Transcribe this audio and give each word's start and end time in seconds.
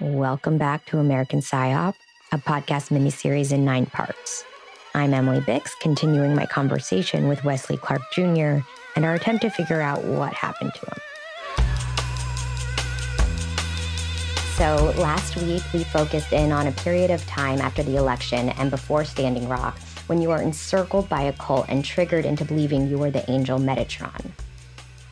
Welcome 0.00 0.56
back 0.56 0.86
to 0.86 0.98
American 0.98 1.40
PSYOP, 1.40 1.94
a 2.32 2.38
podcast 2.38 2.88
miniseries 2.88 3.52
in 3.52 3.66
nine 3.66 3.84
parts. 3.84 4.46
I'm 4.94 5.12
Emily 5.12 5.40
Bix, 5.40 5.78
continuing 5.78 6.34
my 6.34 6.46
conversation 6.46 7.28
with 7.28 7.44
Wesley 7.44 7.76
Clark 7.76 8.00
Jr. 8.14 8.60
and 8.96 9.04
our 9.04 9.12
attempt 9.12 9.42
to 9.42 9.50
figure 9.50 9.82
out 9.82 10.02
what 10.02 10.32
happened 10.32 10.72
to 10.72 10.86
him. 10.86 10.98
So, 14.54 14.94
last 14.98 15.36
week 15.36 15.62
we 15.74 15.84
focused 15.84 16.32
in 16.32 16.50
on 16.50 16.66
a 16.66 16.72
period 16.72 17.10
of 17.10 17.26
time 17.26 17.60
after 17.60 17.82
the 17.82 17.96
election 17.96 18.48
and 18.48 18.70
before 18.70 19.04
Standing 19.04 19.50
Rock 19.50 19.78
when 20.06 20.22
you 20.22 20.30
are 20.30 20.40
encircled 20.40 21.10
by 21.10 21.20
a 21.20 21.34
cult 21.34 21.66
and 21.68 21.84
triggered 21.84 22.24
into 22.24 22.46
believing 22.46 22.88
you 22.88 23.02
are 23.02 23.10
the 23.10 23.30
angel 23.30 23.58
Metatron. 23.58 24.30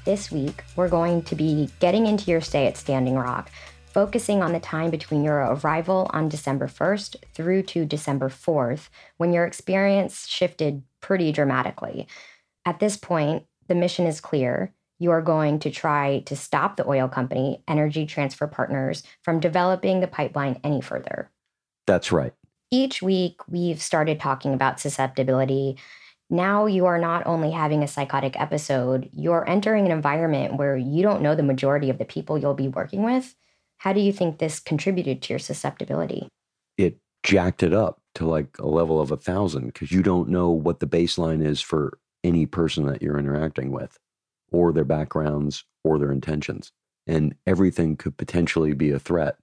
This 0.06 0.32
week, 0.32 0.64
we're 0.76 0.88
going 0.88 1.24
to 1.24 1.34
be 1.36 1.68
getting 1.78 2.06
into 2.06 2.30
your 2.30 2.40
stay 2.40 2.66
at 2.66 2.78
Standing 2.78 3.16
Rock, 3.16 3.50
focusing 3.92 4.42
on 4.42 4.52
the 4.52 4.60
time 4.60 4.90
between 4.90 5.24
your 5.24 5.38
arrival 5.38 6.10
on 6.12 6.28
December 6.28 6.66
1st 6.66 7.16
through 7.34 7.62
to 7.62 7.84
December 7.84 8.28
4th, 8.28 8.88
when 9.16 9.32
your 9.32 9.44
experience 9.44 10.26
shifted 10.26 10.82
pretty 11.00 11.32
dramatically. 11.32 12.06
At 12.64 12.80
this 12.80 12.96
point, 12.96 13.44
the 13.66 13.74
mission 13.74 14.06
is 14.06 14.20
clear. 14.20 14.72
You 14.98 15.10
are 15.12 15.22
going 15.22 15.58
to 15.60 15.70
try 15.70 16.20
to 16.26 16.36
stop 16.36 16.76
the 16.76 16.88
oil 16.88 17.08
company, 17.08 17.62
Energy 17.68 18.04
Transfer 18.04 18.46
Partners, 18.46 19.02
from 19.22 19.40
developing 19.40 20.00
the 20.00 20.08
pipeline 20.08 20.60
any 20.64 20.80
further. 20.80 21.30
That's 21.86 22.10
right. 22.12 22.32
Each 22.70 23.00
week, 23.00 23.40
we've 23.48 23.80
started 23.80 24.20
talking 24.20 24.52
about 24.52 24.80
susceptibility. 24.80 25.78
Now 26.28 26.66
you 26.66 26.84
are 26.86 26.98
not 26.98 27.26
only 27.26 27.52
having 27.52 27.82
a 27.82 27.88
psychotic 27.88 28.38
episode, 28.38 29.08
you're 29.12 29.48
entering 29.48 29.86
an 29.86 29.92
environment 29.92 30.56
where 30.56 30.76
you 30.76 31.02
don't 31.02 31.22
know 31.22 31.34
the 31.34 31.42
majority 31.42 31.88
of 31.88 31.98
the 31.98 32.04
people 32.04 32.36
you'll 32.36 32.54
be 32.54 32.68
working 32.68 33.02
with. 33.02 33.34
How 33.78 33.92
do 33.92 34.00
you 34.00 34.12
think 34.12 34.38
this 34.38 34.60
contributed 34.60 35.22
to 35.22 35.32
your 35.32 35.38
susceptibility? 35.38 36.28
It 36.76 36.98
jacked 37.22 37.62
it 37.62 37.72
up 37.72 38.00
to 38.16 38.26
like 38.26 38.58
a 38.58 38.66
level 38.66 39.00
of 39.00 39.10
a 39.10 39.16
thousand 39.16 39.66
because 39.66 39.92
you 39.92 40.02
don't 40.02 40.28
know 40.28 40.50
what 40.50 40.80
the 40.80 40.86
baseline 40.86 41.44
is 41.44 41.60
for 41.60 41.98
any 42.24 42.46
person 42.46 42.86
that 42.86 43.02
you're 43.02 43.18
interacting 43.18 43.70
with 43.70 43.96
or 44.50 44.72
their 44.72 44.84
backgrounds 44.84 45.64
or 45.84 45.98
their 45.98 46.10
intentions. 46.10 46.72
And 47.06 47.34
everything 47.46 47.96
could 47.96 48.16
potentially 48.16 48.74
be 48.74 48.90
a 48.90 48.98
threat. 48.98 49.36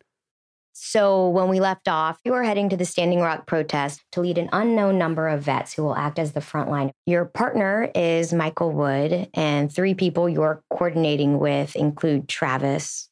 So, 0.78 1.30
when 1.30 1.48
we 1.48 1.62
left 1.62 1.88
off, 1.88 2.20
you 2.26 2.34
were 2.34 2.44
heading 2.44 2.68
to 2.68 2.76
the 2.76 2.84
Standing 2.84 3.22
Rock 3.22 3.48
protest 3.48 4.02
to 4.12 4.20
lead 4.20 4.38
an 4.38 4.50
unknown 4.52 4.98
number 4.98 5.30
of 5.30 5.42
vets 5.42 5.74
who 5.74 5.84
will 5.84 5.96
act 5.96 6.20
as 6.20 6.34
the 6.34 6.42
front 6.42 6.70
line. 6.70 6.92
Your 7.06 7.24
partner 7.24 7.90
is 7.96 8.34
Michael 8.34 8.74
Wood, 8.74 9.30
and 9.34 9.72
three 9.72 9.94
people 9.94 10.28
you're 10.28 10.62
coordinating 10.70 11.40
with 11.40 11.78
include 11.78 12.28
Travis, 12.28 13.10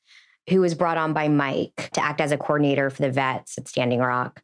who 0.50 0.62
was 0.62 0.76
brought 0.76 0.98
on 0.98 1.14
by 1.14 1.28
Mike 1.28 1.90
to 1.94 2.04
act 2.04 2.22
as 2.22 2.32
a 2.32 2.38
coordinator 2.38 2.90
for 2.90 3.02
the 3.02 3.12
vets 3.12 3.58
at 3.58 3.68
Standing 3.68 4.00
Rock. 4.00 4.42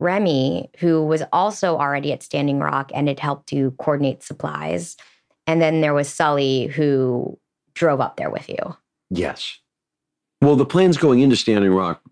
Remy, 0.00 0.70
who 0.78 1.04
was 1.04 1.22
also 1.32 1.76
already 1.76 2.12
at 2.12 2.22
Standing 2.22 2.60
Rock 2.60 2.92
and 2.94 3.08
had 3.08 3.18
helped 3.18 3.48
to 3.48 3.72
coordinate 3.72 4.22
supplies. 4.22 4.96
And 5.46 5.60
then 5.60 5.80
there 5.80 5.94
was 5.94 6.08
Sully, 6.08 6.66
who 6.66 7.38
drove 7.74 8.00
up 8.00 8.16
there 8.16 8.30
with 8.30 8.48
you. 8.48 8.76
Yes. 9.10 9.58
Well, 10.40 10.56
the 10.56 10.66
plans 10.66 10.96
going 10.96 11.20
into 11.20 11.36
Standing 11.36 11.74
Rock, 11.74 12.02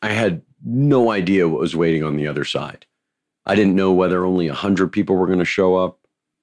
I 0.00 0.10
had 0.10 0.42
no 0.64 1.10
idea 1.10 1.48
what 1.48 1.60
was 1.60 1.76
waiting 1.76 2.02
on 2.02 2.16
the 2.16 2.26
other 2.26 2.44
side. 2.44 2.86
I 3.44 3.54
didn't 3.54 3.76
know 3.76 3.92
whether 3.92 4.24
only 4.24 4.48
100 4.48 4.88
people 4.90 5.16
were 5.16 5.26
going 5.26 5.38
to 5.38 5.44
show 5.44 5.76
up 5.76 5.98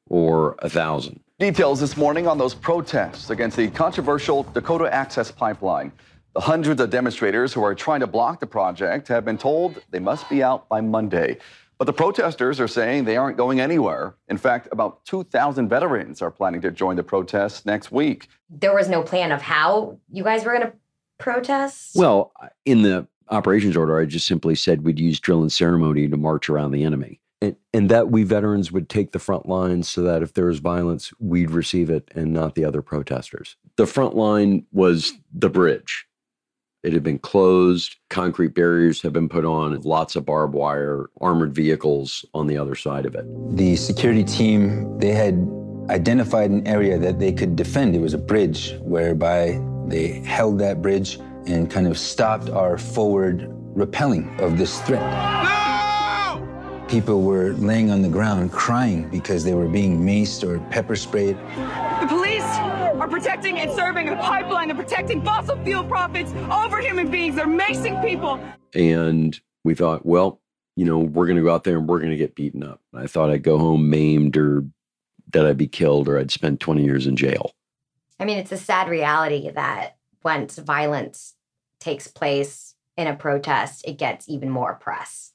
or 0.07 0.51
a 0.59 0.65
1,000. 0.65 1.19
Details 1.39 1.79
this 1.79 1.97
morning 1.97 2.27
on 2.27 2.37
those 2.37 2.53
protests 2.53 3.31
against 3.31 3.57
the 3.57 3.69
controversial 3.69 4.43
Dakota 4.43 4.93
Access 4.93 5.31
Pipeline. 5.31 5.91
The 6.33 6.41
hundreds 6.41 6.79
of 6.79 6.89
demonstrators 6.89 7.53
who 7.53 7.63
are 7.63 7.75
trying 7.75 7.99
to 7.99 8.07
block 8.07 8.39
the 8.39 8.47
project 8.47 9.09
have 9.09 9.25
been 9.25 9.37
told 9.37 9.81
they 9.89 9.99
must 9.99 10.29
be 10.29 10.41
out 10.41 10.69
by 10.69 10.79
Monday. 10.79 11.37
But 11.77 11.85
the 11.85 11.93
protesters 11.93 12.59
are 12.59 12.67
saying 12.67 13.05
they 13.05 13.17
aren't 13.17 13.37
going 13.37 13.59
anywhere. 13.59 14.15
In 14.29 14.37
fact, 14.37 14.69
about 14.71 15.03
2,000 15.05 15.67
veterans 15.67 16.21
are 16.21 16.31
planning 16.31 16.61
to 16.61 16.71
join 16.71 16.95
the 16.95 17.03
protests 17.03 17.65
next 17.65 17.91
week. 17.91 18.27
There 18.49 18.73
was 18.73 18.87
no 18.87 19.01
plan 19.01 19.31
of 19.31 19.41
how 19.41 19.97
you 20.09 20.23
guys 20.23 20.45
were 20.45 20.51
going 20.51 20.67
to 20.67 20.73
protest? 21.21 21.95
Well, 21.95 22.33
in 22.65 22.81
the 22.81 23.07
operations 23.29 23.77
order, 23.77 23.99
I 23.99 24.05
just 24.05 24.27
simply 24.27 24.55
said 24.55 24.83
we'd 24.83 24.99
use 24.99 25.19
drill 25.19 25.41
and 25.41 25.51
ceremony 25.51 26.07
to 26.07 26.17
march 26.17 26.49
around 26.49 26.71
the 26.71 26.83
enemy. 26.83 27.19
And, 27.41 27.55
and 27.73 27.89
that 27.89 28.11
we 28.11 28.23
veterans 28.23 28.71
would 28.71 28.87
take 28.87 29.11
the 29.11 29.19
front 29.19 29.47
lines 29.47 29.89
so 29.89 30.03
that 30.03 30.21
if 30.21 30.33
there 30.33 30.45
was 30.45 30.59
violence, 30.59 31.11
we'd 31.19 31.49
receive 31.49 31.89
it 31.89 32.11
and 32.13 32.31
not 32.33 32.55
the 32.55 32.65
other 32.65 32.81
protesters. 32.81 33.55
The 33.77 33.87
front 33.87 34.15
line 34.15 34.65
was 34.71 35.13
the 35.33 35.49
bridge 35.49 36.05
it 36.83 36.93
had 36.93 37.03
been 37.03 37.19
closed. 37.19 37.97
Concrete 38.09 38.53
barriers 38.53 39.01
have 39.01 39.13
been 39.13 39.29
put 39.29 39.45
on, 39.45 39.79
lots 39.81 40.15
of 40.15 40.25
barbed 40.25 40.53
wire, 40.53 41.09
armored 41.19 41.53
vehicles 41.53 42.25
on 42.33 42.47
the 42.47 42.57
other 42.57 42.75
side 42.75 43.05
of 43.05 43.15
it. 43.15 43.25
The 43.55 43.75
security 43.75 44.23
team, 44.23 44.97
they 44.97 45.11
had 45.11 45.47
identified 45.89 46.49
an 46.49 46.65
area 46.67 46.97
that 46.97 47.19
they 47.19 47.31
could 47.31 47.55
defend. 47.55 47.95
It 47.95 48.01
was 48.01 48.13
a 48.13 48.17
bridge 48.17 48.75
whereby 48.81 49.61
they 49.87 50.19
held 50.21 50.59
that 50.59 50.81
bridge 50.81 51.19
and 51.47 51.69
kind 51.69 51.87
of 51.87 51.97
stopped 51.97 52.49
our 52.49 52.77
forward 52.77 53.47
repelling 53.75 54.39
of 54.39 54.57
this 54.57 54.79
threat. 54.81 55.01
No! 55.43 56.85
People 56.87 57.21
were 57.21 57.53
laying 57.53 57.89
on 57.89 58.01
the 58.01 58.09
ground 58.09 58.51
crying 58.51 59.09
because 59.09 59.43
they 59.43 59.53
were 59.53 59.67
being 59.67 59.99
maced 59.99 60.43
or 60.47 60.59
pepper 60.69 60.95
sprayed. 60.95 61.37
The 61.37 62.07
police 62.07 62.43
are 63.01 63.07
protecting 63.07 63.57
and 63.57 63.71
serving 63.71 64.05
the 64.05 64.15
pipeline. 64.17 64.67
They're 64.67 64.77
protecting 64.77 65.23
fossil 65.23 65.57
fuel 65.63 65.83
profits 65.83 66.31
over 66.51 66.79
human 66.79 67.09
beings. 67.09 67.35
They're 67.35 67.47
macing 67.47 67.99
people. 68.05 68.39
And 68.75 69.39
we 69.63 69.73
thought, 69.73 70.05
well, 70.05 70.39
you 70.75 70.85
know, 70.85 70.99
we're 70.99 71.25
going 71.25 71.37
to 71.37 71.41
go 71.41 71.51
out 71.51 71.63
there 71.63 71.79
and 71.79 71.89
we're 71.89 71.97
going 71.97 72.11
to 72.11 72.17
get 72.17 72.35
beaten 72.35 72.63
up. 72.63 72.79
I 72.93 73.07
thought 73.07 73.31
I'd 73.31 73.41
go 73.41 73.57
home 73.57 73.89
maimed 73.89 74.37
or 74.37 74.65
that 75.33 75.47
I'd 75.47 75.57
be 75.57 75.67
killed 75.67 76.07
or 76.07 76.19
I'd 76.19 76.29
spend 76.29 76.59
20 76.59 76.83
years 76.83 77.07
in 77.07 77.15
jail. 77.15 77.53
I 78.19 78.25
mean, 78.25 78.37
it's 78.37 78.51
a 78.51 78.57
sad 78.57 78.87
reality 78.87 79.49
that 79.49 79.97
once 80.23 80.59
violence 80.59 81.33
takes 81.79 82.07
place 82.07 82.75
in 82.97 83.07
a 83.07 83.15
protest, 83.15 83.83
it 83.87 83.97
gets 83.97 84.29
even 84.29 84.51
more 84.51 84.75
press. 84.75 85.33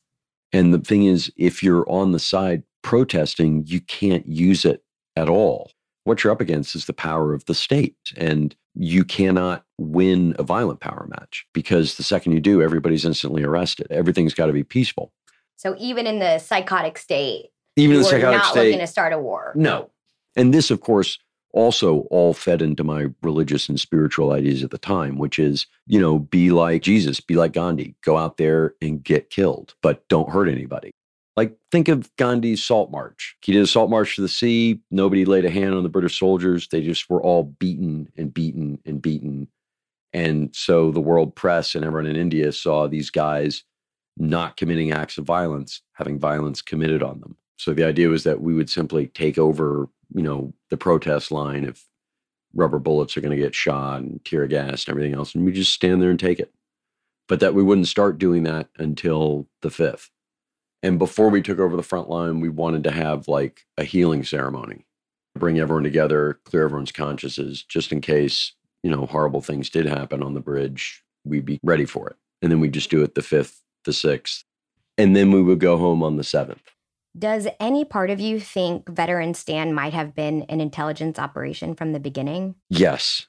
And 0.52 0.72
the 0.72 0.78
thing 0.78 1.02
is, 1.02 1.32
if 1.36 1.64
you're 1.64 1.88
on 1.90 2.12
the 2.12 2.20
side 2.20 2.62
protesting, 2.82 3.64
you 3.66 3.80
can't 3.80 4.28
use 4.28 4.64
it 4.64 4.84
at 5.16 5.28
all 5.28 5.72
what 6.06 6.22
you're 6.22 6.32
up 6.32 6.40
against 6.40 6.74
is 6.74 6.86
the 6.86 6.92
power 6.92 7.34
of 7.34 7.44
the 7.46 7.54
state. 7.54 7.96
And 8.16 8.54
you 8.74 9.04
cannot 9.04 9.64
win 9.78 10.34
a 10.38 10.42
violent 10.42 10.80
power 10.80 11.08
match 11.08 11.46
because 11.52 11.96
the 11.96 12.02
second 12.02 12.32
you 12.32 12.40
do, 12.40 12.62
everybody's 12.62 13.04
instantly 13.04 13.42
arrested. 13.42 13.88
Everything's 13.90 14.34
got 14.34 14.46
to 14.46 14.52
be 14.52 14.64
peaceful. 14.64 15.12
So 15.56 15.74
even 15.78 16.06
in 16.06 16.18
the 16.18 16.38
psychotic 16.38 16.98
state, 16.98 17.46
even 17.76 17.96
in 17.96 18.02
the 18.02 18.08
psychotic 18.08 18.38
not 18.38 18.46
state, 18.46 18.66
looking 18.66 18.80
to 18.80 18.86
start 18.86 19.12
a 19.12 19.18
war. 19.18 19.52
No. 19.54 19.90
And 20.36 20.52
this, 20.52 20.70
of 20.70 20.80
course, 20.80 21.18
also 21.52 22.00
all 22.10 22.34
fed 22.34 22.60
into 22.60 22.84
my 22.84 23.06
religious 23.22 23.68
and 23.68 23.80
spiritual 23.80 24.32
ideas 24.32 24.62
at 24.62 24.70
the 24.70 24.78
time, 24.78 25.16
which 25.18 25.38
is, 25.38 25.66
you 25.86 25.98
know, 25.98 26.18
be 26.18 26.50
like 26.50 26.82
Jesus, 26.82 27.20
be 27.20 27.34
like 27.34 27.52
Gandhi, 27.52 27.96
go 28.04 28.18
out 28.18 28.36
there 28.36 28.74
and 28.82 29.02
get 29.02 29.30
killed, 29.30 29.74
but 29.82 30.06
don't 30.08 30.30
hurt 30.30 30.48
anybody. 30.48 30.92
Like, 31.36 31.56
think 31.70 31.88
of 31.88 32.10
Gandhi's 32.16 32.64
Salt 32.64 32.90
March. 32.90 33.36
He 33.42 33.52
did 33.52 33.62
a 33.62 33.66
salt 33.66 33.90
march 33.90 34.16
to 34.16 34.22
the 34.22 34.28
sea. 34.28 34.80
Nobody 34.90 35.26
laid 35.26 35.44
a 35.44 35.50
hand 35.50 35.74
on 35.74 35.82
the 35.82 35.90
British 35.90 36.18
soldiers. 36.18 36.68
They 36.68 36.80
just 36.80 37.10
were 37.10 37.22
all 37.22 37.42
beaten 37.42 38.08
and 38.16 38.32
beaten 38.32 38.78
and 38.86 39.02
beaten. 39.02 39.48
And 40.14 40.54
so 40.56 40.90
the 40.90 41.00
world 41.00 41.36
press 41.36 41.74
and 41.74 41.84
everyone 41.84 42.10
in 42.10 42.16
India 42.16 42.52
saw 42.52 42.86
these 42.86 43.10
guys 43.10 43.64
not 44.16 44.56
committing 44.56 44.92
acts 44.92 45.18
of 45.18 45.26
violence, 45.26 45.82
having 45.92 46.18
violence 46.18 46.62
committed 46.62 47.02
on 47.02 47.20
them. 47.20 47.36
So 47.58 47.74
the 47.74 47.84
idea 47.84 48.08
was 48.08 48.24
that 48.24 48.40
we 48.40 48.54
would 48.54 48.70
simply 48.70 49.08
take 49.08 49.36
over, 49.36 49.88
you 50.14 50.22
know, 50.22 50.54
the 50.70 50.78
protest 50.78 51.30
line 51.30 51.64
if 51.64 51.86
rubber 52.54 52.78
bullets 52.78 53.16
are 53.16 53.20
going 53.20 53.36
to 53.36 53.42
get 53.42 53.54
shot 53.54 54.00
and 54.00 54.24
tear 54.24 54.46
gas 54.46 54.84
and 54.84 54.88
everything 54.88 55.14
else, 55.14 55.34
and 55.34 55.44
we 55.44 55.52
just 55.52 55.74
stand 55.74 56.00
there 56.00 56.10
and 56.10 56.20
take 56.20 56.40
it. 56.40 56.52
But 57.28 57.40
that 57.40 57.54
we 57.54 57.62
wouldn't 57.62 57.88
start 57.88 58.18
doing 58.18 58.44
that 58.44 58.68
until 58.78 59.48
the 59.60 59.70
fifth. 59.70 60.10
And 60.86 61.00
before 61.00 61.30
we 61.30 61.42
took 61.42 61.58
over 61.58 61.74
the 61.74 61.82
front 61.82 62.08
line, 62.08 62.38
we 62.38 62.48
wanted 62.48 62.84
to 62.84 62.92
have 62.92 63.26
like 63.26 63.66
a 63.76 63.82
healing 63.82 64.22
ceremony, 64.22 64.86
bring 65.36 65.58
everyone 65.58 65.82
together, 65.82 66.38
clear 66.44 66.62
everyone's 66.62 66.92
consciences, 66.92 67.64
just 67.64 67.90
in 67.90 68.00
case, 68.00 68.52
you 68.84 68.90
know, 68.92 69.04
horrible 69.06 69.40
things 69.40 69.68
did 69.68 69.86
happen 69.86 70.22
on 70.22 70.34
the 70.34 70.40
bridge, 70.40 71.02
we'd 71.24 71.44
be 71.44 71.58
ready 71.64 71.86
for 71.86 72.08
it. 72.08 72.16
And 72.40 72.52
then 72.52 72.60
we 72.60 72.68
just 72.68 72.88
do 72.88 73.02
it 73.02 73.16
the 73.16 73.22
fifth, 73.22 73.62
the 73.84 73.92
sixth, 73.92 74.44
and 74.96 75.16
then 75.16 75.32
we 75.32 75.42
would 75.42 75.58
go 75.58 75.76
home 75.76 76.04
on 76.04 76.18
the 76.18 76.22
seventh. 76.22 76.62
Does 77.18 77.48
any 77.58 77.84
part 77.84 78.10
of 78.10 78.20
you 78.20 78.38
think 78.38 78.88
Veteran 78.88 79.34
Stand 79.34 79.74
might 79.74 79.92
have 79.92 80.14
been 80.14 80.42
an 80.42 80.60
intelligence 80.60 81.18
operation 81.18 81.74
from 81.74 81.94
the 81.94 82.00
beginning? 82.00 82.54
Yes. 82.70 83.26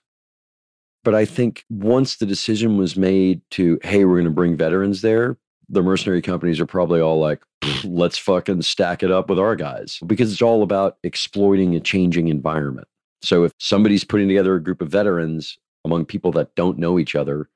But 1.04 1.15
I 1.15 1.25
think 1.25 1.65
once 1.71 2.18
the 2.18 2.27
decision 2.27 2.77
was 2.77 2.95
made 2.95 3.42
to, 3.51 3.80
hey, 3.81 4.06
we're 4.06 4.18
going 4.18 4.25
to 4.25 4.30
bring 4.30 4.56
veterans 4.56 5.01
there, 5.01 5.39
the 5.69 5.84
mercenary 5.84 6.22
companies 6.22 6.60
are 6.60 6.66
probably 6.66 7.02
all 7.02 7.19
like, 7.19 7.44
let's 7.84 8.18
fucking 8.18 8.62
stack 8.62 9.04
it 9.04 9.12
up 9.12 9.30
with 9.30 9.40
our 9.40 9.56
guys 9.56 10.00
because 10.06 10.31
it's 10.31 10.42
all 10.42 10.64
about 10.64 10.98
exploiting 11.04 11.75
a 11.75 11.80
changing 11.80 12.30
environment. 12.30 12.88
So 13.22 13.44
if 13.44 13.52
somebody's 13.60 14.04
putting 14.04 14.28
together 14.28 14.56
a 14.56 14.64
group 14.64 14.81
of 14.81 14.90
veterans 14.90 15.58
among 15.84 16.06
people 16.06 16.31
that 16.34 16.56
don't 16.56 16.78
know 16.78 17.00
each 17.00 17.16
other, 17.16 17.50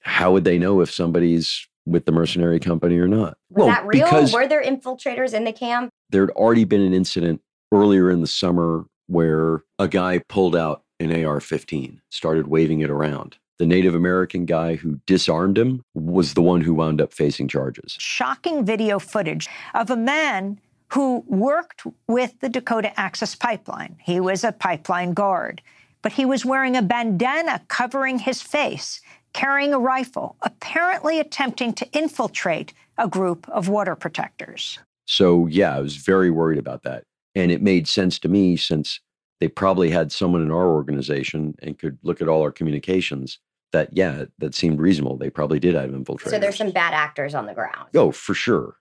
how 0.00 0.32
would 0.32 0.44
they 0.44 0.58
know 0.58 0.80
if 0.80 0.90
somebody's 0.90 1.66
with 1.86 2.06
the 2.06 2.12
mercenary 2.12 2.60
company 2.60 2.98
or 2.98 3.08
not? 3.08 3.36
Was 3.50 3.66
that 3.66 3.86
real? 3.86 4.08
Were 4.32 4.48
there 4.48 4.62
infiltrators 4.62 5.34
in 5.34 5.44
the 5.44 5.52
camp? 5.52 5.90
There 6.10 6.22
had 6.22 6.30
already 6.30 6.64
been 6.64 6.80
an 6.80 6.94
incident 6.94 7.40
earlier 7.72 8.10
in 8.10 8.20
the 8.20 8.26
summer 8.26 8.86
where 9.06 9.62
a 9.78 9.88
guy 9.88 10.18
pulled 10.28 10.56
out 10.56 10.82
an 11.00 11.24
AR 11.24 11.40
15, 11.40 12.00
started 12.10 12.46
waving 12.46 12.80
it 12.80 12.90
around. 12.90 13.36
The 13.62 13.66
Native 13.66 13.94
American 13.94 14.44
guy 14.44 14.74
who 14.74 14.98
disarmed 15.06 15.56
him 15.56 15.84
was 15.94 16.34
the 16.34 16.42
one 16.42 16.62
who 16.62 16.74
wound 16.74 17.00
up 17.00 17.12
facing 17.12 17.46
charges. 17.46 17.94
Shocking 17.96 18.64
video 18.64 18.98
footage 18.98 19.48
of 19.74 19.88
a 19.88 19.96
man 19.96 20.58
who 20.88 21.22
worked 21.28 21.84
with 22.08 22.40
the 22.40 22.48
Dakota 22.48 22.92
Access 22.98 23.36
Pipeline. 23.36 23.94
He 24.02 24.18
was 24.18 24.42
a 24.42 24.50
pipeline 24.50 25.12
guard, 25.12 25.62
but 26.02 26.10
he 26.10 26.24
was 26.24 26.44
wearing 26.44 26.76
a 26.76 26.82
bandana 26.82 27.62
covering 27.68 28.18
his 28.18 28.42
face, 28.42 29.00
carrying 29.32 29.72
a 29.72 29.78
rifle, 29.78 30.34
apparently 30.42 31.20
attempting 31.20 31.72
to 31.74 31.88
infiltrate 31.92 32.74
a 32.98 33.06
group 33.06 33.48
of 33.48 33.68
water 33.68 33.94
protectors. 33.94 34.80
So, 35.06 35.46
yeah, 35.46 35.76
I 35.76 35.80
was 35.80 35.94
very 35.94 36.32
worried 36.32 36.58
about 36.58 36.82
that. 36.82 37.04
And 37.36 37.52
it 37.52 37.62
made 37.62 37.86
sense 37.86 38.18
to 38.18 38.28
me 38.28 38.56
since 38.56 38.98
they 39.38 39.46
probably 39.46 39.90
had 39.90 40.10
someone 40.10 40.42
in 40.42 40.50
our 40.50 40.68
organization 40.68 41.54
and 41.62 41.78
could 41.78 41.98
look 42.02 42.20
at 42.20 42.28
all 42.28 42.42
our 42.42 42.50
communications 42.50 43.38
that, 43.72 43.90
yeah, 43.92 44.26
that 44.38 44.54
seemed 44.54 44.80
reasonable. 44.80 45.16
They 45.16 45.30
probably 45.30 45.58
did 45.58 45.74
have 45.74 45.90
infiltrators. 45.90 46.30
So 46.30 46.38
there's 46.38 46.56
some 46.56 46.70
bad 46.70 46.94
actors 46.94 47.34
on 47.34 47.46
the 47.46 47.54
ground. 47.54 47.88
Oh, 47.94 48.12
for 48.12 48.34
sure. 48.34 48.76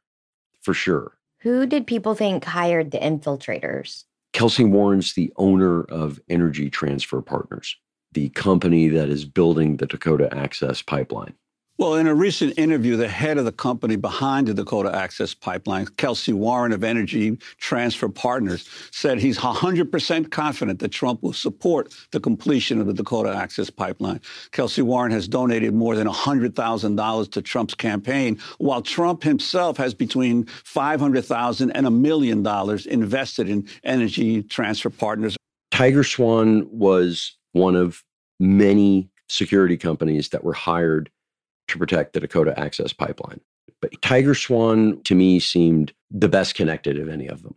For 0.62 0.74
sure. 0.74 1.18
Who 1.40 1.66
did 1.66 1.88
people 1.88 2.14
think 2.14 2.46
hired 2.46 2.92
the 2.92 3.00
infiltrators? 3.00 4.04
Kelcy 4.34 4.70
Warren's 4.70 5.14
the 5.14 5.34
owner 5.38 5.84
of 5.84 6.20
Energy 6.30 6.70
Transfer 6.70 7.22
Partners, 7.22 7.76
the 8.12 8.30
company 8.30 8.88
that 8.90 9.10
is 9.10 9.26
building 9.26 9.78
the 9.78 9.88
Dakota 9.88 10.34
Access 10.34 10.82
Pipeline. 10.82 11.34
Well, 11.82 11.96
in 11.96 12.06
a 12.06 12.14
recent 12.14 12.60
interview, 12.60 12.96
the 12.96 13.08
head 13.08 13.40
of 13.40 13.46
the 13.46 13.52
company 13.52 13.96
behind 13.96 14.46
the 14.46 14.54
Dakota 14.54 14.96
Access 14.96 15.34
Pipeline, 15.34 15.88
Kelcy 15.88 16.32
Warren 16.32 16.74
of 16.74 16.84
Energy 16.84 17.40
Transfer 17.58 18.08
Partners, 18.08 18.70
said 18.92 19.18
he's 19.18 19.40
100% 19.40 20.30
confident 20.30 20.78
that 20.78 20.92
Trump 20.92 21.24
will 21.24 21.34
support 21.34 21.92
the 22.12 22.20
completion 22.20 22.80
of 22.80 22.86
the 22.86 22.94
Dakota 22.94 23.36
Access 23.36 23.72
Pipeline. 23.72 24.20
Kelcy 24.52 24.84
Warren 24.84 25.12
has 25.12 25.28
donated 25.28 25.74
more 25.74 25.96
than 25.96 26.06
$100,000 26.06 27.32
to 27.32 27.42
Trump's 27.42 27.74
campaign, 27.74 28.40
while 28.60 28.84
Trump 28.84 29.24
himself 29.24 29.78
has 29.78 29.96
between 29.96 30.46
500,000 30.46 31.72
and 31.72 31.88
a 31.88 31.92
million 31.92 32.44
dollars 32.44 32.86
invested 32.86 33.50
in 33.50 33.68
Energy 33.84 34.44
Transfer 34.44 34.92
Partners. 34.92 35.36
Tiger 35.72 36.04
Swan 36.04 36.68
was 36.70 37.36
one 37.54 37.76
of 37.76 38.04
many 38.40 39.10
security 39.28 39.78
companies 39.78 40.30
that 40.30 40.44
were 40.44 40.54
hired 40.54 41.10
to 41.72 41.78
protect 41.78 42.14
the 42.14 42.20
Dakota 42.20 42.58
Access 42.60 42.94
Pipeline. 42.94 43.42
But 43.82 44.02
Tiger 44.02 44.36
Swan, 44.36 45.02
to 45.04 45.16
me, 45.16 45.40
seemed 45.40 45.94
the 46.12 46.30
best 46.30 46.56
connected 46.56 47.00
of 47.00 47.10
any 47.10 47.28
of 47.28 47.42
them. 47.44 47.56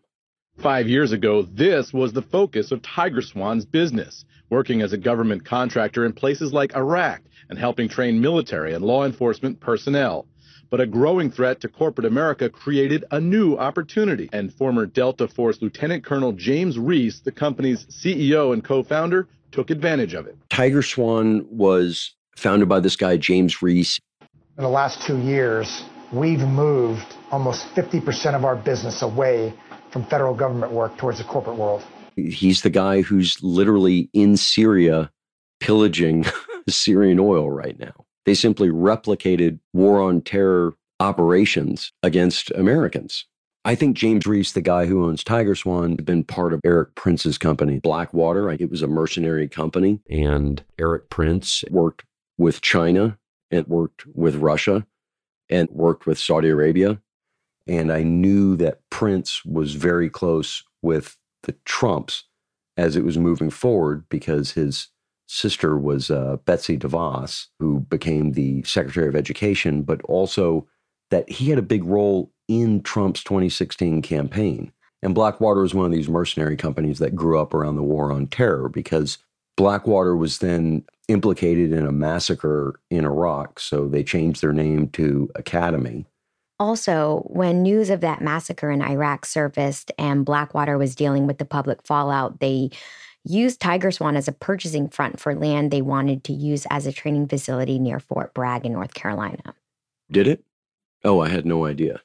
Five 0.58 0.88
years 0.88 1.12
ago, 1.12 1.42
this 1.42 1.92
was 1.92 2.12
the 2.12 2.22
focus 2.22 2.70
of 2.70 2.80
Tiger 2.80 3.20
Swan's 3.20 3.64
business, 3.64 4.24
working 4.50 4.82
as 4.82 4.92
a 4.92 4.96
government 4.96 5.44
contractor 5.44 6.04
in 6.06 6.12
places 6.12 6.52
like 6.52 6.76
Iraq 6.76 7.22
and 7.50 7.58
helping 7.58 7.88
train 7.88 8.20
military 8.20 8.72
and 8.72 8.84
law 8.84 9.04
enforcement 9.04 9.60
personnel. 9.60 10.26
But 10.70 10.80
a 10.80 10.86
growing 10.86 11.30
threat 11.30 11.60
to 11.60 11.68
corporate 11.68 12.06
America 12.06 12.48
created 12.48 13.04
a 13.10 13.20
new 13.20 13.56
opportunity, 13.56 14.28
and 14.32 14.52
former 14.52 14.86
Delta 14.86 15.28
Force 15.28 15.60
Lieutenant 15.60 16.04
Colonel 16.04 16.32
James 16.32 16.78
Reese, 16.78 17.20
the 17.20 17.32
company's 17.32 17.84
CEO 17.86 18.52
and 18.52 18.64
co 18.64 18.82
founder, 18.82 19.28
took 19.52 19.70
advantage 19.70 20.14
of 20.14 20.26
it. 20.26 20.36
Tiger 20.50 20.82
Swan 20.82 21.46
was 21.50 22.14
founded 22.36 22.68
by 22.68 22.80
this 22.80 22.96
guy, 22.96 23.16
James 23.16 23.62
Reese. 23.62 23.98
In 24.56 24.62
the 24.62 24.68
last 24.68 25.02
two 25.02 25.18
years, 25.18 25.84
we've 26.12 26.40
moved 26.40 27.16
almost 27.30 27.66
50% 27.74 28.34
of 28.34 28.44
our 28.44 28.56
business 28.56 29.02
away 29.02 29.52
from 29.90 30.04
federal 30.04 30.34
government 30.34 30.72
work 30.72 30.96
towards 30.96 31.18
the 31.18 31.24
corporate 31.24 31.56
world. 31.56 31.82
He's 32.16 32.62
the 32.62 32.70
guy 32.70 33.02
who's 33.02 33.42
literally 33.42 34.08
in 34.12 34.36
Syria 34.36 35.10
pillaging 35.60 36.26
Syrian 36.68 37.18
oil 37.18 37.50
right 37.50 37.78
now. 37.78 38.04
They 38.26 38.34
simply 38.34 38.70
replicated 38.70 39.58
war 39.72 40.00
on 40.00 40.20
terror 40.22 40.74
operations 41.00 41.92
against 42.02 42.50
Americans. 42.52 43.26
I 43.66 43.74
think 43.74 43.96
James 43.96 44.26
Reese, 44.26 44.52
the 44.52 44.60
guy 44.60 44.86
who 44.86 45.06
owns 45.06 45.24
Tiger 45.24 45.54
Swan, 45.54 45.92
had 45.92 46.04
been 46.04 46.22
part 46.22 46.52
of 46.52 46.60
Erik 46.64 46.94
Prince's 46.96 47.38
company, 47.38 47.80
Blackwater. 47.80 48.50
It 48.50 48.70
was 48.70 48.82
a 48.82 48.86
mercenary 48.86 49.48
company, 49.48 50.00
and 50.10 50.62
Erik 50.78 51.08
Prince 51.08 51.64
worked 51.70 52.04
with 52.38 52.60
China, 52.60 53.18
it 53.50 53.68
worked 53.68 54.04
with 54.14 54.36
Russia, 54.36 54.86
and 55.48 55.68
worked 55.70 56.06
with 56.06 56.18
Saudi 56.18 56.48
Arabia. 56.48 57.00
And 57.66 57.92
I 57.92 58.02
knew 58.02 58.56
that 58.56 58.80
Prince 58.90 59.44
was 59.44 59.74
very 59.74 60.10
close 60.10 60.62
with 60.82 61.16
the 61.44 61.54
Trumps 61.64 62.24
as 62.76 62.96
it 62.96 63.04
was 63.04 63.16
moving 63.16 63.50
forward 63.50 64.04
because 64.08 64.52
his 64.52 64.88
sister 65.26 65.78
was 65.78 66.10
uh, 66.10 66.36
Betsy 66.44 66.76
DeVos, 66.76 67.46
who 67.58 67.80
became 67.80 68.32
the 68.32 68.62
Secretary 68.64 69.08
of 69.08 69.16
Education, 69.16 69.82
but 69.82 70.02
also 70.02 70.66
that 71.10 71.28
he 71.30 71.50
had 71.50 71.58
a 71.58 71.62
big 71.62 71.84
role 71.84 72.32
in 72.48 72.82
Trump's 72.82 73.22
2016 73.24 74.02
campaign. 74.02 74.72
And 75.02 75.14
Blackwater 75.14 75.60
was 75.60 75.74
one 75.74 75.86
of 75.86 75.92
these 75.92 76.08
mercenary 76.08 76.56
companies 76.56 76.98
that 76.98 77.14
grew 77.14 77.38
up 77.38 77.54
around 77.54 77.76
the 77.76 77.82
war 77.82 78.10
on 78.10 78.26
terror 78.26 78.68
because 78.68 79.18
Blackwater 79.56 80.16
was 80.16 80.38
then 80.38 80.84
implicated 81.08 81.72
in 81.72 81.86
a 81.86 81.92
massacre 81.92 82.80
in 82.90 83.04
Iraq, 83.04 83.60
so 83.60 83.86
they 83.88 84.02
changed 84.02 84.42
their 84.42 84.52
name 84.52 84.88
to 84.90 85.30
Academi. 85.36 86.06
Also, 86.58 87.22
when 87.26 87.62
news 87.62 87.90
of 87.90 88.00
that 88.00 88.22
massacre 88.22 88.70
in 88.70 88.80
Iraq 88.80 89.26
surfaced 89.26 89.90
and 89.98 90.24
Blackwater 90.24 90.78
was 90.78 90.94
dealing 90.94 91.26
with 91.26 91.38
the 91.38 91.44
public 91.44 91.84
fallout, 91.84 92.40
they 92.40 92.70
used 93.24 93.60
Tiger 93.60 93.90
Swan 93.90 94.16
as 94.16 94.28
a 94.28 94.32
purchasing 94.32 94.88
front 94.88 95.18
for 95.18 95.34
land 95.34 95.70
they 95.70 95.82
wanted 95.82 96.24
to 96.24 96.32
use 96.32 96.66
as 96.70 96.86
a 96.86 96.92
training 96.92 97.26
facility 97.26 97.78
near 97.78 97.98
Fort 97.98 98.34
Bragg 98.34 98.64
in 98.64 98.72
North 98.72 98.94
Carolina. 98.94 99.54
Did 100.10 100.28
it? 100.28 100.44
Oh, 101.04 101.20
I 101.20 101.28
had 101.28 101.44
no 101.44 101.66
idea. 101.66 102.00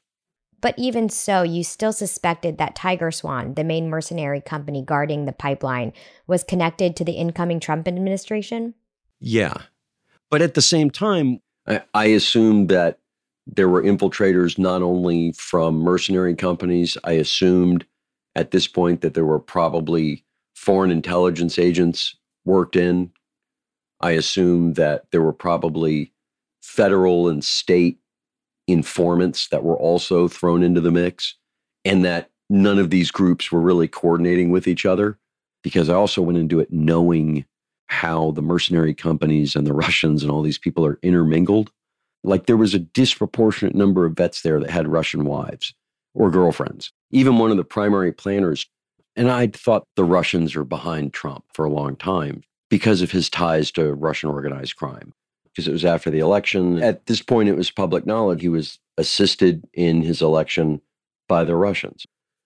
But 0.62 0.76
even 0.78 1.10
so, 1.10 1.42
you 1.44 1.64
still 1.64 1.94
suspected 1.94 2.58
that 2.58 2.76
Tiger 2.76 3.12
Swan, 3.12 3.54
the 3.54 3.64
main 3.64 3.90
mercenary 3.90 4.42
company 4.42 4.84
guarding 4.84 5.26
the 5.26 5.32
pipeline, 5.32 5.94
was 6.28 6.44
connected 6.44 6.96
to 6.96 7.06
the 7.06 7.14
incoming 7.14 7.60
Trump 7.60 7.88
administration? 7.88 8.74
Yeah. 9.20 9.56
But 10.30 10.42
at 10.42 10.54
the 10.54 10.62
same 10.62 10.90
time, 10.90 11.42
I, 11.68 11.82
I 11.94 12.06
assumed 12.08 12.70
that 12.70 13.00
there 13.48 13.70
were 13.70 13.82
infiltrators 13.82 14.58
not 14.58 14.82
only 14.82 15.32
from 15.34 15.80
mercenary 15.80 16.36
companies, 16.36 16.98
I 17.04 17.14
assumed 17.14 17.86
at 18.36 18.52
this 18.52 18.68
point 18.68 19.02
that 19.02 19.14
there 19.14 19.26
were 19.26 19.40
probably 19.40 20.26
foreign 20.56 20.92
intelligence 20.92 21.58
agents 21.58 22.16
worked 22.46 22.76
in. 22.76 23.12
I 24.02 24.12
assumed 24.12 24.76
that 24.76 25.06
there 25.12 25.22
were 25.22 25.34
probably 25.34 26.14
federal 26.62 27.28
and 27.28 27.44
state 27.44 28.00
informants 28.72 29.48
that 29.50 29.64
were 29.64 29.78
also 29.78 30.28
thrown 30.28 30.64
into 30.64 30.82
the 30.82 30.92
mix, 30.92 31.36
and 31.86 32.04
that 32.06 32.30
none 32.50 32.80
of 32.80 32.90
these 32.90 33.12
groups 33.12 33.52
were 33.52 33.62
really 33.62 33.88
coordinating 33.88 34.50
with 34.52 34.68
each 34.68 34.86
other. 34.86 35.18
Because 35.62 35.90
I 35.90 35.96
also 35.96 36.22
went 36.22 36.38
into 36.38 36.60
it 36.60 36.72
knowing 36.72 37.46
how 37.88 38.32
the 38.32 38.42
mercenary 38.42 38.94
companies 38.94 39.56
and 39.56 39.68
the 39.68 39.74
Russians 39.86 40.24
and 40.24 40.32
all 40.32 40.42
these 40.42 40.58
people 40.58 40.86
are 40.86 41.00
intermingled. 41.02 41.72
Like 42.24 42.46
there 42.46 42.58
was 42.58 42.74
a 42.74 42.80
disproportionate 42.80 43.76
number 43.76 44.06
of 44.06 44.14
vets 44.14 44.42
there 44.42 44.60
that 44.60 44.70
had 44.70 44.88
Russian 44.88 45.26
wives 45.26 45.74
or 46.14 46.32
girlfriends. 46.32 46.92
Even 47.12 47.38
one 47.38 47.52
of 47.52 47.58
the 47.58 47.64
primary 47.64 48.12
planners. 48.12 48.68
And 49.16 49.30
I 49.30 49.48
thought 49.48 49.84
the 49.96 50.04
Russians 50.04 50.56
are 50.56 50.64
behind 50.64 51.14
Trump 51.14 51.44
for 51.54 51.66
a 51.66 51.72
long 51.72 51.96
time 51.96 52.44
because 52.70 53.02
of 53.02 53.12
his 53.12 53.30
ties 53.30 53.72
to 53.72 53.94
Russian 53.94 54.30
organized 54.30 54.76
crime 54.76 55.14
because 55.60 55.68
it 55.68 55.74
was 55.74 55.86
after 55.86 56.10
the 56.10 56.20
election. 56.20 56.82
At 56.82 57.06
this 57.08 57.22
point, 57.22 57.50
it 57.50 57.58
was 57.58 57.70
public 57.70 58.06
knowledge 58.06 58.42
he 58.42 58.48
was 58.48 58.80
assisted 58.98 59.68
in 59.74 60.02
his 60.02 60.22
election 60.22 60.82
by 61.28 61.44
the 61.44 61.56
Russians. 61.56 62.06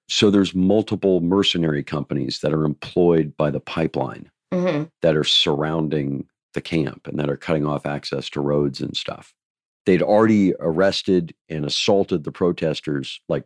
So 0.10 0.32
there's 0.32 0.56
multiple 0.56 1.22
mercenary 1.22 1.84
companies 1.84 2.40
that 2.40 2.54
are 2.54 2.66
employed 2.66 3.38
by 3.38 3.52
the 3.52 3.60
pipeline 3.60 4.32
mm-hmm. 4.52 4.86
that 5.04 5.16
are 5.16 5.24
surrounding 5.24 6.26
the 6.56 6.62
camp 6.62 7.08
and 7.08 7.20
that 7.20 7.30
are 7.30 7.38
cutting 7.38 7.68
off 7.68 7.86
access 7.86 8.30
to 8.32 8.42
roads 8.42 8.82
and 8.82 8.98
stuff. 8.98 9.34
They'd 9.86 10.02
already 10.02 10.54
arrested 10.60 11.36
and 11.50 11.66
assaulted 11.66 12.24
the 12.24 12.32
protesters 12.32 13.22
like 13.30 13.44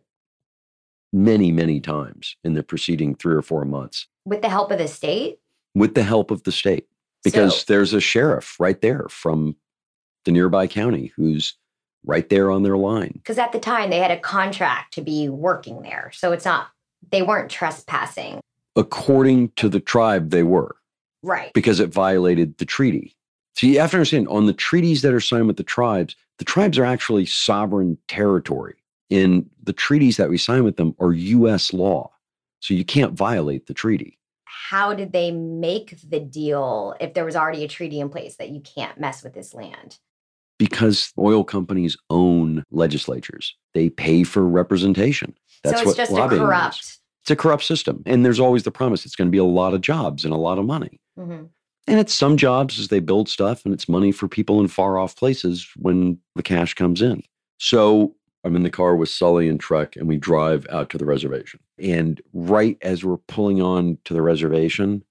many, 1.12 1.52
many 1.52 1.78
times 1.80 2.36
in 2.42 2.54
the 2.54 2.62
preceding 2.62 3.14
three 3.14 3.34
or 3.34 3.42
four 3.42 3.66
months. 3.66 4.06
With 4.24 4.40
the 4.40 4.48
help 4.48 4.70
of 4.70 4.78
the 4.78 4.88
state? 4.88 5.40
With 5.74 5.94
the 5.94 6.04
help 6.04 6.30
of 6.30 6.44
the 6.44 6.52
state 6.52 6.86
because 7.24 7.60
so, 7.60 7.64
there's 7.68 7.92
a 7.92 8.00
sheriff 8.00 8.58
right 8.58 8.80
there 8.80 9.06
from 9.10 9.56
the 10.24 10.32
nearby 10.32 10.66
county 10.66 11.12
who's 11.16 11.54
right 12.04 12.28
there 12.28 12.50
on 12.50 12.62
their 12.62 12.76
line. 12.76 13.12
Because 13.14 13.38
at 13.38 13.52
the 13.52 13.60
time 13.60 13.90
they 13.90 13.98
had 13.98 14.10
a 14.10 14.18
contract 14.18 14.94
to 14.94 15.00
be 15.00 15.28
working 15.28 15.82
there. 15.82 16.10
So 16.14 16.32
it's 16.32 16.44
not, 16.44 16.68
they 17.10 17.22
weren't 17.22 17.50
trespassing. 17.50 18.40
According 18.76 19.50
to 19.56 19.68
the 19.68 19.80
tribe, 19.80 20.30
they 20.30 20.42
were. 20.42 20.76
Right. 21.22 21.52
Because 21.52 21.80
it 21.80 21.92
violated 21.92 22.58
the 22.58 22.64
treaty. 22.64 23.16
So 23.54 23.66
you 23.66 23.80
have 23.80 23.90
to 23.90 23.96
understand 23.96 24.28
on 24.28 24.46
the 24.46 24.52
treaties 24.52 25.02
that 25.02 25.12
are 25.12 25.20
signed 25.20 25.48
with 25.48 25.56
the 25.56 25.64
tribes, 25.64 26.14
the 26.38 26.44
tribes 26.44 26.78
are 26.78 26.84
actually 26.84 27.26
sovereign 27.26 27.98
territory. 28.06 28.76
And 29.10 29.48
the 29.62 29.72
treaties 29.72 30.16
that 30.18 30.28
we 30.28 30.38
sign 30.38 30.64
with 30.64 30.76
them 30.76 30.94
are 31.00 31.12
US 31.12 31.72
law. 31.72 32.12
So 32.60 32.74
you 32.74 32.84
can't 32.84 33.14
violate 33.14 33.66
the 33.66 33.74
treaty. 33.74 34.17
How 34.68 34.92
did 34.92 35.12
they 35.12 35.30
make 35.30 35.96
the 36.06 36.20
deal 36.20 36.94
if 37.00 37.14
there 37.14 37.24
was 37.24 37.34
already 37.34 37.64
a 37.64 37.68
treaty 37.68 38.00
in 38.00 38.10
place 38.10 38.36
that 38.36 38.50
you 38.50 38.60
can't 38.60 39.00
mess 39.00 39.24
with 39.24 39.32
this 39.32 39.54
land? 39.54 39.96
Because 40.58 41.10
oil 41.16 41.42
companies 41.42 41.96
own 42.10 42.64
legislatures, 42.70 43.56
they 43.72 43.88
pay 43.88 44.24
for 44.24 44.46
representation. 44.46 45.34
That's 45.64 45.76
so 45.76 45.80
it's 45.80 45.86
what 45.86 45.96
just 45.96 46.10
a 46.10 46.14
lobbying 46.16 46.42
is. 46.42 46.46
corrupt. 46.46 46.98
It's 47.22 47.30
a 47.30 47.36
corrupt 47.36 47.64
system. 47.64 48.02
And 48.04 48.26
there's 48.26 48.40
always 48.40 48.64
the 48.64 48.70
promise 48.70 49.06
it's 49.06 49.16
going 49.16 49.28
to 49.28 49.32
be 49.32 49.38
a 49.38 49.44
lot 49.44 49.72
of 49.72 49.80
jobs 49.80 50.26
and 50.26 50.34
a 50.34 50.36
lot 50.36 50.58
of 50.58 50.66
money. 50.66 51.00
Mhm. 51.18 51.48
And 51.86 51.98
it's 51.98 52.12
some 52.12 52.36
jobs 52.36 52.78
as 52.78 52.88
they 52.88 53.00
build 53.00 53.30
stuff, 53.30 53.64
and 53.64 53.72
it's 53.72 53.88
money 53.88 54.12
for 54.12 54.28
people 54.28 54.60
in 54.60 54.68
far 54.68 54.98
off 54.98 55.16
places 55.16 55.66
when 55.76 56.18
the 56.34 56.42
cash 56.42 56.74
comes 56.74 57.00
in. 57.00 57.22
So 57.56 58.16
I'm 58.44 58.54
in 58.54 58.64
the 58.64 58.70
car 58.70 58.96
with 58.96 59.08
Sully 59.08 59.48
and 59.48 59.58
Truck, 59.58 59.96
and 59.96 60.06
we 60.06 60.18
drive 60.18 60.66
out 60.68 60.90
to 60.90 60.98
the 60.98 61.06
reservation. 61.06 61.60
And 61.80 62.20
right 62.32 62.76
as 62.82 63.04
we're 63.04 63.16
pulling 63.16 63.60
on 63.62 63.98
to 64.04 64.14
the 64.14 64.22
reservation, 64.22 65.04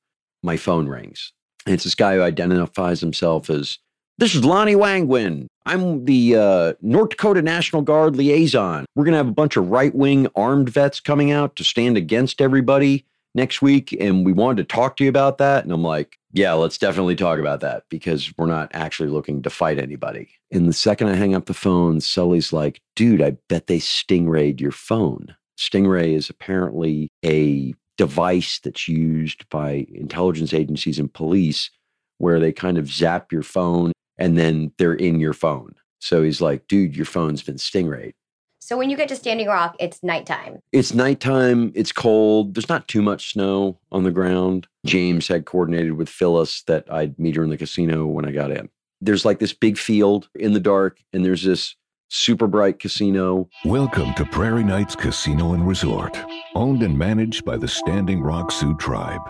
my 0.43 0.57
phone 0.57 0.87
rings. 0.87 1.33
And 1.65 1.73
it's 1.73 1.83
this 1.83 1.95
guy 1.95 2.15
who 2.15 2.21
identifies 2.21 3.01
himself 3.01 3.49
as 3.49 3.79
this 4.19 4.33
is 4.33 4.43
Lonnie 4.43 4.75
Wangwin. 4.75 5.47
I'm 5.65 6.05
the 6.05 6.35
uh, 6.35 6.73
North 6.81 7.09
Dakota 7.09 7.41
National 7.41 7.81
Guard 7.81 8.15
liaison. 8.15 8.85
We're 8.95 9.03
going 9.03 9.11
to 9.11 9.17
have 9.17 9.27
a 9.27 9.33
bunch 9.33 9.57
of 9.57 9.69
right 9.69 9.93
wing 9.93 10.27
armed 10.35 10.69
vets 10.69 10.99
coming 10.99 11.31
out 11.31 11.55
to 11.57 11.63
stand 11.63 11.97
against 11.97 12.41
everybody 12.41 13.05
next 13.35 13.61
week. 13.61 13.95
And 13.99 14.25
we 14.25 14.33
wanted 14.33 14.67
to 14.67 14.75
talk 14.75 14.97
to 14.97 15.03
you 15.03 15.09
about 15.09 15.37
that. 15.37 15.63
And 15.63 15.71
I'm 15.71 15.83
like, 15.83 16.17
yeah, 16.33 16.53
let's 16.53 16.77
definitely 16.77 17.15
talk 17.15 17.37
about 17.39 17.59
that 17.59 17.83
because 17.89 18.33
we're 18.37 18.47
not 18.47 18.71
actually 18.73 19.09
looking 19.09 19.41
to 19.43 19.49
fight 19.49 19.77
anybody. 19.77 20.29
And 20.51 20.67
the 20.67 20.73
second 20.73 21.09
I 21.09 21.15
hang 21.15 21.35
up 21.35 21.45
the 21.45 21.53
phone, 21.53 22.01
Sully's 22.01 22.51
like, 22.51 22.81
dude, 22.95 23.21
I 23.21 23.37
bet 23.49 23.67
they 23.67 23.79
stingrayed 23.79 24.59
your 24.59 24.71
phone. 24.71 25.35
Stingray 25.57 26.13
is 26.13 26.29
apparently 26.29 27.09
a 27.25 27.73
device 27.97 28.59
that's 28.59 28.87
used 28.87 29.49
by 29.49 29.87
intelligence 29.93 30.53
agencies 30.53 30.99
and 30.99 31.11
police 31.11 31.71
where 32.19 32.39
they 32.39 32.51
kind 32.51 32.77
of 32.77 32.87
zap 32.87 33.31
your 33.31 33.43
phone 33.43 33.91
and 34.17 34.37
then 34.37 34.71
they're 34.77 34.93
in 34.93 35.19
your 35.19 35.33
phone. 35.33 35.73
So 35.99 36.23
he's 36.23 36.41
like, 36.41 36.67
dude, 36.67 36.95
your 36.95 37.05
phone's 37.05 37.41
been 37.41 37.55
stingrayed. 37.55 38.13
So 38.59 38.77
when 38.77 38.89
you 38.89 38.97
get 38.97 39.07
to 39.09 39.15
Standing 39.15 39.47
Rock, 39.47 39.75
it's 39.79 40.03
nighttime. 40.03 40.59
It's 40.73 40.93
nighttime. 40.93 41.71
It's 41.73 41.93
cold. 41.93 42.53
There's 42.53 42.67
not 42.67 42.87
too 42.87 43.01
much 43.01 43.31
snow 43.31 43.79
on 43.91 44.03
the 44.03 44.11
ground. 44.11 44.67
James 44.85 45.27
had 45.27 45.45
coordinated 45.45 45.93
with 45.93 46.09
Phyllis 46.09 46.63
that 46.63 46.91
I'd 46.91 47.17
meet 47.17 47.37
her 47.37 47.43
in 47.43 47.49
the 47.49 47.57
casino 47.57 48.05
when 48.05 48.25
I 48.25 48.31
got 48.31 48.51
in. 48.51 48.69
There's 48.99 49.23
like 49.23 49.39
this 49.39 49.53
big 49.53 49.77
field 49.77 50.27
in 50.35 50.53
the 50.53 50.59
dark, 50.59 50.99
and 51.13 51.23
there's 51.23 51.43
this 51.43 51.75
super 52.09 52.47
bright 52.47 52.79
casino. 52.79 53.49
Welcome 53.65 54.13
to 54.15 54.25
Prairie 54.25 54.63
Knights 54.63 54.95
Casino 54.95 55.53
and 55.53 55.67
Resort, 55.67 56.17
owned 56.55 56.83
and 56.83 56.97
managed 56.97 57.45
by 57.45 57.57
the 57.57 57.67
Standing 57.67 58.21
Rock 58.21 58.51
Sioux 58.51 58.75
Tribe. 58.77 59.21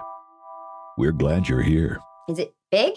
We're 0.97 1.11
glad 1.11 1.47
you're 1.49 1.61
here. 1.61 1.99
Is 2.29 2.39
it 2.39 2.53
big? 2.71 2.95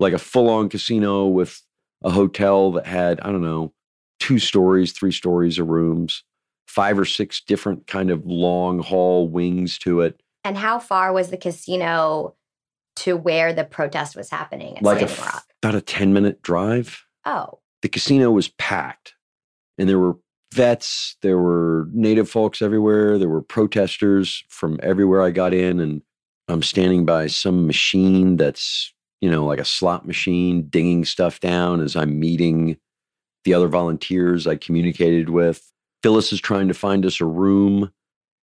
like 0.00 0.12
a 0.14 0.18
full 0.18 0.48
on 0.50 0.68
casino 0.68 1.26
with 1.26 1.62
a 2.02 2.10
hotel 2.10 2.72
that 2.72 2.84
had, 2.86 3.20
I 3.20 3.30
don't 3.30 3.42
know, 3.42 3.72
two 4.18 4.40
stories, 4.40 4.90
three 4.90 5.12
stories 5.12 5.60
of 5.60 5.68
rooms, 5.68 6.24
five 6.66 6.98
or 6.98 7.04
six 7.04 7.40
different 7.40 7.86
kind 7.86 8.10
of 8.10 8.26
long 8.26 8.80
haul 8.80 9.28
wings 9.28 9.78
to 9.80 10.00
it. 10.00 10.20
And 10.42 10.56
how 10.58 10.80
far 10.80 11.12
was 11.12 11.30
the 11.30 11.36
casino 11.36 12.34
to 12.96 13.16
where 13.16 13.52
the 13.52 13.62
protest 13.62 14.16
was 14.16 14.28
happening 14.28 14.76
at 14.78 14.82
Like 14.82 15.02
a, 15.02 15.06
Standing 15.06 15.24
f- 15.24 15.34
Rock? 15.34 15.44
about 15.62 15.74
a 15.76 15.80
10 15.80 16.12
minute 16.12 16.42
drive. 16.42 17.04
Oh, 17.24 17.60
The 17.82 17.88
casino 17.88 18.30
was 18.30 18.48
packed 18.48 19.14
and 19.78 19.88
there 19.88 19.98
were 19.98 20.16
vets, 20.52 21.16
there 21.22 21.38
were 21.38 21.88
native 21.92 22.30
folks 22.30 22.62
everywhere, 22.62 23.18
there 23.18 23.28
were 23.28 23.42
protesters 23.42 24.44
from 24.48 24.78
everywhere 24.82 25.22
I 25.22 25.30
got 25.30 25.54
in. 25.54 25.80
And 25.80 26.02
I'm 26.48 26.62
standing 26.62 27.04
by 27.04 27.26
some 27.26 27.66
machine 27.66 28.36
that's, 28.36 28.92
you 29.20 29.30
know, 29.30 29.44
like 29.44 29.58
a 29.58 29.64
slot 29.64 30.06
machine, 30.06 30.68
dinging 30.68 31.04
stuff 31.04 31.40
down 31.40 31.80
as 31.80 31.96
I'm 31.96 32.20
meeting 32.20 32.76
the 33.44 33.54
other 33.54 33.68
volunteers 33.68 34.46
I 34.46 34.56
communicated 34.56 35.30
with. 35.30 35.72
Phyllis 36.02 36.32
is 36.32 36.40
trying 36.40 36.68
to 36.68 36.74
find 36.74 37.06
us 37.06 37.20
a 37.20 37.24
room. 37.24 37.92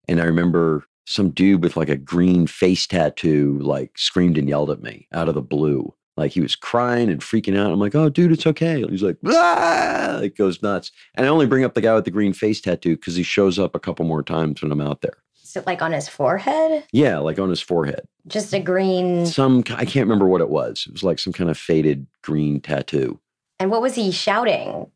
And 0.08 0.19
I 0.19 0.25
remember 0.25 0.86
some 1.05 1.29
dude 1.29 1.63
with 1.63 1.77
like 1.77 1.89
a 1.89 1.96
green 1.96 2.48
face 2.48 2.88
tattoo, 2.88 3.60
like 3.60 3.98
screamed 3.98 4.38
and 4.38 4.50
yelled 4.50 4.72
at 4.72 4.81
me 4.81 5.08
out 5.13 5.29
of 5.29 5.36
the 5.36 5.41
blue. 5.41 5.93
Like 6.19 6.31
he 6.31 6.41
was 6.41 6.55
crying 6.55 7.09
and 7.09 7.21
freaking 7.21 7.57
out. 7.57 7.71
I'm 7.71 7.79
like, 7.79 7.95
oh, 7.95 8.09
dude, 8.09 8.31
it's 8.31 8.45
okay. 8.45 8.85
He's 8.88 9.01
like, 9.01 9.17
ah, 9.25 10.19
it 10.19 10.38
goes 10.38 10.61
nuts. 10.61 10.91
And 11.15 11.25
I 11.25 11.29
only 11.29 11.47
bring 11.47 11.63
up 11.63 11.73
the 11.73 11.81
guy 11.81 11.95
with 11.95 12.05
the 12.05 12.11
green 12.11 12.33
face 12.33 12.61
tattoo 12.61 12.95
because 12.95 13.15
he 13.15 13.23
shows 13.23 13.57
up 13.57 13.75
a 13.75 13.79
couple 13.79 14.05
more 14.05 14.23
times 14.23 14.61
when 14.61 14.71
I'm 14.71 14.81
out 14.81 15.01
there. 15.01 15.17
is 15.43 15.55
it 15.55 15.65
like 15.65 15.81
on 15.81 15.93
his 15.93 16.07
forehead? 16.07 16.85
Yeah, 16.91 17.17
like 17.17 17.39
on 17.39 17.49
his 17.49 17.61
forehead. 17.61 18.01
Just 18.27 18.53
a 18.53 18.59
green. 18.59 19.25
Some, 19.25 19.63
I 19.69 19.85
can't 19.85 20.05
remember 20.05 20.27
what 20.27 20.41
it 20.41 20.49
was. 20.49 20.85
It 20.88 20.93
was 20.93 21.03
like 21.03 21.17
some 21.17 21.33
kind 21.33 21.49
of 21.49 21.57
faded 21.57 22.05
green 22.21 22.61
tattoo. 22.61 23.19
And 23.59 23.71
what 23.71 23.81
was 23.81 23.95
he 23.95 24.11
shouting? 24.11 24.91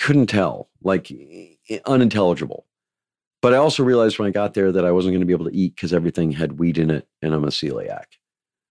couldn't 0.00 0.26
tell, 0.26 0.70
like 0.82 1.12
unintelligible. 1.86 2.66
But 3.42 3.54
I 3.54 3.58
also 3.58 3.82
realized 3.82 4.18
when 4.18 4.28
I 4.28 4.32
got 4.32 4.54
there 4.54 4.72
that 4.72 4.84
I 4.84 4.92
wasn't 4.92 5.12
going 5.12 5.20
to 5.20 5.26
be 5.26 5.32
able 5.32 5.48
to 5.48 5.56
eat 5.56 5.74
because 5.74 5.92
everything 5.92 6.32
had 6.32 6.58
wheat 6.58 6.78
in 6.78 6.90
it 6.90 7.06
and 7.22 7.34
I'm 7.34 7.44
a 7.44 7.48
celiac. 7.48 8.04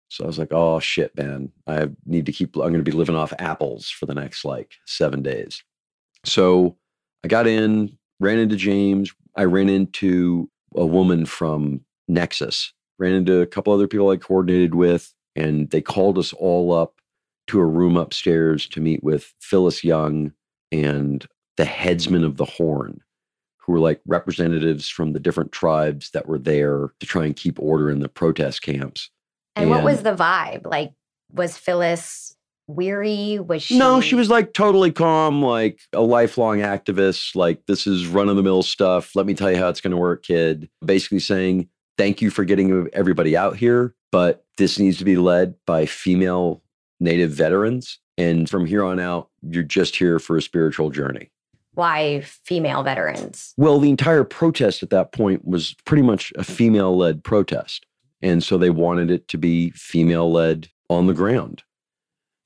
So 0.10 0.24
I 0.24 0.28
was 0.28 0.39
like, 0.39 0.51
oh 0.51 0.80
shit, 0.80 1.16
man. 1.16 1.51
I 1.68 1.89
need 2.06 2.25
to 2.25 2.32
keep, 2.32 2.56
I'm 2.56 2.62
going 2.62 2.75
to 2.75 2.84
be 2.84 2.92
living 2.92 3.16
off 3.16 3.34
apples 3.39 3.89
for 3.89 4.06
the 4.06 4.16
next 4.16 4.44
like 4.44 4.74
seven 4.86 5.22
days. 5.22 5.63
So 6.25 6.75
I 7.24 7.28
got 7.28 7.48
in, 7.48 7.98
ran 8.20 8.39
into 8.39 8.56
James. 8.56 9.13
I 9.36 9.44
ran 9.46 9.70
into 9.70 10.50
a 10.75 10.86
woman 10.86 11.25
from 11.25 11.82
Nexus, 12.08 12.74
ran 12.98 13.13
into 13.13 13.42
a 13.42 13.48
couple 13.48 13.72
other 13.72 13.88
people 13.88 14.10
I 14.10 14.18
coordinated 14.18 14.75
with, 14.75 15.13
and 15.36 15.70
they 15.70 15.82
called 15.82 16.18
us 16.18 16.34
all 16.34 16.74
up 16.74 16.96
to 17.48 17.60
a 17.60 17.66
room 17.66 17.98
upstairs 17.98 18.68
to 18.68 18.82
meet 18.82 19.04
with 19.04 19.34
Phyllis 19.39 19.84
Young 19.84 20.34
and 20.72 21.25
the 21.58 21.66
headsman 21.66 22.24
of 22.24 22.38
the 22.38 22.46
Horn, 22.46 23.01
who 23.58 23.72
were 23.74 23.80
like 23.80 24.01
representatives 24.06 24.89
from 24.89 25.13
the 25.13 25.20
different 25.20 25.51
tribes 25.51 26.12
that 26.12 26.28
were 26.28 26.39
there 26.39 26.89
to 27.00 27.06
try 27.06 27.25
and 27.25 27.36
keep 27.36 27.60
order 27.60 27.89
in 27.89 28.00
the 28.00 28.10
protest 28.10 28.62
camps. 28.62 29.10
And, 29.56 29.70
what 29.70 29.84
was 29.84 30.03
the 30.03 30.15
vibe? 30.15 30.65
Like, 30.65 30.94
was 31.34 31.58
Phyllis 31.58 32.36
weary? 32.68 33.39
Was 33.39 33.63
she? 33.63 33.77
No, 33.77 34.00
she 34.00 34.15
was 34.15 34.29
like 34.29 34.53
totally 34.53 34.91
calm, 34.91 35.41
like 35.41 35.79
a 35.91 36.01
lifelong 36.01 36.60
activist. 36.60 37.36
Like, 37.36 37.65
this 37.65 37.88
is 37.88 38.08
run 38.08 38.29
of 38.29 38.36
the 38.36 38.44
mill 38.44 38.63
stuff. 38.63 39.15
Let 39.15 39.25
me 39.25 39.34
tell 39.34 39.51
you 39.51 39.58
how 39.58 39.70
it's 39.70 39.82
going 39.82 39.91
to 39.91 39.98
work, 39.98 40.24
kid. 40.24 40.70
Basically 40.86 41.20
saying, 41.20 41.68
thank 41.98 42.22
you 42.22 42.29
for 42.29 42.46
getting 42.46 42.88
everybody 42.94 43.36
out 43.36 43.58
here, 43.58 43.94
but 44.12 44.46
this 44.58 44.79
needs 44.79 44.98
to 45.00 45.06
be 45.06 45.18
led 45.18 45.56
by 45.65 45.86
female 45.86 46.62
Native 47.00 47.32
veterans. 47.32 48.00
And 48.18 48.50
from 48.50 48.65
here 48.65 48.84
on 48.84 49.00
out, 49.00 49.29
you're 49.41 49.63
just 49.63 49.96
here 49.96 50.20
for 50.20 50.38
a 50.38 50.41
spiritual 50.41 50.89
journey. 50.89 51.32
Why 51.74 52.22
female 52.22 52.84
veterans? 52.84 53.53
Well, 53.56 53.79
the 53.79 53.89
entire 53.89 54.25
protest 54.25 54.84
at 54.84 54.89
that 54.89 55.13
point 55.13 55.46
was 55.46 55.75
pretty 55.86 56.03
much 56.03 56.34
a 56.36 56.44
female 56.44 56.98
led 56.98 57.24
protest. 57.24 57.86
And 58.22 58.44
so 58.44 58.58
they 58.58 58.70
wanted 58.70 59.12
it 59.12 59.28
to 59.30 59.38
be 59.38 59.72
female 59.72 60.32
led 60.32 60.70
on 60.90 61.08
the 61.08 61.14
ground. 61.14 61.64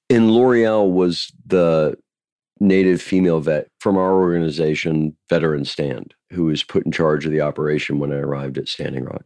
And 0.10 0.32
L'Oreal 0.32 0.92
was 0.92 1.32
the 1.46 1.98
native 2.60 3.02
female 3.02 3.40
vet 3.40 3.68
from 3.80 3.98
our 3.98 4.14
organization, 4.14 5.16
Veteran 5.30 5.66
Stand, 5.66 6.14
who 6.32 6.46
was 6.46 6.64
put 6.64 6.86
in 6.86 6.92
charge 6.92 7.26
of 7.26 7.32
the 7.32 7.42
operation 7.42 8.00
when 8.00 8.12
I 8.12 8.18
arrived 8.18 8.58
at 8.58 8.68
Standing 8.68 9.06
Rock. 9.06 9.26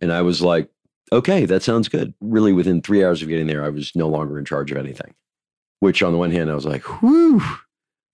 And 0.00 0.12
I 0.12 0.22
was 0.22 0.40
like, 0.40 0.70
okay, 1.12 1.44
that 1.44 1.62
sounds 1.62 1.88
good. 1.88 2.14
Really, 2.20 2.52
within 2.52 2.80
three 2.80 3.04
hours 3.04 3.20
of 3.22 3.28
getting 3.28 3.46
there, 3.46 3.64
I 3.64 3.68
was 3.68 3.92
no 3.94 4.08
longer 4.08 4.38
in 4.38 4.44
charge 4.44 4.70
of 4.70 4.78
anything, 4.78 5.14
which 5.80 6.02
on 6.02 6.12
the 6.12 6.18
one 6.18 6.30
hand, 6.30 6.50
I 6.50 6.54
was 6.54 6.66
like, 6.66 6.82
whew, 7.02 7.42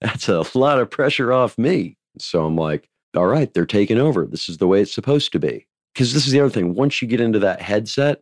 that's 0.00 0.28
a 0.28 0.44
lot 0.54 0.80
of 0.80 0.90
pressure 0.90 1.32
off 1.32 1.58
me. 1.58 1.96
So 2.18 2.44
I'm 2.44 2.56
like, 2.56 2.88
all 3.14 3.26
right, 3.26 3.52
they're 3.52 3.66
taking 3.66 3.98
over. 3.98 4.26
This 4.26 4.48
is 4.48 4.58
the 4.58 4.66
way 4.66 4.80
it's 4.80 4.94
supposed 4.94 5.32
to 5.32 5.38
be. 5.38 5.66
Because 5.96 6.12
this 6.12 6.26
is 6.26 6.32
the 6.32 6.40
other 6.40 6.50
thing. 6.50 6.74
Once 6.74 7.00
you 7.00 7.08
get 7.08 7.22
into 7.22 7.38
that 7.38 7.62
headset, 7.62 8.20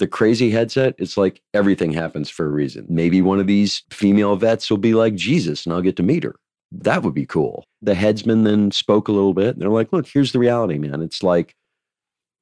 the 0.00 0.08
crazy 0.08 0.50
headset, 0.50 0.96
it's 0.98 1.16
like 1.16 1.40
everything 1.54 1.92
happens 1.92 2.28
for 2.28 2.46
a 2.46 2.50
reason. 2.50 2.84
Maybe 2.88 3.22
one 3.22 3.38
of 3.38 3.46
these 3.46 3.84
female 3.92 4.34
vets 4.34 4.68
will 4.68 4.76
be 4.76 4.92
like 4.92 5.14
Jesus 5.14 5.64
and 5.64 5.72
I'll 5.72 5.82
get 5.82 5.94
to 5.98 6.02
meet 6.02 6.24
her. 6.24 6.34
That 6.72 7.04
would 7.04 7.14
be 7.14 7.24
cool. 7.24 7.64
The 7.80 7.94
headsman 7.94 8.42
then 8.42 8.72
spoke 8.72 9.06
a 9.06 9.12
little 9.12 9.34
bit. 9.34 9.50
And 9.50 9.62
they're 9.62 9.68
like, 9.68 9.92
look, 9.92 10.08
here's 10.08 10.32
the 10.32 10.40
reality, 10.40 10.78
man. 10.78 11.00
It's 11.00 11.22
like 11.22 11.54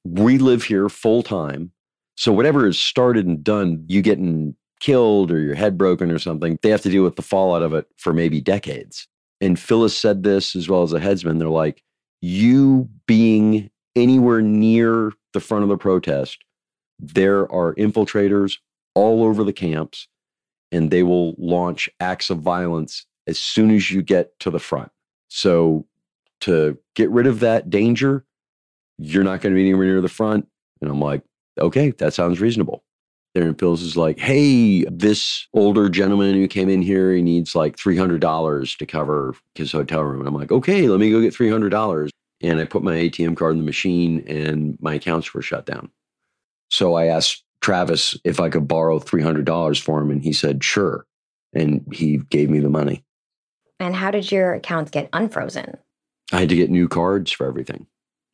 we 0.02 0.38
live 0.38 0.64
here 0.64 0.88
full 0.88 1.22
time. 1.22 1.70
So 2.16 2.32
whatever 2.32 2.66
is 2.66 2.78
started 2.78 3.26
and 3.26 3.44
done, 3.44 3.84
you 3.86 4.00
getting 4.00 4.56
killed 4.80 5.30
or 5.30 5.40
your 5.40 5.56
head 5.56 5.76
broken 5.76 6.10
or 6.10 6.18
something, 6.18 6.58
they 6.62 6.70
have 6.70 6.80
to 6.82 6.90
deal 6.90 7.04
with 7.04 7.16
the 7.16 7.22
fallout 7.22 7.60
of 7.60 7.74
it 7.74 7.86
for 7.98 8.14
maybe 8.14 8.40
decades. 8.40 9.06
And 9.42 9.58
Phyllis 9.58 9.94
said 9.94 10.22
this 10.22 10.56
as 10.56 10.70
well 10.70 10.82
as 10.82 10.92
the 10.92 11.00
headsman. 11.00 11.38
They're 11.38 11.50
like, 11.50 11.82
you 12.22 12.88
being 13.06 13.68
anywhere 13.96 14.40
near 14.40 15.12
the 15.32 15.40
front 15.40 15.62
of 15.62 15.68
the 15.68 15.76
protest, 15.76 16.38
there 16.98 17.50
are 17.52 17.74
infiltrators 17.74 18.58
all 18.94 19.24
over 19.24 19.44
the 19.44 19.52
camps 19.52 20.08
and 20.72 20.90
they 20.90 21.02
will 21.02 21.34
launch 21.38 21.88
acts 22.00 22.30
of 22.30 22.38
violence 22.38 23.06
as 23.26 23.38
soon 23.38 23.70
as 23.70 23.90
you 23.90 24.02
get 24.02 24.38
to 24.40 24.50
the 24.50 24.58
front. 24.58 24.90
So 25.28 25.86
to 26.42 26.78
get 26.94 27.10
rid 27.10 27.26
of 27.26 27.40
that 27.40 27.70
danger, 27.70 28.24
you're 28.98 29.24
not 29.24 29.40
going 29.40 29.52
to 29.52 29.56
be 29.56 29.68
anywhere 29.68 29.86
near 29.86 30.00
the 30.00 30.08
front. 30.08 30.46
And 30.80 30.90
I'm 30.90 31.00
like, 31.00 31.22
okay, 31.60 31.90
that 31.92 32.14
sounds 32.14 32.40
reasonable. 32.40 32.84
Darren 33.36 33.58
Phillips 33.58 33.82
is 33.82 33.96
like, 33.96 34.18
hey, 34.18 34.84
this 34.84 35.48
older 35.54 35.88
gentleman 35.88 36.34
who 36.34 36.46
came 36.46 36.68
in 36.68 36.82
here, 36.82 37.12
he 37.12 37.22
needs 37.22 37.56
like 37.56 37.76
$300 37.76 38.76
to 38.76 38.86
cover 38.86 39.34
his 39.56 39.72
hotel 39.72 40.02
room. 40.02 40.20
And 40.20 40.28
I'm 40.28 40.34
like, 40.34 40.52
okay, 40.52 40.86
let 40.86 41.00
me 41.00 41.10
go 41.10 41.20
get 41.20 41.34
$300. 41.34 42.10
And 42.44 42.60
I 42.60 42.66
put 42.66 42.82
my 42.82 42.94
ATM 42.94 43.36
card 43.36 43.52
in 43.52 43.58
the 43.58 43.64
machine 43.64 44.22
and 44.28 44.76
my 44.80 44.94
accounts 44.94 45.32
were 45.32 45.42
shut 45.42 45.64
down. 45.64 45.90
So 46.68 46.94
I 46.94 47.06
asked 47.06 47.42
Travis 47.62 48.18
if 48.24 48.38
I 48.38 48.50
could 48.50 48.68
borrow 48.68 48.98
$300 48.98 49.80
for 49.80 50.00
him. 50.00 50.10
And 50.10 50.22
he 50.22 50.34
said, 50.34 50.62
sure. 50.62 51.06
And 51.54 51.86
he 51.92 52.18
gave 52.18 52.50
me 52.50 52.60
the 52.60 52.68
money. 52.68 53.04
And 53.80 53.94
how 53.96 54.10
did 54.10 54.30
your 54.30 54.54
accounts 54.54 54.90
get 54.90 55.08
unfrozen? 55.12 55.78
I 56.32 56.40
had 56.40 56.50
to 56.50 56.56
get 56.56 56.70
new 56.70 56.86
cards 56.86 57.32
for 57.32 57.46
everything. 57.46 57.86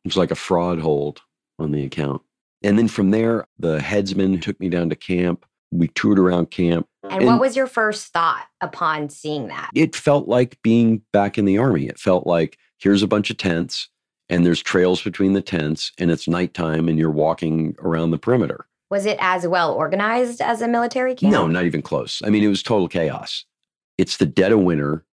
It 0.03 0.07
was 0.07 0.17
like 0.17 0.31
a 0.31 0.35
fraud 0.35 0.79
hold 0.79 1.21
on 1.57 1.71
the 1.71 1.85
account. 1.85 2.21
And 2.63 2.77
then 2.77 2.87
from 2.87 3.11
there, 3.11 3.47
the 3.57 3.79
headsman 3.79 4.41
took 4.41 4.59
me 4.59 4.69
down 4.69 4.89
to 4.89 4.95
camp. 4.95 5.45
We 5.71 5.87
toured 5.87 6.19
around 6.19 6.51
camp. 6.51 6.87
And, 7.03 7.13
and, 7.13 7.25
what 7.25 7.39
was 7.39 7.55
your 7.55 7.67
first 7.67 8.11
thought 8.11 8.45
upon 8.59 9.09
seeing 9.09 9.47
that? 9.47 9.71
It 9.73 9.95
felt 9.95 10.27
like 10.27 10.61
being 10.61 11.01
back 11.13 11.37
in 11.37 11.45
the 11.45 11.57
army. 11.57 11.87
It 11.87 11.97
felt 11.97 12.27
like 12.27 12.57
here's 12.77 13.03
a 13.03 13.07
bunch 13.07 13.29
of 13.29 13.37
tents 13.37 13.87
and 14.31 14.45
there's 14.45 14.63
trails 14.63 15.03
between 15.03 15.33
the 15.33 15.41
tents 15.41 15.91
and 15.99 16.09
it's 16.09 16.27
nighttime 16.27 16.87
and 16.87 16.97
you're 16.97 17.11
walking 17.11 17.75
around 17.79 18.11
the 18.11 18.17
perimeter. 18.17 18.65
Was 18.89 19.05
it 19.05 19.17
as 19.21 19.45
well 19.45 19.73
organized 19.73 20.41
as 20.41 20.61
a 20.61 20.67
military 20.67 21.15
camp? 21.15 21.31
No, 21.31 21.47
not 21.47 21.65
even 21.65 21.81
close. 21.81 22.21
I 22.25 22.29
mean, 22.29 22.43
it 22.43 22.47
was 22.47 22.63
total 22.63 22.87
chaos. 22.87 23.45
It's 23.97 24.17
the 24.17 24.25
dead 24.25 24.51
of 24.51 24.59
winter. 24.59 25.05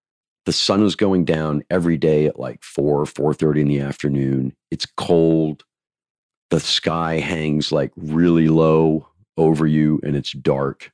The 0.47 0.53
sun 0.53 0.83
was 0.83 0.97
going 0.97 1.25
down 1.25 1.63
every 1.69 1.99
day 1.99 2.27
at 2.27 2.39
like 2.39 2.63
4, 2.63 3.05
4:30 3.05 3.61
in 3.61 3.69
the 3.69 3.81
afternoon. 3.81 4.55
It's 4.71 4.87
cold 4.87 5.65
the 6.51 6.61
sky 6.61 7.19
hangs 7.19 7.71
like 7.73 7.93
really 7.97 8.49
low 8.49 9.07
over 9.37 9.67
you 9.67 10.01
and 10.03 10.17
it's 10.17 10.33
dark 10.33 10.91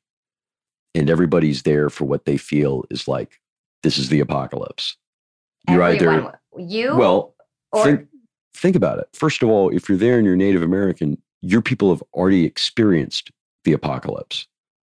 and 0.94 1.08
everybody's 1.08 1.62
there 1.62 1.88
for 1.88 2.04
what 2.04 2.24
they 2.24 2.36
feel 2.36 2.84
is 2.90 3.06
like 3.06 3.40
this 3.82 3.96
is 3.96 4.08
the 4.08 4.20
apocalypse 4.20 4.96
you're 5.68 5.82
Everyone, 5.82 6.18
either 6.18 6.40
you 6.58 6.96
well 6.96 7.34
or- 7.72 7.84
think, 7.84 8.08
think 8.54 8.76
about 8.76 8.98
it 8.98 9.08
first 9.12 9.42
of 9.42 9.48
all 9.48 9.68
if 9.70 9.88
you're 9.88 9.98
there 9.98 10.16
and 10.16 10.26
you're 10.26 10.36
native 10.36 10.62
american 10.62 11.18
your 11.42 11.62
people 11.62 11.90
have 11.90 12.02
already 12.14 12.44
experienced 12.44 13.30
the 13.64 13.72
apocalypse 13.72 14.46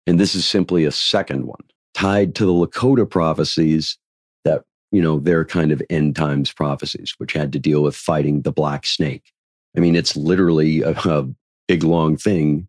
and 0.06 0.20
this 0.20 0.34
is 0.34 0.44
simply 0.46 0.84
a 0.84 0.92
second 0.92 1.46
one 1.46 1.62
tied 1.94 2.34
to 2.34 2.44
the 2.44 2.52
lakota 2.52 3.08
prophecies 3.08 3.98
that 4.44 4.64
you 4.92 5.02
know 5.02 5.18
they're 5.18 5.44
kind 5.44 5.72
of 5.72 5.82
end 5.90 6.14
times 6.14 6.52
prophecies 6.52 7.14
which 7.18 7.32
had 7.32 7.52
to 7.52 7.58
deal 7.58 7.82
with 7.82 7.96
fighting 7.96 8.42
the 8.42 8.52
black 8.52 8.86
snake 8.86 9.32
I 9.76 9.80
mean, 9.80 9.94
it's 9.94 10.16
literally 10.16 10.82
a, 10.82 10.92
a 10.92 11.28
big 11.68 11.82
long 11.82 12.16
thing 12.16 12.68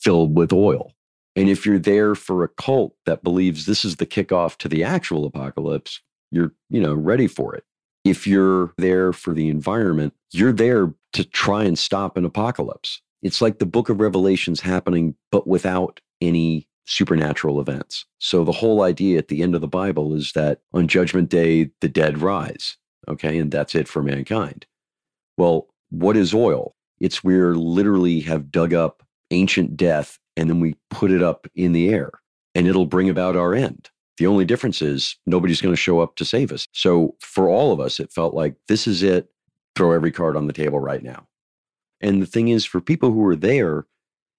filled 0.00 0.36
with 0.36 0.52
oil. 0.52 0.92
And 1.34 1.50
if 1.50 1.66
you're 1.66 1.78
there 1.78 2.14
for 2.14 2.44
a 2.44 2.48
cult 2.48 2.94
that 3.04 3.22
believes 3.22 3.66
this 3.66 3.84
is 3.84 3.96
the 3.96 4.06
kickoff 4.06 4.56
to 4.58 4.68
the 4.68 4.82
actual 4.82 5.26
apocalypse, 5.26 6.00
you're, 6.30 6.52
you 6.70 6.80
know, 6.80 6.94
ready 6.94 7.26
for 7.26 7.54
it. 7.54 7.64
If 8.06 8.26
you're 8.26 8.72
there 8.78 9.12
for 9.12 9.34
the 9.34 9.48
environment, 9.48 10.14
you're 10.30 10.52
there 10.52 10.94
to 11.14 11.24
try 11.24 11.64
and 11.64 11.76
stop 11.76 12.16
an 12.16 12.24
apocalypse. 12.24 13.02
It's 13.22 13.40
like 13.40 13.58
the 13.58 13.66
book 13.66 13.88
of 13.88 14.00
Revelations 14.00 14.60
happening, 14.60 15.16
but 15.32 15.48
without 15.48 16.00
any 16.20 16.68
supernatural 16.84 17.60
events. 17.60 18.06
So 18.20 18.44
the 18.44 18.52
whole 18.52 18.82
idea 18.82 19.18
at 19.18 19.26
the 19.26 19.42
end 19.42 19.56
of 19.56 19.60
the 19.60 19.66
Bible 19.66 20.14
is 20.14 20.30
that 20.32 20.60
on 20.72 20.86
judgment 20.86 21.28
day, 21.30 21.70
the 21.80 21.88
dead 21.88 22.18
rise. 22.18 22.76
Okay. 23.08 23.38
And 23.38 23.50
that's 23.50 23.74
it 23.74 23.88
for 23.88 24.02
mankind. 24.02 24.66
Well, 25.36 25.66
what 25.90 26.16
is 26.16 26.32
oil? 26.32 26.76
It's 27.00 27.24
where 27.24 27.56
literally 27.56 28.20
have 28.20 28.52
dug 28.52 28.72
up 28.72 29.02
ancient 29.32 29.76
death 29.76 30.18
and 30.36 30.48
then 30.48 30.60
we 30.60 30.76
put 30.90 31.10
it 31.10 31.22
up 31.22 31.48
in 31.56 31.72
the 31.72 31.88
air 31.88 32.12
and 32.54 32.68
it'll 32.68 32.86
bring 32.86 33.10
about 33.10 33.34
our 33.36 33.52
end. 33.52 33.90
The 34.18 34.26
only 34.26 34.44
difference 34.44 34.80
is 34.80 35.16
nobody's 35.26 35.60
going 35.60 35.74
to 35.74 35.80
show 35.80 36.00
up 36.00 36.16
to 36.16 36.24
save 36.24 36.52
us. 36.52 36.66
So 36.72 37.16
for 37.20 37.48
all 37.48 37.72
of 37.72 37.80
us, 37.80 38.00
it 38.00 38.12
felt 38.12 38.34
like 38.34 38.56
this 38.68 38.86
is 38.86 39.02
it. 39.02 39.28
Throw 39.74 39.92
every 39.92 40.10
card 40.10 40.36
on 40.36 40.46
the 40.46 40.54
table 40.54 40.80
right 40.80 41.02
now. 41.02 41.26
And 42.00 42.22
the 42.22 42.26
thing 42.26 42.48
is, 42.48 42.64
for 42.64 42.80
people 42.80 43.10
who 43.10 43.20
were 43.20 43.36
there, 43.36 43.86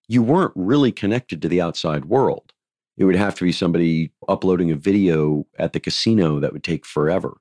you 0.07 0.23
weren't 0.23 0.53
really 0.55 0.91
connected 0.91 1.41
to 1.41 1.47
the 1.47 1.61
outside 1.61 2.05
world. 2.05 2.53
It 2.97 3.05
would 3.05 3.15
have 3.15 3.35
to 3.35 3.43
be 3.43 3.51
somebody 3.51 4.11
uploading 4.27 4.71
a 4.71 4.75
video 4.75 5.45
at 5.59 5.73
the 5.73 5.79
casino 5.79 6.39
that 6.39 6.53
would 6.53 6.63
take 6.63 6.85
forever. 6.85 7.37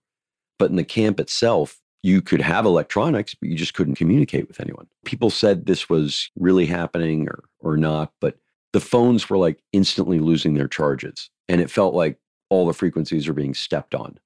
But 0.58 0.70
in 0.70 0.76
the 0.76 0.84
camp 0.84 1.20
itself, 1.20 1.80
you 2.02 2.20
could 2.20 2.42
have 2.42 2.66
electronics, 2.66 3.34
but 3.34 3.48
you 3.48 3.56
just 3.56 3.74
couldn't 3.74 3.96
communicate 3.96 4.46
with 4.48 4.60
anyone. 4.60 4.86
People 5.04 5.30
said 5.30 5.64
this 5.66 5.88
was 5.88 6.30
really 6.36 6.66
happening 6.66 7.28
or, 7.28 7.44
or 7.60 7.76
not, 7.76 8.12
but 8.20 8.38
the 8.72 8.80
phones 8.80 9.28
were 9.28 9.38
like 9.38 9.62
instantly 9.72 10.18
losing 10.18 10.54
their 10.54 10.68
charges. 10.68 11.30
And 11.48 11.60
it 11.60 11.70
felt 11.70 11.94
like 11.94 12.18
all 12.50 12.66
the 12.66 12.74
frequencies 12.74 13.28
are 13.28 13.32
being 13.32 13.54
stepped 13.54 13.94
on. 13.94 14.18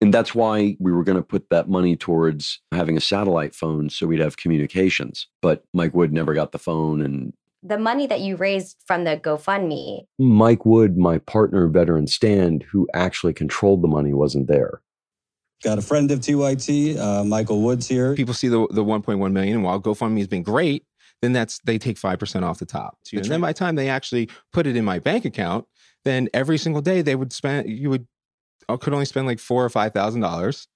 And 0.00 0.12
that's 0.12 0.34
why 0.34 0.76
we 0.78 0.92
were 0.92 1.04
going 1.04 1.16
to 1.16 1.22
put 1.22 1.48
that 1.50 1.68
money 1.68 1.96
towards 1.96 2.60
having 2.72 2.96
a 2.96 3.00
satellite 3.00 3.54
phone 3.54 3.88
so 3.88 4.06
we'd 4.06 4.20
have 4.20 4.36
communications. 4.36 5.26
But 5.40 5.64
Mike 5.72 5.94
Wood 5.94 6.12
never 6.12 6.34
got 6.34 6.52
the 6.52 6.58
phone. 6.58 7.00
And 7.00 7.32
the 7.62 7.78
money 7.78 8.06
that 8.06 8.20
you 8.20 8.36
raised 8.36 8.76
from 8.86 9.04
the 9.04 9.16
GoFundMe. 9.16 10.04
Mike 10.18 10.66
Wood, 10.66 10.98
my 10.98 11.18
partner, 11.18 11.66
Veteran 11.68 12.06
Stand, 12.06 12.64
who 12.70 12.86
actually 12.94 13.32
controlled 13.32 13.82
the 13.82 13.88
money, 13.88 14.12
wasn't 14.12 14.48
there. 14.48 14.82
Got 15.64 15.78
a 15.78 15.82
friend 15.82 16.10
of 16.10 16.20
TYT, 16.20 16.98
uh, 16.98 17.24
Michael 17.24 17.62
Woods 17.62 17.88
here. 17.88 18.14
People 18.14 18.34
see 18.34 18.48
the 18.48 18.68
the 18.70 18.84
1.1 18.84 19.32
million, 19.32 19.54
and 19.54 19.64
while 19.64 19.80
GoFundMe 19.80 20.18
has 20.18 20.28
been 20.28 20.42
great, 20.42 20.84
then 21.22 21.32
that's 21.32 21.58
they 21.64 21.78
take 21.78 21.98
five 21.98 22.18
percent 22.18 22.44
off 22.44 22.58
the 22.58 22.66
top. 22.66 22.98
and 23.12 23.24
then 23.24 23.40
by 23.40 23.52
the 23.52 23.58
time 23.58 23.74
they 23.76 23.88
actually 23.88 24.28
put 24.52 24.66
it 24.66 24.76
in 24.76 24.84
my 24.84 24.98
bank 24.98 25.24
account, 25.24 25.66
then 26.04 26.28
every 26.34 26.58
single 26.58 26.82
day 26.82 27.02
they 27.02 27.14
would 27.14 27.32
spend 27.32 27.68
you 27.68 27.90
would 27.90 28.06
uh, 28.68 28.76
could 28.76 28.92
only 28.92 29.04
spend 29.06 29.26
like 29.26 29.38
four 29.38 29.64
or 29.64 29.70
five 29.70 29.92
thousand 29.92 30.20
dollars. 30.20 30.68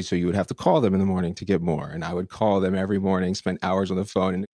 So 0.00 0.16
you 0.16 0.24
would 0.24 0.34
have 0.34 0.46
to 0.46 0.54
call 0.54 0.80
them 0.80 0.94
in 0.94 1.00
the 1.00 1.06
morning 1.06 1.34
to 1.34 1.44
get 1.44 1.60
more, 1.60 1.90
and 1.90 2.04
I 2.04 2.14
would 2.14 2.30
call 2.30 2.58
them 2.58 2.74
every 2.74 2.98
morning, 2.98 3.34
spend 3.34 3.58
hours 3.62 3.90
on 3.90 3.98
the 3.98 4.06
phone. 4.06 4.32
And 4.34 4.46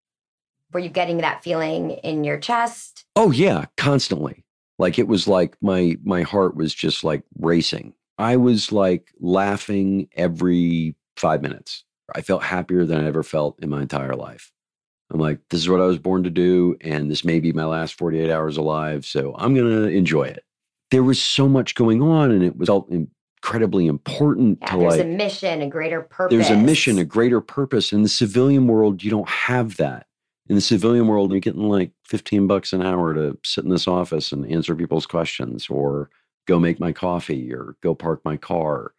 were 0.72 0.80
you 0.80 0.88
getting 0.88 1.18
that 1.18 1.44
feeling 1.44 1.92
in 1.92 2.24
your 2.24 2.36
chest? 2.36 3.04
Oh 3.14 3.30
yeah, 3.30 3.66
constantly. 3.76 4.44
Like 4.78 4.98
it 4.98 5.06
was 5.06 5.28
like 5.28 5.56
my 5.60 5.96
my 6.02 6.22
heart 6.22 6.56
was 6.56 6.74
just 6.74 7.04
like 7.04 7.22
racing 7.38 7.94
I 8.20 8.36
was 8.36 8.70
like 8.70 9.14
laughing 9.18 10.08
every 10.14 10.94
five 11.16 11.40
minutes. 11.40 11.84
I 12.14 12.20
felt 12.20 12.42
happier 12.42 12.84
than 12.84 13.02
I 13.02 13.08
ever 13.08 13.22
felt 13.22 13.58
in 13.62 13.70
my 13.70 13.80
entire 13.80 14.14
life. 14.14 14.52
I'm 15.10 15.18
like, 15.20 15.40
this 15.50 15.60
is 15.60 15.68
what 15.68 15.80
I 15.80 15.86
was 15.86 15.98
born 15.98 16.22
to 16.22 16.30
do, 16.30 16.76
and 16.80 17.10
this 17.10 17.24
may 17.24 17.40
be 17.40 17.52
my 17.52 17.64
last 17.64 17.94
48 17.98 18.30
hours 18.30 18.56
alive, 18.56 19.04
so 19.04 19.34
I'm 19.38 19.54
going 19.54 19.68
to 19.68 19.88
enjoy 19.88 20.24
it. 20.24 20.44
There 20.90 21.02
was 21.02 21.20
so 21.20 21.48
much 21.48 21.74
going 21.74 22.00
on, 22.00 22.30
and 22.30 22.44
it 22.44 22.56
was 22.56 22.68
all 22.68 22.88
incredibly 22.90 23.86
important 23.86 24.58
yeah, 24.60 24.70
to 24.70 24.78
there's 24.78 24.96
like. 24.98 25.00
a 25.00 25.08
mission, 25.08 25.62
a 25.62 25.66
greater 25.66 26.02
purpose. 26.02 26.36
There's 26.36 26.50
a 26.50 26.62
mission, 26.62 26.98
a 26.98 27.04
greater 27.04 27.40
purpose. 27.40 27.92
In 27.92 28.02
the 28.02 28.08
civilian 28.08 28.68
world, 28.68 29.02
you 29.02 29.10
don't 29.10 29.28
have 29.28 29.76
that. 29.78 30.06
In 30.48 30.54
the 30.54 30.60
civilian 30.60 31.06
world, 31.06 31.30
you're 31.30 31.40
getting 31.40 31.68
like 31.68 31.92
15 32.06 32.46
bucks 32.46 32.72
an 32.72 32.82
hour 32.82 33.14
to 33.14 33.38
sit 33.44 33.64
in 33.64 33.70
this 33.70 33.88
office 33.88 34.32
and 34.32 34.50
answer 34.50 34.74
people's 34.74 35.06
questions 35.06 35.68
or 35.68 36.10
go 36.46 36.58
make 36.58 36.80
my 36.80 36.92
coffee 36.92 37.52
or 37.52 37.76
go 37.82 37.94
park 37.94 38.20
my 38.24 38.36
car. 38.36 38.92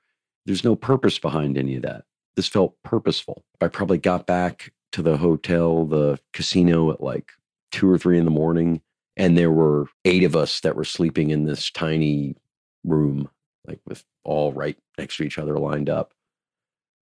There's 0.46 0.64
no 0.64 0.76
purpose 0.76 1.20
behind 1.20 1.58
any 1.58 1.76
of 1.76 1.84
that. 1.84 2.06
This 2.36 2.48
felt 2.48 2.76
purposeful. 2.84 3.44
I 3.60 3.68
probably 3.68 3.98
got 3.98 4.26
back 4.26 4.72
to 4.92 5.02
the 5.02 5.18
hotel, 5.18 5.86
the 5.86 6.20
casino 6.34 6.92
at 6.92 7.02
like 7.02 7.32
two 7.72 7.90
or 7.90 7.98
three 7.98 8.18
in 8.18 8.26
the 8.26 8.32
morning, 8.32 8.82
and 9.18 9.38
there 9.38 9.52
were 9.52 9.88
eight 10.06 10.24
of 10.24 10.36
us 10.36 10.60
that 10.62 10.76
were 10.76 10.84
sleeping 10.84 11.32
in 11.32 11.46
this 11.46 11.70
tiny 11.70 12.36
room, 12.84 13.30
like 13.68 13.80
with 13.86 14.04
all 14.24 14.52
right 14.54 14.78
next 14.98 15.18
to 15.18 15.24
each 15.24 15.38
other 15.38 15.58
lined 15.58 15.90
up. 15.90 16.14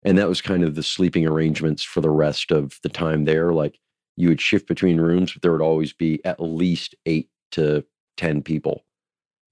And 0.03 0.17
that 0.17 0.29
was 0.29 0.41
kind 0.41 0.63
of 0.63 0.75
the 0.75 0.83
sleeping 0.83 1.25
arrangements 1.25 1.83
for 1.83 2.01
the 2.01 2.09
rest 2.09 2.51
of 2.51 2.79
the 2.83 2.89
time 2.89 3.25
there. 3.25 3.51
Like 3.51 3.77
you 4.15 4.29
would 4.29 4.41
shift 4.41 4.67
between 4.67 5.01
rooms, 5.01 5.33
but 5.33 5.41
there 5.41 5.51
would 5.51 5.61
always 5.61 5.93
be 5.93 6.23
at 6.25 6.39
least 6.39 6.95
eight 7.05 7.29
to 7.51 7.85
10 8.17 8.41
people 8.41 8.85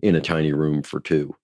in 0.02 0.16
a 0.16 0.22
tiny 0.22 0.54
room 0.54 0.84
for 0.84 1.00
two 1.00 1.36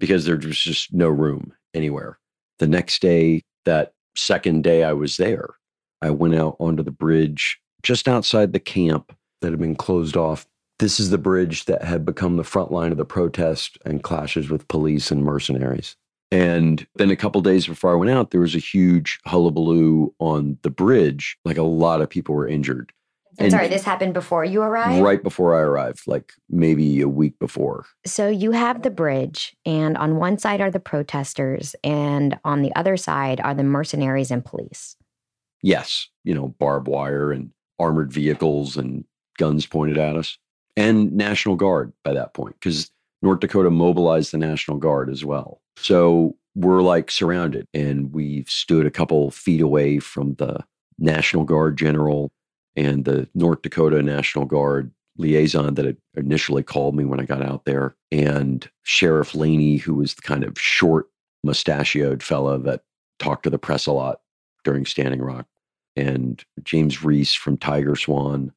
because 0.00 0.24
there 0.24 0.36
was 0.36 0.58
just 0.58 0.92
no 0.92 1.08
room 1.08 1.52
anywhere. 1.74 2.18
The 2.58 2.66
next 2.66 3.02
day, 3.02 3.42
that 3.64 3.94
second 4.16 4.64
day 4.64 4.84
I 4.84 4.92
was 4.92 5.16
there, 5.16 5.54
I 6.02 6.10
went 6.10 6.34
out 6.34 6.56
onto 6.58 6.82
the 6.82 6.90
bridge 6.90 7.58
just 7.82 8.08
outside 8.08 8.52
the 8.52 8.60
camp 8.60 9.16
that 9.40 9.50
had 9.50 9.60
been 9.60 9.76
closed 9.76 10.16
off. 10.16 10.46
This 10.78 10.98
is 10.98 11.10
the 11.10 11.18
bridge 11.18 11.66
that 11.66 11.82
had 11.82 12.04
become 12.04 12.36
the 12.36 12.44
front 12.44 12.72
line 12.72 12.90
of 12.90 12.98
the 12.98 13.04
protest 13.04 13.78
and 13.84 14.02
clashes 14.02 14.50
with 14.50 14.68
police 14.68 15.10
and 15.10 15.24
mercenaries. 15.24 15.96
And 16.32 16.86
then 16.96 17.10
a 17.10 17.16
couple 17.16 17.40
days 17.40 17.66
before 17.66 17.92
I 17.92 17.94
went 17.94 18.10
out, 18.10 18.30
there 18.30 18.40
was 18.40 18.54
a 18.54 18.58
huge 18.58 19.20
hullabaloo 19.26 20.12
on 20.18 20.58
the 20.62 20.70
bridge. 20.70 21.36
Like 21.44 21.58
a 21.58 21.62
lot 21.62 22.00
of 22.00 22.10
people 22.10 22.34
were 22.34 22.48
injured. 22.48 22.92
I'm 23.38 23.50
sorry, 23.50 23.68
this 23.68 23.84
happened 23.84 24.12
before 24.12 24.44
you 24.44 24.60
arrived? 24.60 25.02
Right 25.02 25.22
before 25.22 25.56
I 25.56 25.60
arrived, 25.60 26.02
like 26.06 26.34
maybe 26.50 27.00
a 27.00 27.08
week 27.08 27.38
before. 27.38 27.86
So 28.04 28.28
you 28.28 28.52
have 28.52 28.82
the 28.82 28.90
bridge, 28.90 29.56
and 29.64 29.96
on 29.96 30.16
one 30.16 30.36
side 30.36 30.60
are 30.60 30.70
the 30.70 30.80
protesters, 30.80 31.74
and 31.82 32.38
on 32.44 32.60
the 32.60 32.74
other 32.76 32.98
side 32.98 33.40
are 33.40 33.54
the 33.54 33.64
mercenaries 33.64 34.30
and 34.30 34.44
police. 34.44 34.96
Yes, 35.62 36.08
you 36.24 36.34
know, 36.34 36.48
barbed 36.58 36.88
wire 36.88 37.32
and 37.32 37.50
armored 37.78 38.12
vehicles 38.12 38.76
and 38.76 39.04
guns 39.38 39.66
pointed 39.66 39.98
at 39.98 40.16
us, 40.16 40.38
and 40.76 41.12
National 41.12 41.56
Guard 41.56 41.92
by 42.04 42.12
that 42.12 42.34
point, 42.34 42.56
because 42.58 42.90
North 43.22 43.40
Dakota 43.40 43.70
mobilized 43.70 44.32
the 44.32 44.38
National 44.38 44.76
Guard 44.76 45.08
as 45.08 45.24
well. 45.24 45.60
So 45.76 46.36
we're 46.54 46.82
like 46.82 47.10
surrounded, 47.10 47.66
and 47.72 48.12
we've 48.12 48.48
stood 48.48 48.86
a 48.86 48.90
couple 48.90 49.30
feet 49.30 49.60
away 49.60 49.98
from 50.00 50.34
the 50.34 50.64
National 50.98 51.44
Guard 51.44 51.78
general 51.78 52.30
and 52.76 53.04
the 53.04 53.28
North 53.34 53.62
Dakota 53.62 54.02
National 54.02 54.44
Guard 54.44 54.92
liaison 55.18 55.74
that 55.74 55.96
initially 56.16 56.62
called 56.62 56.96
me 56.96 57.04
when 57.04 57.20
I 57.20 57.24
got 57.24 57.42
out 57.42 57.64
there, 57.64 57.94
and 58.10 58.68
Sheriff 58.82 59.34
Laney, 59.34 59.76
who 59.76 59.94
was 59.94 60.14
the 60.14 60.22
kind 60.22 60.42
of 60.44 60.58
short, 60.58 61.06
mustachioed 61.44 62.22
fella 62.22 62.58
that 62.60 62.82
talked 63.18 63.42
to 63.44 63.50
the 63.50 63.58
press 63.58 63.86
a 63.86 63.92
lot 63.92 64.20
during 64.64 64.86
Standing 64.86 65.20
Rock, 65.20 65.46
and 65.96 66.44
James 66.62 67.02
Reese 67.04 67.34
from 67.34 67.56
Tiger 67.56 67.96
Swan. 67.96 68.52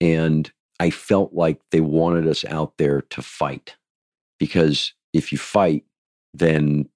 And 0.00 0.50
I 0.78 0.90
felt 0.90 1.32
like 1.32 1.60
they 1.70 1.80
wanted 1.80 2.26
us 2.26 2.44
out 2.44 2.76
there 2.78 3.02
to 3.02 3.22
fight 3.22 3.76
because 4.38 4.92
if 5.12 5.32
you 5.32 5.38
fight, 5.38 5.84
then 6.34 6.88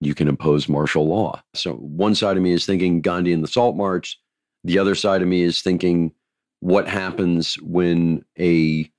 you 0.00 0.14
can 0.14 0.28
impose 0.28 0.68
martial 0.68 1.08
law. 1.08 1.42
So 1.54 1.74
one 1.74 2.14
side 2.14 2.36
of 2.36 2.42
me 2.42 2.52
is 2.52 2.64
thinking 2.64 3.00
Gandhi 3.00 3.32
and 3.32 3.42
the 3.42 3.48
Salt 3.48 3.76
March. 3.76 4.20
The 4.64 4.78
other 4.78 4.94
side 4.94 5.22
of 5.22 5.28
me 5.28 5.42
is 5.42 5.60
thinking 5.60 6.12
what 6.60 6.88
happens 6.88 7.54
when 7.56 8.24
a 8.38 8.90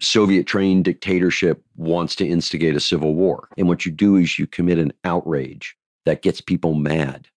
Soviet 0.00 0.46
trained 0.46 0.84
dictatorship 0.84 1.62
wants 1.76 2.14
to 2.16 2.26
instigate 2.26 2.76
a 2.76 2.80
civil 2.80 3.14
war. 3.14 3.48
And 3.56 3.68
what 3.68 3.86
you 3.86 3.92
do 3.92 4.16
is 4.16 4.38
you 4.38 4.46
commit 4.46 4.78
an 4.78 4.92
outrage 5.04 5.76
that 6.04 6.22
gets 6.22 6.40
people 6.40 6.74
mad. 6.74 7.28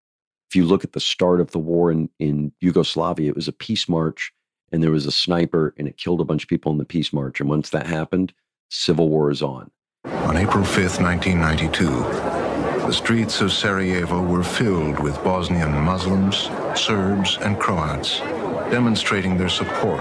If 0.48 0.56
you 0.56 0.64
look 0.64 0.82
at 0.82 0.92
the 0.92 1.00
start 1.00 1.40
of 1.40 1.50
the 1.50 1.58
war 1.58 1.90
in, 1.90 2.08
in 2.18 2.52
Yugoslavia, 2.61 3.28
it 3.28 3.37
was 3.37 3.48
a 3.48 3.52
peace 3.52 3.87
march 3.87 4.32
and 4.72 4.82
there 4.82 4.90
was 4.90 5.04
a 5.04 5.12
sniper 5.12 5.74
and 5.76 5.87
it 5.87 5.98
killed 5.98 6.22
a 6.22 6.24
bunch 6.24 6.44
of 6.44 6.48
people 6.48 6.72
in 6.72 6.78
the 6.78 6.87
peace 6.87 7.12
march. 7.12 7.38
And 7.38 7.50
once 7.50 7.68
that 7.70 7.87
happened, 7.87 8.32
civil 8.70 9.11
war 9.11 9.30
is 9.30 9.42
on. 9.42 9.70
On 10.06 10.38
April 10.38 10.64
5th, 10.64 11.02
1992, 11.02 11.87
the 12.87 12.92
streets 12.92 13.42
of 13.42 13.52
Sarajevo 13.52 14.22
were 14.22 14.42
filled 14.42 14.98
with 15.00 15.22
Bosnian 15.22 15.72
Muslims, 15.82 16.48
Serbs, 16.74 17.37
and 17.42 17.58
Croats 17.58 18.20
demonstrating 18.70 19.37
their 19.37 19.50
support 19.50 20.00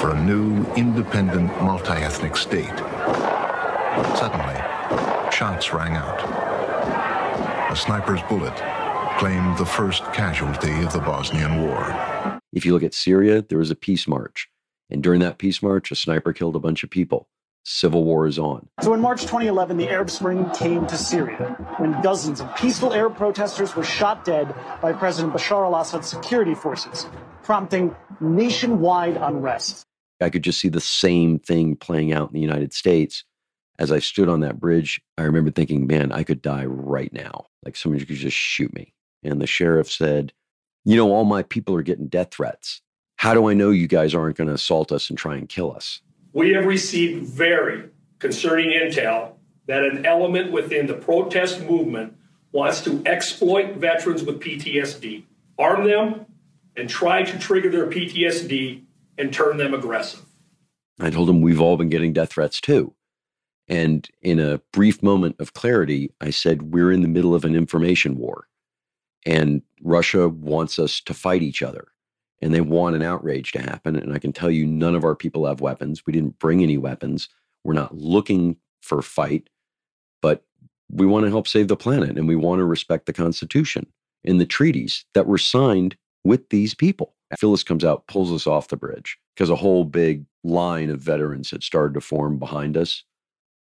for 0.00 0.14
a 0.14 0.22
new, 0.22 0.64
independent, 0.74 1.48
multi-ethnic 1.60 2.36
state. 2.36 2.78
Suddenly, 4.16 4.60
shots 5.32 5.72
rang 5.72 5.96
out. 5.96 6.20
A 7.72 7.74
sniper's 7.74 8.22
bullet 8.22 8.54
claimed 9.18 9.58
the 9.58 9.66
first 9.66 10.04
casualty 10.12 10.70
of 10.82 10.92
the 10.92 11.00
Bosnian 11.00 11.60
War. 11.60 12.40
If 12.52 12.64
you 12.64 12.72
look 12.72 12.84
at 12.84 12.94
Syria, 12.94 13.42
there 13.42 13.58
was 13.58 13.72
a 13.72 13.74
peace 13.74 14.06
march. 14.06 14.48
And 14.90 15.02
during 15.02 15.18
that 15.20 15.38
peace 15.38 15.60
march, 15.60 15.90
a 15.90 15.96
sniper 15.96 16.32
killed 16.32 16.54
a 16.54 16.60
bunch 16.60 16.84
of 16.84 16.90
people. 16.90 17.28
Civil 17.64 18.04
war 18.04 18.28
is 18.28 18.38
on. 18.38 18.68
So 18.80 18.94
in 18.94 19.00
March 19.00 19.22
2011, 19.22 19.76
the 19.76 19.88
Arab 19.88 20.08
Spring 20.08 20.48
came 20.50 20.86
to 20.86 20.96
Syria 20.96 21.56
when 21.78 22.00
dozens 22.00 22.40
of 22.40 22.54
peaceful 22.54 22.94
Arab 22.94 23.16
protesters 23.16 23.74
were 23.74 23.82
shot 23.82 24.24
dead 24.24 24.54
by 24.80 24.92
President 24.92 25.34
Bashar 25.34 25.64
al 25.64 25.74
Assad's 25.74 26.06
security 26.06 26.54
forces, 26.54 27.08
prompting 27.42 27.96
nationwide 28.20 29.16
unrest. 29.16 29.82
I 30.20 30.30
could 30.30 30.44
just 30.44 30.60
see 30.60 30.68
the 30.68 30.80
same 30.80 31.40
thing 31.40 31.74
playing 31.74 32.12
out 32.12 32.28
in 32.28 32.34
the 32.34 32.40
United 32.40 32.72
States. 32.72 33.24
As 33.80 33.90
I 33.90 33.98
stood 33.98 34.28
on 34.28 34.40
that 34.40 34.60
bridge, 34.60 35.00
I 35.18 35.22
remember 35.22 35.50
thinking, 35.50 35.88
man, 35.88 36.12
I 36.12 36.22
could 36.22 36.40
die 36.40 36.66
right 36.66 37.12
now. 37.12 37.46
Like 37.64 37.74
somebody 37.74 38.06
could 38.06 38.14
just 38.14 38.36
shoot 38.36 38.72
me. 38.72 38.94
And 39.22 39.40
the 39.40 39.46
sheriff 39.46 39.90
said, 39.90 40.32
You 40.84 40.96
know, 40.96 41.12
all 41.12 41.24
my 41.24 41.42
people 41.42 41.74
are 41.74 41.82
getting 41.82 42.08
death 42.08 42.32
threats. 42.32 42.82
How 43.16 43.34
do 43.34 43.48
I 43.48 43.54
know 43.54 43.70
you 43.70 43.88
guys 43.88 44.14
aren't 44.14 44.36
going 44.36 44.48
to 44.48 44.54
assault 44.54 44.92
us 44.92 45.10
and 45.10 45.18
try 45.18 45.36
and 45.36 45.48
kill 45.48 45.72
us? 45.72 46.00
We 46.32 46.52
have 46.52 46.66
received 46.66 47.26
very 47.26 47.88
concerning 48.20 48.70
intel 48.70 49.32
that 49.66 49.84
an 49.84 50.06
element 50.06 50.52
within 50.52 50.86
the 50.86 50.94
protest 50.94 51.62
movement 51.62 52.16
wants 52.52 52.80
to 52.82 53.02
exploit 53.06 53.74
veterans 53.74 54.22
with 54.22 54.40
PTSD, 54.40 55.24
arm 55.58 55.86
them, 55.86 56.26
and 56.76 56.88
try 56.88 57.22
to 57.22 57.38
trigger 57.38 57.70
their 57.70 57.86
PTSD 57.86 58.82
and 59.18 59.32
turn 59.32 59.56
them 59.56 59.74
aggressive. 59.74 60.24
I 61.00 61.10
told 61.10 61.28
him 61.28 61.40
we've 61.40 61.60
all 61.60 61.76
been 61.76 61.88
getting 61.88 62.12
death 62.12 62.32
threats 62.32 62.60
too. 62.60 62.94
And 63.68 64.08
in 64.22 64.40
a 64.40 64.58
brief 64.72 65.02
moment 65.02 65.36
of 65.38 65.52
clarity, 65.52 66.12
I 66.20 66.30
said, 66.30 66.72
We're 66.72 66.90
in 66.90 67.02
the 67.02 67.08
middle 67.08 67.34
of 67.34 67.44
an 67.44 67.54
information 67.54 68.16
war. 68.16 68.48
And 69.28 69.60
Russia 69.82 70.30
wants 70.30 70.78
us 70.78 71.02
to 71.02 71.12
fight 71.12 71.42
each 71.42 71.62
other. 71.62 71.88
And 72.40 72.54
they 72.54 72.62
want 72.62 72.96
an 72.96 73.02
outrage 73.02 73.52
to 73.52 73.60
happen. 73.60 73.94
And 73.94 74.14
I 74.14 74.18
can 74.18 74.32
tell 74.32 74.50
you, 74.50 74.66
none 74.66 74.94
of 74.94 75.04
our 75.04 75.14
people 75.14 75.46
have 75.46 75.60
weapons. 75.60 76.06
We 76.06 76.14
didn't 76.14 76.38
bring 76.38 76.62
any 76.62 76.78
weapons. 76.78 77.28
We're 77.62 77.74
not 77.74 77.94
looking 77.94 78.56
for 78.80 79.02
fight, 79.02 79.50
but 80.22 80.44
we 80.90 81.04
want 81.04 81.26
to 81.26 81.30
help 81.30 81.46
save 81.46 81.68
the 81.68 81.76
planet 81.76 82.16
and 82.16 82.26
we 82.26 82.36
want 82.36 82.60
to 82.60 82.64
respect 82.64 83.04
the 83.04 83.12
Constitution 83.12 83.86
and 84.24 84.40
the 84.40 84.46
treaties 84.46 85.04
that 85.12 85.26
were 85.26 85.36
signed 85.36 85.94
with 86.24 86.48
these 86.48 86.72
people. 86.72 87.14
Phyllis 87.38 87.62
comes 87.62 87.84
out, 87.84 88.06
pulls 88.06 88.32
us 88.32 88.46
off 88.46 88.68
the 88.68 88.76
bridge 88.76 89.18
because 89.36 89.50
a 89.50 89.56
whole 89.56 89.84
big 89.84 90.24
line 90.42 90.88
of 90.88 91.00
veterans 91.00 91.50
had 91.50 91.62
started 91.62 91.92
to 91.94 92.00
form 92.00 92.38
behind 92.38 92.78
us. 92.78 93.04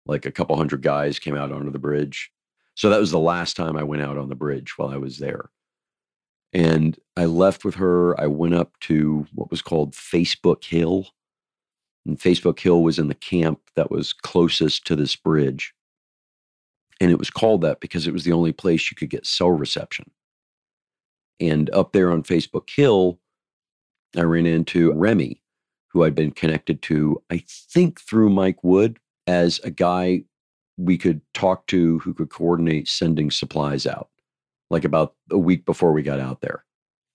Like 0.04 0.26
a 0.26 0.32
couple 0.32 0.56
hundred 0.56 0.82
guys 0.82 1.18
came 1.18 1.34
out 1.34 1.52
onto 1.52 1.70
the 1.70 1.78
bridge. 1.78 2.30
So 2.74 2.90
that 2.90 3.00
was 3.00 3.10
the 3.10 3.18
last 3.18 3.56
time 3.56 3.76
I 3.76 3.82
went 3.82 4.02
out 4.02 4.18
on 4.18 4.28
the 4.28 4.34
bridge 4.34 4.74
while 4.76 4.88
I 4.88 4.96
was 4.96 5.18
there. 5.18 5.50
And 6.52 6.98
I 7.16 7.24
left 7.24 7.64
with 7.64 7.76
her. 7.76 8.18
I 8.20 8.26
went 8.26 8.54
up 8.54 8.78
to 8.82 9.26
what 9.34 9.50
was 9.50 9.62
called 9.62 9.92
Facebook 9.92 10.64
Hill. 10.64 11.08
And 12.06 12.18
Facebook 12.18 12.60
Hill 12.60 12.82
was 12.82 12.98
in 12.98 13.08
the 13.08 13.14
camp 13.14 13.60
that 13.76 13.90
was 13.90 14.12
closest 14.12 14.86
to 14.86 14.96
this 14.96 15.16
bridge. 15.16 15.74
And 17.00 17.10
it 17.10 17.18
was 17.18 17.30
called 17.30 17.62
that 17.62 17.80
because 17.80 18.06
it 18.06 18.12
was 18.12 18.24
the 18.24 18.32
only 18.32 18.52
place 18.52 18.90
you 18.90 18.96
could 18.96 19.10
get 19.10 19.26
cell 19.26 19.50
reception. 19.50 20.10
And 21.40 21.70
up 21.70 21.92
there 21.92 22.12
on 22.12 22.22
Facebook 22.22 22.70
Hill, 22.70 23.18
I 24.16 24.22
ran 24.22 24.46
into 24.46 24.92
Remy, 24.92 25.42
who 25.88 26.04
I'd 26.04 26.14
been 26.14 26.30
connected 26.30 26.82
to, 26.82 27.20
I 27.30 27.42
think 27.48 28.00
through 28.00 28.30
Mike 28.30 28.62
Wood, 28.62 28.98
as 29.26 29.58
a 29.64 29.70
guy 29.70 30.24
we 30.76 30.98
could 30.98 31.20
talk 31.34 31.66
to 31.68 31.98
who 32.00 32.14
could 32.14 32.30
coordinate 32.30 32.88
sending 32.88 33.30
supplies 33.30 33.86
out, 33.86 34.08
like 34.70 34.84
about 34.84 35.14
a 35.30 35.38
week 35.38 35.64
before 35.64 35.92
we 35.92 36.02
got 36.02 36.20
out 36.20 36.40
there. 36.40 36.64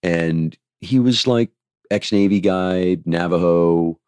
And 0.03 0.57
he 0.81 0.99
was 0.99 1.27
like 1.27 1.51
ex 1.91 2.11
Navy 2.11 2.39
guy, 2.39 2.97
Navajo. 3.05 3.99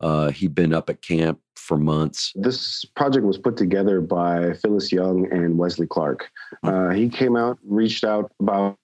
Uh, 0.00 0.30
he'd 0.30 0.54
been 0.54 0.74
up 0.74 0.90
at 0.90 1.00
camp 1.00 1.40
for 1.66 1.76
months. 1.76 2.32
This 2.36 2.84
project 2.84 3.24
was 3.24 3.38
put 3.38 3.56
together 3.56 4.00
by 4.00 4.52
Phyllis 4.54 4.92
Young 4.92 5.26
and 5.32 5.58
Wesley 5.58 5.86
Clark. 5.86 6.30
Uh, 6.62 6.90
he 6.90 7.08
came 7.08 7.34
out, 7.34 7.58
reached 7.64 8.04
out 8.04 8.30
about 8.40 8.78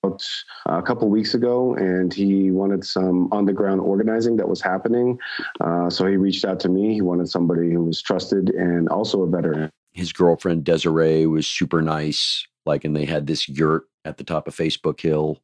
a 0.67 0.83
couple 0.83 1.09
weeks 1.09 1.35
ago, 1.35 1.75
and 1.75 2.13
he 2.13 2.51
wanted 2.51 2.85
some 2.85 3.29
on 3.31 3.45
the 3.45 3.53
ground 3.53 3.81
organizing 3.83 4.37
that 4.39 4.49
was 4.49 4.61
happening. 4.61 5.19
Uh, 5.61 5.91
so 5.91 6.07
he 6.07 6.17
reached 6.17 6.45
out 6.45 6.59
to 6.61 6.69
me. 6.69 6.95
He 6.95 7.03
wanted 7.03 7.29
somebody 7.29 7.71
who 7.71 7.85
was 7.85 8.03
trusted 8.03 8.51
and 8.51 8.89
also 8.89 9.23
a 9.23 9.29
veteran. 9.29 9.71
His 9.93 10.13
girlfriend 10.13 10.65
Desiree 10.65 11.27
was 11.27 11.47
super 11.47 11.83
nice, 11.83 12.47
like, 12.65 12.85
and 12.85 12.97
they 12.97 13.05
had 13.05 13.27
this 13.27 13.49
yurt 13.49 13.85
at 14.05 14.17
the 14.17 14.25
top 14.25 14.49
of 14.49 14.57
Facebook 14.57 15.01
Hill. 15.01 15.43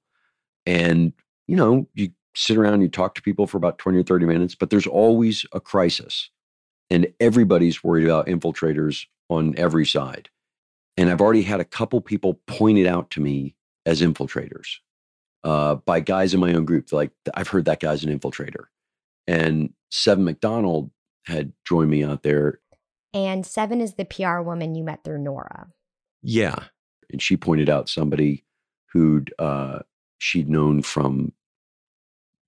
And, 0.66 1.12
you 1.46 1.56
know, 1.56 1.86
you 1.94 2.10
sit 2.34 2.56
around, 2.56 2.80
you 2.80 2.88
talk 2.88 3.14
to 3.14 3.22
people 3.22 3.46
for 3.46 3.56
about 3.56 3.78
20 3.78 3.98
or 3.98 4.02
30 4.02 4.26
minutes, 4.26 4.54
but 4.54 4.70
there's 4.70 4.86
always 4.86 5.44
a 5.52 5.60
crisis. 5.60 6.30
And 6.90 7.12
everybody's 7.20 7.84
worried 7.84 8.06
about 8.06 8.26
infiltrators 8.26 9.06
on 9.28 9.54
every 9.58 9.84
side. 9.84 10.30
And 10.96 11.10
I've 11.10 11.20
already 11.20 11.42
had 11.42 11.60
a 11.60 11.64
couple 11.64 12.00
people 12.00 12.40
pointed 12.46 12.86
out 12.86 13.10
to 13.10 13.20
me 13.20 13.54
as 13.86 14.02
infiltrators 14.02 14.76
uh, 15.44 15.76
by 15.76 16.00
guys 16.00 16.34
in 16.34 16.40
my 16.40 16.54
own 16.54 16.64
group. 16.64 16.92
Like, 16.92 17.10
I've 17.34 17.48
heard 17.48 17.66
that 17.66 17.80
guy's 17.80 18.04
an 18.04 18.18
infiltrator. 18.18 18.64
And 19.26 19.72
Seven 19.90 20.24
McDonald 20.24 20.90
had 21.26 21.52
joined 21.66 21.90
me 21.90 22.02
out 22.02 22.22
there. 22.22 22.60
And 23.14 23.46
Seven 23.46 23.80
is 23.80 23.94
the 23.94 24.04
PR 24.04 24.40
woman 24.40 24.74
you 24.74 24.84
met 24.84 25.04
through 25.04 25.18
Nora. 25.18 25.68
Yeah. 26.22 26.64
And 27.10 27.22
she 27.22 27.36
pointed 27.36 27.68
out 27.68 27.88
somebody 27.88 28.44
who'd 28.92 29.32
uh, 29.38 29.80
she'd 30.18 30.48
known 30.48 30.82
from 30.82 31.32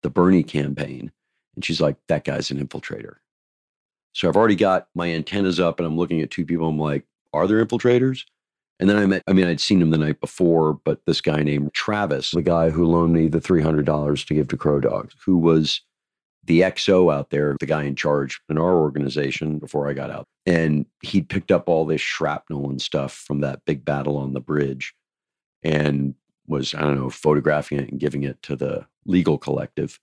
the 0.02 0.10
Bernie 0.10 0.42
campaign. 0.42 1.12
And 1.54 1.64
she's 1.64 1.80
like, 1.80 1.96
that 2.08 2.24
guy's 2.24 2.50
an 2.50 2.64
infiltrator. 2.64 3.16
So 4.12 4.28
I've 4.28 4.36
already 4.36 4.56
got 4.56 4.88
my 4.94 5.10
antennas 5.10 5.60
up 5.60 5.78
and 5.78 5.86
I'm 5.86 5.96
looking 5.96 6.20
at 6.20 6.30
two 6.30 6.44
people. 6.44 6.68
I'm 6.68 6.78
like, 6.78 7.04
are 7.32 7.46
there 7.46 7.64
infiltrators? 7.64 8.24
And 8.80 8.88
then 8.88 8.96
I 8.96 9.06
met, 9.06 9.22
I 9.28 9.34
mean, 9.34 9.46
I'd 9.46 9.60
seen 9.60 9.82
him 9.82 9.90
the 9.90 9.98
night 9.98 10.20
before, 10.20 10.72
but 10.72 11.04
this 11.04 11.20
guy 11.20 11.42
named 11.42 11.74
Travis, 11.74 12.30
the 12.30 12.42
guy 12.42 12.70
who 12.70 12.86
loaned 12.86 13.12
me 13.12 13.28
the 13.28 13.38
$300 13.38 14.26
to 14.26 14.34
give 14.34 14.48
to 14.48 14.56
Crow 14.56 14.80
Dogs, 14.80 15.14
who 15.24 15.36
was 15.36 15.82
the 16.50 16.62
XO 16.62 17.14
out 17.14 17.30
there, 17.30 17.56
the 17.60 17.64
guy 17.66 17.84
in 17.84 17.94
charge 17.94 18.40
in 18.48 18.58
our 18.58 18.74
organization 18.74 19.60
before 19.60 19.88
I 19.88 19.92
got 19.92 20.10
out, 20.10 20.26
and 20.44 20.84
he'd 21.00 21.28
picked 21.28 21.52
up 21.52 21.68
all 21.68 21.86
this 21.86 22.00
shrapnel 22.00 22.68
and 22.68 22.82
stuff 22.82 23.12
from 23.12 23.40
that 23.42 23.64
big 23.66 23.84
battle 23.84 24.16
on 24.16 24.32
the 24.32 24.40
bridge 24.40 24.92
and 25.62 26.16
was, 26.48 26.74
I 26.74 26.80
don't 26.80 26.96
know, 26.96 27.08
photographing 27.08 27.78
it 27.78 27.88
and 27.88 28.00
giving 28.00 28.24
it 28.24 28.42
to 28.42 28.56
the 28.56 28.84
legal 29.06 29.38
collective. 29.38 30.00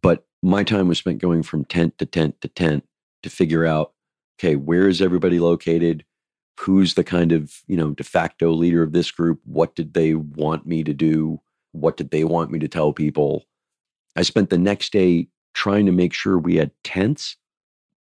But 0.00 0.26
my 0.42 0.64
time 0.64 0.88
was 0.88 0.98
spent 0.98 1.20
going 1.20 1.44
from 1.44 1.64
tent 1.64 1.96
to 1.98 2.06
tent 2.06 2.40
to 2.40 2.48
tent 2.48 2.82
to 3.22 3.30
figure 3.30 3.64
out, 3.64 3.92
okay, 4.40 4.56
where 4.56 4.88
is 4.88 5.00
everybody 5.00 5.38
located? 5.38 6.04
Who's 6.58 6.94
the 6.94 7.04
kind 7.04 7.30
of, 7.30 7.54
you 7.68 7.76
know, 7.76 7.92
de 7.92 8.02
facto 8.02 8.50
leader 8.50 8.82
of 8.82 8.92
this 8.92 9.12
group? 9.12 9.40
What 9.44 9.76
did 9.76 9.94
they 9.94 10.16
want 10.16 10.66
me 10.66 10.82
to 10.82 10.92
do? 10.92 11.40
What 11.70 11.96
did 11.96 12.10
they 12.10 12.24
want 12.24 12.50
me 12.50 12.58
to 12.58 12.68
tell 12.68 12.92
people? 12.92 13.44
I 14.16 14.22
spent 14.22 14.50
the 14.50 14.58
next 14.58 14.92
day 14.92 15.28
trying 15.54 15.86
to 15.86 15.92
make 15.92 16.12
sure 16.12 16.38
we 16.38 16.56
had 16.56 16.70
tents. 16.84 17.36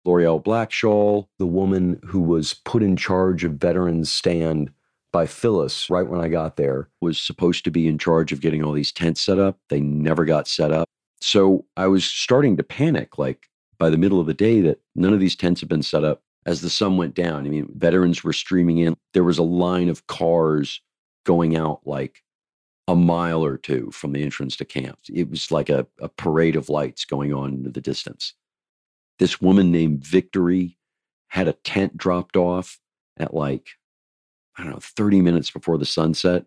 L'Oreal 0.05 0.43
Black 0.43 0.71
Shawl, 0.71 1.29
the 1.39 1.47
woman 1.47 2.01
who 2.05 2.21
was 2.21 2.55
put 2.55 2.83
in 2.83 2.97
charge 2.97 3.45
of 3.45 3.55
Veterans 3.55 4.11
Stand 4.11 4.71
by 5.13 5.27
Phyllis 5.27 5.91
right 5.91 6.07
when 6.07 6.21
I 6.21 6.29
got 6.29 6.57
there, 6.57 6.89
was 7.01 7.21
supposed 7.21 7.65
to 7.65 7.71
be 7.71 7.89
in 7.89 7.99
charge 7.99 8.33
of 8.33 8.41
getting 8.41 8.63
all 8.63 8.73
these 8.73 8.93
tents 8.93 9.21
set 9.21 9.39
up. 9.39 9.59
They 9.69 9.81
never 9.81 10.25
got 10.25 10.47
set 10.47 10.71
up. 10.71 10.89
So 11.21 11.65
I 11.77 11.87
was 11.89 12.05
starting 12.05 12.57
to 12.57 12.63
panic 12.63 13.19
like 13.19 13.49
by 13.79 13.91
the 13.91 13.99
middle 13.99 14.21
of 14.21 14.27
the 14.27 14.35
day 14.35 14.61
that 14.61 14.81
none 14.95 15.13
of 15.13 15.21
these 15.21 15.37
tents 15.37 15.61
had 15.61 15.69
been 15.69 15.83
set 15.83 16.05
up 16.05 16.23
as 16.45 16.61
the 16.61 16.71
sun 16.71 16.97
went 16.97 17.15
down. 17.15 17.45
I 17.45 17.49
mean, 17.49 17.69
veterans 17.77 18.23
were 18.23 18.33
streaming 18.33 18.79
in. 18.79 18.97
There 19.13 19.25
was 19.25 19.39
a 19.39 19.43
line 19.43 19.89
of 19.89 20.07
cars 20.07 20.81
going 21.25 21.57
out 21.57 21.81
like 21.85 22.23
a 22.89 22.95
mile 22.95 23.45
or 23.45 23.57
two 23.57 23.91
from 23.91 24.13
the 24.13 24.23
entrance 24.23 24.57
to 24.57 24.65
camp. 24.65 24.99
It 25.13 25.29
was 25.29 25.51
like 25.51 25.69
a, 25.69 25.87
a 26.01 26.09
parade 26.09 26.57
of 26.57 26.69
lights 26.69 27.05
going 27.05 27.33
on 27.33 27.53
into 27.53 27.71
the 27.71 27.81
distance. 27.81 28.35
This 29.19 29.41
woman 29.41 29.73
named 29.73 30.05
Victory 30.05 30.79
had 31.29 31.49
a 31.49 31.53
tent 31.53 31.97
dropped 31.97 32.37
off 32.37 32.79
at 33.17 33.35
like, 33.35 33.71
I 34.57 34.63
don't 34.63 34.73
know, 34.73 34.79
30 34.81 35.21
minutes 35.21 35.51
before 35.51 35.79
the 35.79 35.85
sunset. 35.85 36.45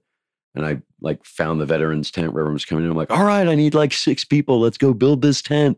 And 0.55 0.65
I 0.65 0.81
like 1.01 1.25
found 1.25 1.59
the 1.59 1.65
veterans 1.65 2.09
tent 2.09 2.33
where 2.33 2.41
everyone 2.41 2.53
was 2.53 2.65
coming 2.65 2.85
in. 2.85 2.91
I'm 2.91 2.97
like, 2.97 3.11
all 3.11 3.25
right, 3.25 3.47
I 3.47 3.55
need 3.55 3.73
like 3.73 3.93
six 3.93 4.23
people. 4.23 4.59
Let's 4.59 4.77
go 4.77 4.93
build 4.93 5.21
this 5.21 5.41
tent. 5.41 5.77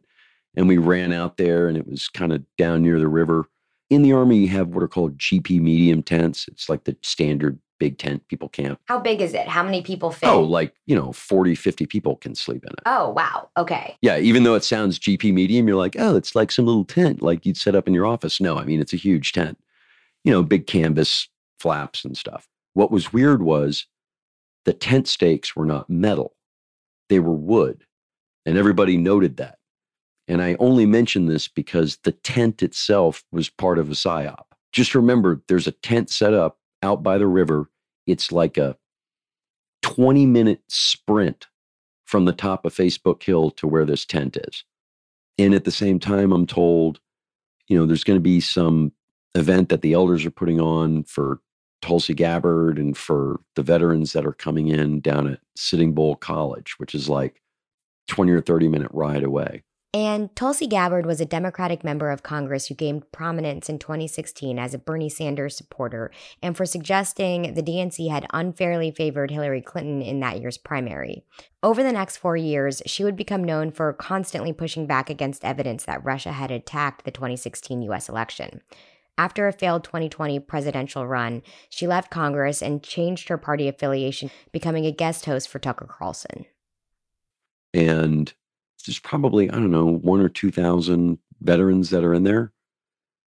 And 0.56 0.68
we 0.68 0.78
ran 0.78 1.12
out 1.12 1.38
there 1.38 1.68
and 1.68 1.78
it 1.78 1.88
was 1.88 2.08
kind 2.08 2.32
of 2.32 2.44
down 2.58 2.84
near 2.84 3.00
the 3.00 3.08
river. 3.08 3.48
In 3.90 4.04
the 4.04 4.14
Army, 4.14 4.38
you 4.38 4.48
have 4.50 4.70
what 4.70 4.84
are 4.84 4.88
called 4.88 5.18
GP 5.18 5.60
medium 5.62 6.04
tents. 6.04 6.48
It's 6.48 6.70
like 6.70 6.86
the 6.86 6.96
standard 7.02 7.60
big 7.82 7.98
tent 7.98 8.22
people 8.28 8.48
camp. 8.48 8.80
How 8.86 9.00
big 9.00 9.22
is 9.22 9.34
it? 9.34 9.48
How 9.48 9.64
many 9.64 9.82
people 9.82 10.12
fit? 10.12 10.30
Oh, 10.30 10.42
like, 10.42 10.76
you 10.86 10.96
know, 10.96 11.12
40, 11.14 11.56
50 11.56 11.88
people 11.88 12.16
can 12.16 12.36
sleep 12.36 12.64
in 12.64 12.72
it. 12.74 12.82
Oh, 12.86 13.10
wow. 13.10 13.50
Okay. 13.58 13.98
Yeah, 14.04 14.20
even 14.20 14.44
though 14.44 14.54
it 14.54 14.64
sounds 14.64 15.00
GP 15.00 15.34
medium, 15.34 15.68
you're 15.68 15.78
like, 15.78 15.96
oh, 15.98 16.16
it's 16.16 16.36
like 16.36 16.52
some 16.52 16.68
little 16.68 16.86
tent 16.86 17.24
like 17.24 17.44
you'd 17.44 17.58
set 17.58 17.74
up 17.74 17.88
in 17.88 17.96
your 17.96 18.06
office. 18.06 18.40
No, 18.40 18.56
I 18.56 18.66
mean, 18.66 18.80
it's 18.80 18.94
a 18.94 18.98
huge 18.98 19.32
tent, 19.32 19.58
you 20.24 20.32
know, 20.32 20.44
big 20.44 20.68
canvas 20.68 21.28
flaps 21.60 22.06
and 22.06 22.16
stuff. 22.16 22.48
What 22.76 22.92
was 22.92 23.12
weird 23.12 23.42
was 23.42 23.88
the 24.66 24.74
tent 24.74 25.08
stakes 25.08 25.56
were 25.56 25.66
not 25.66 25.90
metal, 25.90 26.36
they 27.10 27.20
were 27.20 27.34
wood. 27.34 27.84
And 28.46 28.60
everybody 28.60 28.96
noted 28.96 29.38
that. 29.38 29.58
And 30.28 30.40
I 30.40 30.56
only 30.60 30.86
mention 30.86 31.26
this 31.26 31.48
because 31.48 31.98
the 32.04 32.12
tent 32.12 32.62
itself 32.62 33.24
was 33.32 33.50
part 33.50 33.80
of 33.80 33.90
a 33.90 33.94
psyop. 33.94 34.46
Just 34.72 34.94
remember, 34.94 35.42
there's 35.48 35.66
a 35.66 35.72
tent 35.72 36.12
set 36.12 36.36
up 36.36 36.60
out 36.84 37.04
by 37.04 37.18
the 37.18 37.28
river. 37.28 37.70
It's 38.08 38.32
like 38.32 38.58
a 38.58 38.78
20 39.82 40.26
minute 40.26 40.62
sprint 40.68 41.48
from 42.06 42.26
the 42.26 42.34
top 42.34 42.66
of 42.66 42.74
Facebook 42.74 43.24
Hill 43.24 43.52
to 43.52 43.68
where 43.68 43.86
this 43.86 44.06
tent 44.06 44.38
is. 44.38 44.64
And 45.38 45.54
at 45.54 45.64
the 45.64 45.72
same 45.72 46.00
time, 46.00 46.32
I'm 46.32 46.46
told, 46.46 47.00
you 47.68 47.78
know, 47.78 47.86
there's 47.86 48.04
going 48.04 48.18
to 48.18 48.22
be 48.22 48.42
some 48.42 48.92
event 49.34 49.70
that 49.70 49.82
the 49.82 49.94
elders 49.94 50.26
are 50.26 50.32
putting 50.32 50.60
on 50.60 51.04
for 51.04 51.40
Tulsi 51.82 52.14
Gabbard 52.14 52.78
and 52.78 52.96
for 52.96 53.40
the 53.56 53.64
veterans 53.64 54.14
that 54.14 54.26
are 54.26 54.34
coming 54.34 54.68
in 54.68 55.00
down 55.00 55.28
at 55.28 55.40
Sitting 55.56 55.94
Bull 55.94 56.16
College, 56.16 56.76
which 56.78 56.94
is 56.94 57.10
like 57.10 57.42
20 58.08 58.32
or 58.32 58.42
30 58.42 58.68
minute 58.68 58.92
ride 58.94 59.24
away. 59.24 59.64
And 59.94 60.34
Tulsi 60.38 60.68
Gabbard 60.68 61.06
was 61.06 61.20
a 61.20 61.26
Democratic 61.26 61.84
member 61.84 62.12
of 62.12 62.24
Congress 62.24 62.68
who 62.68 62.76
gained 62.76 63.12
prominence 63.12 63.68
in 63.68 63.78
2016 63.78 64.58
as 64.58 64.74
a 64.74 64.78
Bernie 64.78 65.10
Sanders 65.10 65.58
supporter 65.58 66.12
and 66.42 66.56
for 66.56 66.66
suggesting 66.66 67.56
the 67.56 67.64
DNC 67.64 68.10
had 68.10 68.26
unfairly 68.32 68.92
favored 68.92 69.32
Hillary 69.32 69.62
Clinton 69.62 70.02
in 70.02 70.22
that 70.22 70.40
year's 70.40 70.58
primary. 70.58 71.26
Over 71.62 71.84
the 71.84 71.92
next 71.92 72.18
four 72.18 72.38
years, 72.38 72.82
she 72.86 73.04
would 73.04 73.18
become 73.18 73.44
known 73.44 73.70
for 73.70 73.92
constantly 73.92 74.54
pushing 74.54 74.88
back 74.88 75.10
against 75.10 75.44
evidence 75.44 75.84
that 75.84 76.06
Russia 76.06 76.32
had 76.32 76.52
attacked 76.52 77.04
the 77.04 77.12
2016 77.12 77.82
US 77.82 78.08
election. 78.08 78.62
After 79.18 79.46
a 79.46 79.52
failed 79.52 79.84
2020 79.84 80.40
presidential 80.40 81.06
run, 81.06 81.42
she 81.70 81.86
left 81.86 82.10
Congress 82.10 82.62
and 82.62 82.82
changed 82.82 83.28
her 83.28 83.38
party 83.38 83.68
affiliation, 83.68 84.32
becoming 84.54 84.86
a 84.86 84.92
guest 84.92 85.26
host 85.26 85.50
for 85.50 85.60
Tucker 85.60 85.86
Carlson. 85.86 86.46
And 87.74 88.34
there's 88.84 89.00
probably 89.00 89.50
I 89.50 89.54
don't 89.54 89.72
know 89.72 89.98
one 89.98 90.22
or 90.22 90.30
two 90.30 90.52
thousand 90.52 91.18
veterans 91.42 91.90
that 91.90 92.04
are 92.04 92.14
in 92.14 92.24
there. 92.24 92.52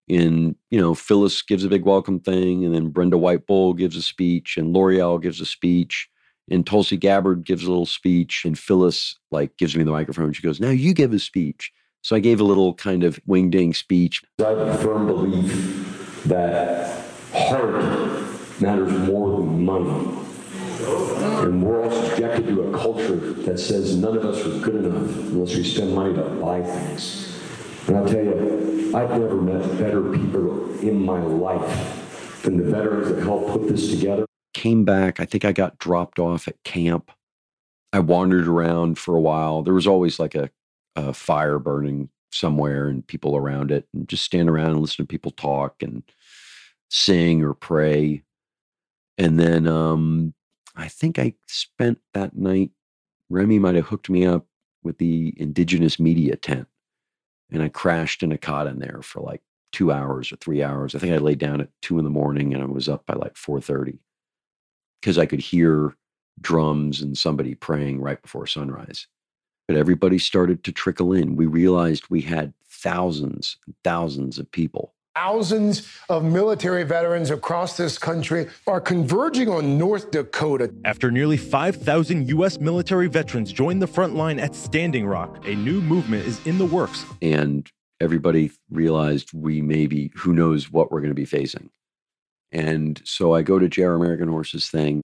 And 0.08 0.56
you 0.70 0.80
know, 0.80 0.94
Phyllis 0.94 1.42
gives 1.42 1.64
a 1.64 1.68
big 1.68 1.84
welcome 1.84 2.18
thing, 2.18 2.64
and 2.64 2.74
then 2.74 2.88
Brenda 2.88 3.16
White 3.16 3.46
Bull 3.46 3.74
gives 3.74 3.96
a 3.96 4.02
speech, 4.02 4.56
and 4.56 4.72
L'Oreal 4.72 5.22
gives 5.22 5.40
a 5.40 5.46
speech, 5.46 6.08
and 6.50 6.66
Tulsi 6.66 6.96
Gabbard 6.96 7.44
gives 7.44 7.64
a 7.64 7.70
little 7.70 7.86
speech, 7.86 8.44
and 8.44 8.58
Phyllis 8.58 9.16
like 9.30 9.56
gives 9.56 9.76
me 9.76 9.84
the 9.84 9.92
microphone. 9.92 10.32
She 10.32 10.42
goes, 10.42 10.60
"Now 10.60 10.70
you 10.70 10.94
give 10.94 11.12
a 11.12 11.18
speech." 11.18 11.72
So 12.02 12.16
I 12.16 12.20
gave 12.20 12.40
a 12.40 12.44
little 12.44 12.72
kind 12.74 13.04
of 13.04 13.20
wing-ding 13.26 13.74
speech. 13.74 14.22
I 14.40 14.48
have 14.48 14.58
a 14.58 14.78
firm 14.78 15.06
belief 15.06 16.22
that 16.24 17.04
heart 17.32 17.82
matters 18.60 18.90
more 19.06 19.36
than 19.36 19.64
money. 19.64 20.19
And 20.80 21.62
we're 21.62 21.82
all 21.82 21.90
subjected 21.90 22.46
to 22.48 22.62
a 22.62 22.78
culture 22.78 23.16
that 23.16 23.58
says 23.58 23.96
none 23.96 24.16
of 24.16 24.24
us 24.24 24.44
are 24.44 24.58
good 24.60 24.84
enough 24.84 25.16
unless 25.16 25.54
we 25.54 25.64
spend 25.64 25.94
money 25.94 26.14
to 26.14 26.22
buy 26.22 26.62
things. 26.62 27.40
And 27.86 27.96
I'll 27.96 28.06
tell 28.06 28.22
you, 28.22 28.92
I've 28.94 29.10
never 29.10 29.40
met 29.40 29.78
better 29.78 30.02
people 30.12 30.78
in 30.80 31.04
my 31.04 31.20
life 31.20 32.42
than 32.42 32.56
the 32.56 32.64
veterans 32.64 33.08
that 33.08 33.22
helped 33.22 33.50
put 33.52 33.68
this 33.68 33.90
together. 33.90 34.26
Came 34.54 34.84
back. 34.84 35.20
I 35.20 35.24
think 35.24 35.44
I 35.44 35.52
got 35.52 35.78
dropped 35.78 36.18
off 36.18 36.48
at 36.48 36.62
camp. 36.64 37.10
I 37.92 38.00
wandered 38.00 38.46
around 38.46 38.98
for 38.98 39.16
a 39.16 39.20
while. 39.20 39.62
There 39.62 39.74
was 39.74 39.86
always 39.86 40.18
like 40.18 40.34
a, 40.34 40.50
a 40.96 41.12
fire 41.12 41.58
burning 41.58 42.08
somewhere 42.32 42.88
and 42.88 43.06
people 43.06 43.36
around 43.36 43.70
it, 43.70 43.88
and 43.92 44.08
just 44.08 44.24
stand 44.24 44.48
around 44.48 44.70
and 44.70 44.80
listen 44.80 45.04
to 45.04 45.08
people 45.08 45.32
talk 45.32 45.82
and 45.82 46.02
sing 46.90 47.42
or 47.42 47.54
pray. 47.54 48.22
And 49.18 49.38
then 49.38 49.66
um, 49.66 50.34
I 50.76 50.88
think 50.88 51.18
I 51.18 51.34
spent 51.46 51.98
that 52.14 52.36
night, 52.36 52.70
Remy 53.28 53.58
might 53.58 53.74
have 53.74 53.86
hooked 53.86 54.10
me 54.10 54.26
up 54.26 54.46
with 54.82 54.98
the 54.98 55.34
indigenous 55.36 55.98
media 55.98 56.36
tent. 56.36 56.66
And 57.50 57.62
I 57.62 57.68
crashed 57.68 58.22
in 58.22 58.32
a 58.32 58.38
cot 58.38 58.66
in 58.66 58.78
there 58.78 59.00
for 59.02 59.20
like 59.20 59.42
two 59.72 59.92
hours 59.92 60.32
or 60.32 60.36
three 60.36 60.62
hours. 60.62 60.94
I 60.94 60.98
think 60.98 61.12
I 61.12 61.18
laid 61.18 61.38
down 61.38 61.60
at 61.60 61.70
two 61.82 61.98
in 61.98 62.04
the 62.04 62.10
morning 62.10 62.54
and 62.54 62.62
I 62.62 62.66
was 62.66 62.88
up 62.88 63.06
by 63.06 63.14
like 63.14 63.34
4:30 63.34 63.98
because 65.00 65.18
I 65.18 65.26
could 65.26 65.40
hear 65.40 65.96
drums 66.40 67.00
and 67.00 67.16
somebody 67.16 67.54
praying 67.54 68.00
right 68.00 68.20
before 68.20 68.46
sunrise. 68.46 69.06
But 69.66 69.76
everybody 69.76 70.18
started 70.18 70.64
to 70.64 70.72
trickle 70.72 71.12
in. 71.12 71.36
We 71.36 71.46
realized 71.46 72.04
we 72.08 72.22
had 72.22 72.54
thousands 72.68 73.56
and 73.66 73.74
thousands 73.84 74.38
of 74.38 74.50
people 74.50 74.94
Thousands 75.20 75.86
of 76.08 76.24
military 76.24 76.82
veterans 76.82 77.30
across 77.30 77.76
this 77.76 77.98
country 77.98 78.46
are 78.66 78.80
converging 78.80 79.50
on 79.50 79.76
North 79.76 80.10
Dakota. 80.10 80.72
After 80.86 81.10
nearly 81.10 81.36
5,000 81.36 82.26
U.S. 82.30 82.58
military 82.58 83.06
veterans 83.06 83.52
joined 83.52 83.82
the 83.82 83.86
front 83.86 84.14
line 84.14 84.38
at 84.38 84.54
Standing 84.54 85.06
Rock, 85.06 85.46
a 85.46 85.54
new 85.54 85.82
movement 85.82 86.26
is 86.26 86.40
in 86.46 86.56
the 86.56 86.64
works. 86.64 87.04
And 87.20 87.70
everybody 88.00 88.50
realized 88.70 89.34
we 89.34 89.60
maybe, 89.60 90.10
who 90.14 90.32
knows 90.32 90.72
what 90.72 90.90
we're 90.90 91.02
going 91.02 91.10
to 91.10 91.14
be 91.14 91.26
facing. 91.26 91.68
And 92.50 92.98
so 93.04 93.34
I 93.34 93.42
go 93.42 93.58
to 93.58 93.68
JR 93.68 93.92
American 93.92 94.28
Horse's 94.28 94.70
thing. 94.70 95.02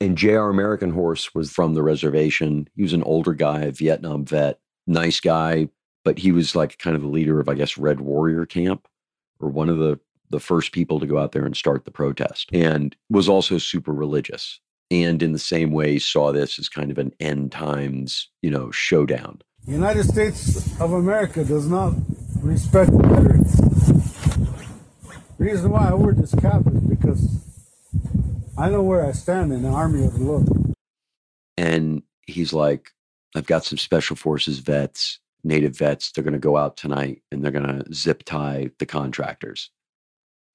And 0.00 0.16
JR 0.16 0.48
American 0.48 0.92
Horse 0.92 1.34
was 1.34 1.50
from 1.50 1.74
the 1.74 1.82
reservation. 1.82 2.68
He 2.76 2.82
was 2.82 2.92
an 2.92 3.02
older 3.02 3.34
guy, 3.34 3.62
a 3.62 3.72
Vietnam 3.72 4.26
vet, 4.26 4.60
nice 4.86 5.18
guy, 5.18 5.70
but 6.04 6.20
he 6.20 6.30
was 6.30 6.54
like 6.54 6.78
kind 6.78 6.94
of 6.94 7.02
the 7.02 7.08
leader 7.08 7.40
of, 7.40 7.48
I 7.48 7.54
guess, 7.54 7.76
Red 7.76 8.00
Warrior 8.00 8.46
Camp 8.46 8.86
or 9.40 9.48
one 9.48 9.68
of 9.68 9.78
the 9.78 9.98
the 10.30 10.40
first 10.40 10.72
people 10.72 10.98
to 10.98 11.06
go 11.06 11.18
out 11.18 11.32
there 11.32 11.46
and 11.46 11.56
start 11.56 11.84
the 11.84 11.90
protest 11.90 12.50
and 12.52 12.96
was 13.08 13.28
also 13.28 13.58
super 13.58 13.92
religious 13.92 14.60
and 14.90 15.22
in 15.22 15.32
the 15.32 15.38
same 15.38 15.70
way 15.72 15.98
saw 15.98 16.32
this 16.32 16.58
as 16.58 16.68
kind 16.68 16.90
of 16.90 16.98
an 16.98 17.12
end 17.20 17.52
times 17.52 18.28
you 18.42 18.50
know 18.50 18.70
showdown. 18.70 19.40
The 19.64 19.72
united 19.72 20.04
states 20.04 20.80
of 20.80 20.92
america 20.92 21.44
does 21.44 21.68
not 21.68 21.94
respect 22.40 22.90
veterans 22.90 23.60
reason 25.38 25.70
why 25.70 25.88
i 25.88 25.94
wear 25.94 26.14
this 26.14 26.34
cap 26.34 26.62
is 26.66 26.80
because 26.80 27.28
i 28.56 28.68
know 28.68 28.82
where 28.82 29.04
i 29.04 29.12
stand 29.12 29.52
in 29.52 29.62
the 29.62 29.68
army 29.68 30.04
of 30.04 30.18
the 30.18 30.24
lord. 30.24 30.48
And 31.58 32.02
he's 32.26 32.52
like 32.52 32.90
i've 33.34 33.46
got 33.46 33.64
some 33.64 33.78
special 33.78 34.16
forces 34.16 34.58
vets 34.58 35.20
native 35.46 35.76
vets, 35.78 36.12
they're 36.12 36.24
going 36.24 36.32
to 36.34 36.38
go 36.38 36.56
out 36.56 36.76
tonight 36.76 37.22
and 37.30 37.42
they're 37.42 37.52
going 37.52 37.82
to 37.82 37.94
zip 37.94 38.22
tie 38.24 38.70
the 38.78 38.86
contractors. 38.86 39.70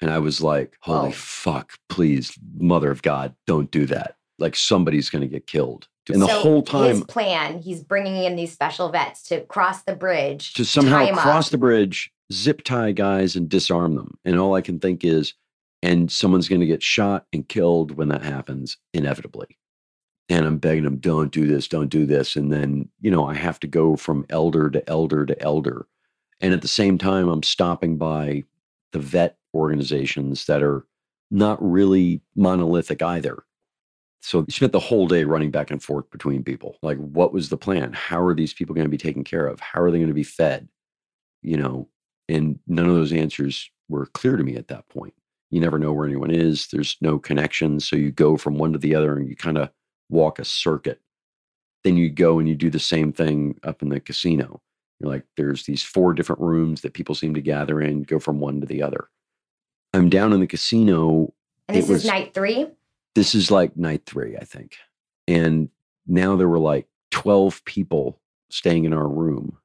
And 0.01 0.10
I 0.12 0.19
was 0.19 0.41
like, 0.41 0.75
holy 0.82 1.10
Oh. 1.10 1.12
fuck, 1.12 1.73
please, 1.89 2.38
mother 2.58 2.91
of 2.91 3.01
God, 3.01 3.36
don't 3.47 3.71
do 3.71 3.86
that. 3.88 4.15
Like 4.39 4.56
somebody's 4.56 5.10
going 5.10 5.21
to 5.21 5.27
get 5.27 5.47
killed. 5.47 5.88
And 6.12 6.21
the 6.21 6.27
whole 6.27 6.63
time 6.63 6.89
his 6.89 7.04
plan, 7.04 7.60
he's 7.60 7.84
bringing 7.84 8.23
in 8.23 8.36
these 8.36 8.51
special 8.51 8.89
vets 8.89 9.21
to 9.30 9.41
cross 9.41 9.84
the 9.84 9.95
bridge 9.95 10.54
to 10.56 10.65
somehow 10.65 11.08
cross 11.13 11.47
up. 11.47 11.51
the 11.51 11.58
bridge, 11.60 12.12
zip 12.34 12.63
tie 12.63 12.91
guys 12.91 13.36
and 13.36 13.47
disarm 13.47 13.95
them. 13.95 14.17
And 14.25 14.39
all 14.39 14.56
I 14.56 14.62
can 14.62 14.80
think 14.80 15.06
is, 15.06 15.36
and 15.84 16.12
someone's 16.12 16.49
going 16.49 16.62
to 16.62 16.67
get 16.67 16.82
shot 16.84 17.25
and 17.32 17.47
killed 17.47 17.91
when 17.97 18.08
that 18.10 18.23
happens, 18.23 18.77
inevitably. 18.93 19.58
And 20.31 20.45
I'm 20.45 20.59
begging 20.59 20.85
them, 20.85 20.95
don't 20.95 21.29
do 21.29 21.45
this, 21.45 21.67
don't 21.67 21.89
do 21.89 22.05
this. 22.05 22.37
And 22.37 22.53
then, 22.53 22.87
you 23.01 23.11
know, 23.11 23.27
I 23.27 23.33
have 23.33 23.59
to 23.59 23.67
go 23.67 23.97
from 23.97 24.25
elder 24.29 24.69
to 24.69 24.89
elder 24.89 25.25
to 25.25 25.39
elder. 25.41 25.87
And 26.39 26.53
at 26.53 26.61
the 26.61 26.69
same 26.69 26.97
time, 26.97 27.27
I'm 27.27 27.43
stopping 27.43 27.97
by 27.97 28.45
the 28.93 28.99
vet 28.99 29.35
organizations 29.53 30.45
that 30.45 30.63
are 30.63 30.85
not 31.31 31.61
really 31.61 32.21
monolithic 32.33 33.01
either. 33.01 33.43
So 34.21 34.39
we 34.39 34.53
spent 34.53 34.71
the 34.71 34.79
whole 34.79 35.05
day 35.05 35.25
running 35.25 35.51
back 35.51 35.69
and 35.69 35.83
forth 35.83 36.09
between 36.11 36.45
people. 36.45 36.77
Like, 36.81 36.97
what 36.97 37.33
was 37.33 37.49
the 37.49 37.57
plan? 37.57 37.91
How 37.91 38.23
are 38.23 38.33
these 38.33 38.53
people 38.53 38.73
going 38.73 38.85
to 38.85 38.89
be 38.89 38.97
taken 38.97 39.25
care 39.25 39.47
of? 39.47 39.59
How 39.59 39.81
are 39.81 39.91
they 39.91 39.97
going 39.97 40.07
to 40.07 40.13
be 40.13 40.23
fed? 40.23 40.69
You 41.41 41.57
know, 41.57 41.89
and 42.29 42.57
none 42.67 42.87
of 42.87 42.95
those 42.95 43.11
answers 43.11 43.69
were 43.89 44.05
clear 44.05 44.37
to 44.37 44.43
me 44.45 44.55
at 44.55 44.69
that 44.69 44.87
point. 44.87 45.13
You 45.49 45.59
never 45.59 45.77
know 45.77 45.91
where 45.91 46.07
anyone 46.07 46.31
is. 46.31 46.67
There's 46.67 46.95
no 47.01 47.19
connection. 47.19 47.81
So 47.81 47.97
you 47.97 48.11
go 48.11 48.37
from 48.37 48.57
one 48.57 48.71
to 48.71 48.79
the 48.79 48.95
other 48.95 49.17
and 49.17 49.27
you 49.27 49.35
kind 49.35 49.57
of 49.57 49.69
walk 50.12 50.38
a 50.39 50.45
circuit. 50.45 51.02
Then 51.84 51.97
you 51.97 52.10
go 52.12 52.38
and 52.38 52.47
you 52.47 52.56
do 52.56 52.69
the 52.69 52.80
same 52.80 53.12
thing 53.12 53.60
up 53.63 53.82
in 53.82 53.89
the 53.89 54.00
casino. 54.00 54.62
You're 55.00 55.10
like, 55.10 55.24
there's 55.36 55.63
these 55.63 55.82
four 55.82 56.13
different 56.13 56.41
rooms 56.41 56.82
that 56.82 56.93
people 56.93 57.15
seem 57.15 57.34
to 57.34 57.41
gather 57.41 57.82
in, 57.82 58.04
go 58.04 58.19
from 58.19 58.39
one 58.39 58.60
to 58.62 58.67
the 58.67 58.84
other. 58.84 59.10
I'm 59.93 60.10
down 60.10 60.32
in 60.32 60.39
the 60.39 60.47
casino. 60.47 61.34
And 61.67 61.76
this 61.78 61.86
It 61.89 61.93
is 61.93 62.04
was- 62.04 62.06
night 62.06 62.34
three. 62.36 62.67
this 63.15 63.34
is 63.34 63.50
like 63.50 63.76
night 63.76 64.06
three, 64.06 64.38
I 64.38 64.43
think. 64.43 64.76
And 65.28 65.69
now 66.06 66.36
there 66.36 66.47
were 66.47 66.60
like 66.60 66.88
12 67.10 67.65
people 67.65 68.19
staying 68.50 68.86
in 68.86 68.93
our 68.93 69.08
room, 69.08 69.58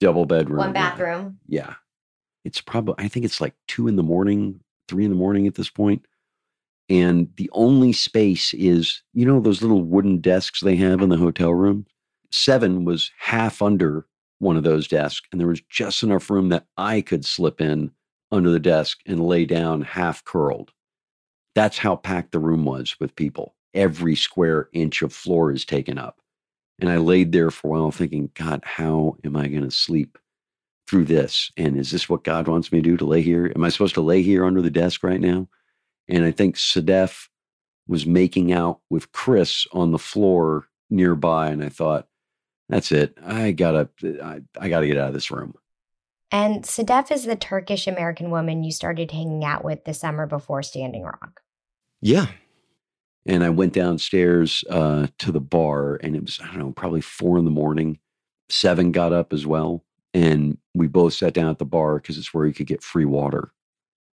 double 0.00 0.26
bedroom. 0.26 0.58
One 0.58 0.72
bathroom. 0.72 1.38
Yeah. 1.48 1.74
It's 2.44 2.60
probably, 2.60 2.94
I 3.04 3.08
think 3.08 3.24
it's 3.24 3.40
like 3.40 3.54
two 3.66 3.88
in 3.88 3.96
the 3.96 4.02
morning, 4.02 4.60
three 4.86 5.04
in 5.04 5.10
the 5.10 5.16
morning 5.16 5.46
at 5.48 5.54
this 5.56 5.70
point. 5.70 6.06
And 6.88 7.28
the 7.36 7.50
only 7.52 7.92
space 7.92 8.54
is, 8.54 9.02
you 9.12 9.26
know, 9.26 9.40
those 9.40 9.62
little 9.62 9.82
wooden 9.82 10.20
desks 10.20 10.60
they 10.60 10.76
have 10.76 11.02
in 11.02 11.10
the 11.10 11.16
hotel 11.16 11.52
room? 11.52 11.86
Seven 12.30 12.84
was 12.84 13.10
half 13.18 13.60
under 13.60 14.06
one 14.38 14.56
of 14.56 14.62
those 14.62 14.88
desks. 14.88 15.26
And 15.30 15.40
there 15.40 15.48
was 15.48 15.60
just 15.68 16.02
enough 16.02 16.30
room 16.30 16.48
that 16.48 16.66
I 16.76 17.00
could 17.00 17.24
slip 17.24 17.60
in 17.60 17.90
under 18.30 18.50
the 18.50 18.60
desk 18.60 18.98
and 19.06 19.26
lay 19.26 19.44
down 19.44 19.82
half 19.82 20.24
curled. 20.24 20.72
That's 21.54 21.78
how 21.78 21.96
packed 21.96 22.32
the 22.32 22.38
room 22.38 22.64
was 22.64 22.96
with 23.00 23.16
people. 23.16 23.54
Every 23.74 24.14
square 24.14 24.68
inch 24.72 25.02
of 25.02 25.12
floor 25.12 25.52
is 25.52 25.64
taken 25.64 25.98
up. 25.98 26.20
And 26.80 26.90
I 26.90 26.96
laid 26.96 27.32
there 27.32 27.50
for 27.50 27.68
a 27.68 27.70
while 27.80 27.90
thinking, 27.90 28.30
God, 28.34 28.62
how 28.64 29.16
am 29.24 29.36
I 29.36 29.48
going 29.48 29.64
to 29.64 29.70
sleep 29.70 30.16
through 30.86 31.06
this? 31.06 31.50
And 31.56 31.76
is 31.76 31.90
this 31.90 32.08
what 32.08 32.24
God 32.24 32.46
wants 32.46 32.70
me 32.70 32.80
to 32.80 32.90
do 32.90 32.96
to 32.96 33.04
lay 33.04 33.22
here? 33.22 33.52
Am 33.54 33.64
I 33.64 33.68
supposed 33.68 33.94
to 33.94 34.00
lay 34.00 34.22
here 34.22 34.44
under 34.44 34.62
the 34.62 34.70
desk 34.70 35.02
right 35.02 35.20
now? 35.20 35.48
And 36.08 36.24
I 36.24 36.30
think 36.30 36.56
Sedef 36.56 37.28
was 37.86 38.06
making 38.06 38.52
out 38.52 38.80
with 38.90 39.12
Chris 39.12 39.66
on 39.72 39.92
the 39.92 39.98
floor 39.98 40.68
nearby. 40.90 41.48
And 41.48 41.62
I 41.62 41.68
thought, 41.68 42.06
that's 42.68 42.92
it. 42.92 43.16
I 43.24 43.52
gotta, 43.52 43.88
I, 44.22 44.40
I 44.58 44.68
gotta 44.68 44.86
get 44.86 44.98
out 44.98 45.08
of 45.08 45.14
this 45.14 45.30
room. 45.30 45.54
And 46.30 46.64
Sedef 46.64 47.10
is 47.10 47.24
the 47.24 47.36
Turkish 47.36 47.86
American 47.86 48.30
woman 48.30 48.62
you 48.62 48.72
started 48.72 49.10
hanging 49.10 49.44
out 49.44 49.64
with 49.64 49.84
the 49.84 49.94
summer 49.94 50.26
before 50.26 50.62
Standing 50.62 51.02
Rock. 51.02 51.40
Yeah. 52.02 52.26
And 53.24 53.42
I 53.42 53.50
went 53.50 53.72
downstairs 53.72 54.64
uh, 54.70 55.06
to 55.18 55.32
the 55.32 55.40
bar, 55.40 55.96
and 55.96 56.14
it 56.14 56.22
was, 56.22 56.38
I 56.42 56.46
don't 56.46 56.58
know, 56.58 56.72
probably 56.72 57.00
four 57.00 57.38
in 57.38 57.44
the 57.44 57.50
morning. 57.50 57.98
Seven 58.50 58.92
got 58.92 59.12
up 59.12 59.32
as 59.32 59.46
well. 59.46 59.84
And 60.14 60.58
we 60.74 60.86
both 60.86 61.14
sat 61.14 61.34
down 61.34 61.48
at 61.48 61.58
the 61.58 61.66
bar 61.66 61.96
because 61.96 62.18
it's 62.18 62.32
where 62.32 62.46
you 62.46 62.54
could 62.54 62.66
get 62.66 62.82
free 62.82 63.04
water 63.04 63.52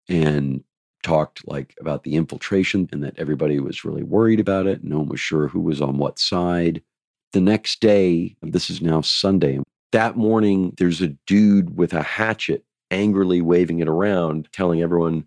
and 0.10 0.63
talked 1.06 1.48
like 1.48 1.76
about 1.80 2.04
the 2.04 2.15
infiltration 2.15 2.89
and 2.91 3.04
that 3.04 3.18
everybody 3.20 3.60
was 3.60 3.86
really 3.86 4.02
worried 4.02 4.39
about 4.39 4.65
it. 4.65 4.84
No 4.84 4.98
one 4.98 5.08
was 5.08 5.20
sure 5.20 5.48
who 5.48 5.62
was 5.62 5.80
on 5.80 6.00
what 6.00 6.18
side. 6.18 6.82
The 7.32 7.41
next 7.41 7.80
day, 7.80 8.36
this 8.41 8.72
is 8.72 8.82
now 8.82 9.02
Sunday, 9.02 9.60
that 9.91 10.18
morning, 10.18 10.74
there's 10.78 11.02
a 11.02 11.10
dude 11.28 11.78
with 11.78 11.94
a 11.94 12.02
hatchet 12.02 12.65
angrily 12.89 13.39
waving 13.39 13.80
it 13.80 13.88
around, 13.88 14.50
telling 14.52 14.82
everyone, 14.82 15.26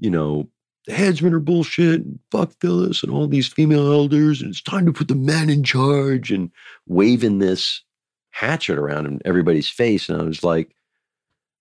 you 0.00 0.10
know, 0.10 0.48
the 0.86 0.94
headsmen 0.94 1.32
are 1.32 1.38
bullshit 1.38 2.00
and 2.00 2.18
fuck 2.32 2.52
Phyllis 2.60 3.04
and 3.04 3.12
all 3.12 3.28
these 3.28 3.46
female 3.46 3.92
elders, 3.92 4.42
and 4.42 4.50
it's 4.50 4.62
time 4.62 4.84
to 4.86 4.92
put 4.92 5.06
the 5.06 5.14
men 5.14 5.48
in 5.48 5.62
charge 5.62 6.32
and 6.32 6.50
waving 6.86 7.38
this 7.38 7.84
hatchet 8.30 8.78
around 8.78 9.06
in 9.06 9.20
everybody's 9.24 9.70
face. 9.70 10.08
And 10.08 10.20
I 10.20 10.24
was 10.24 10.42
like, 10.42 10.74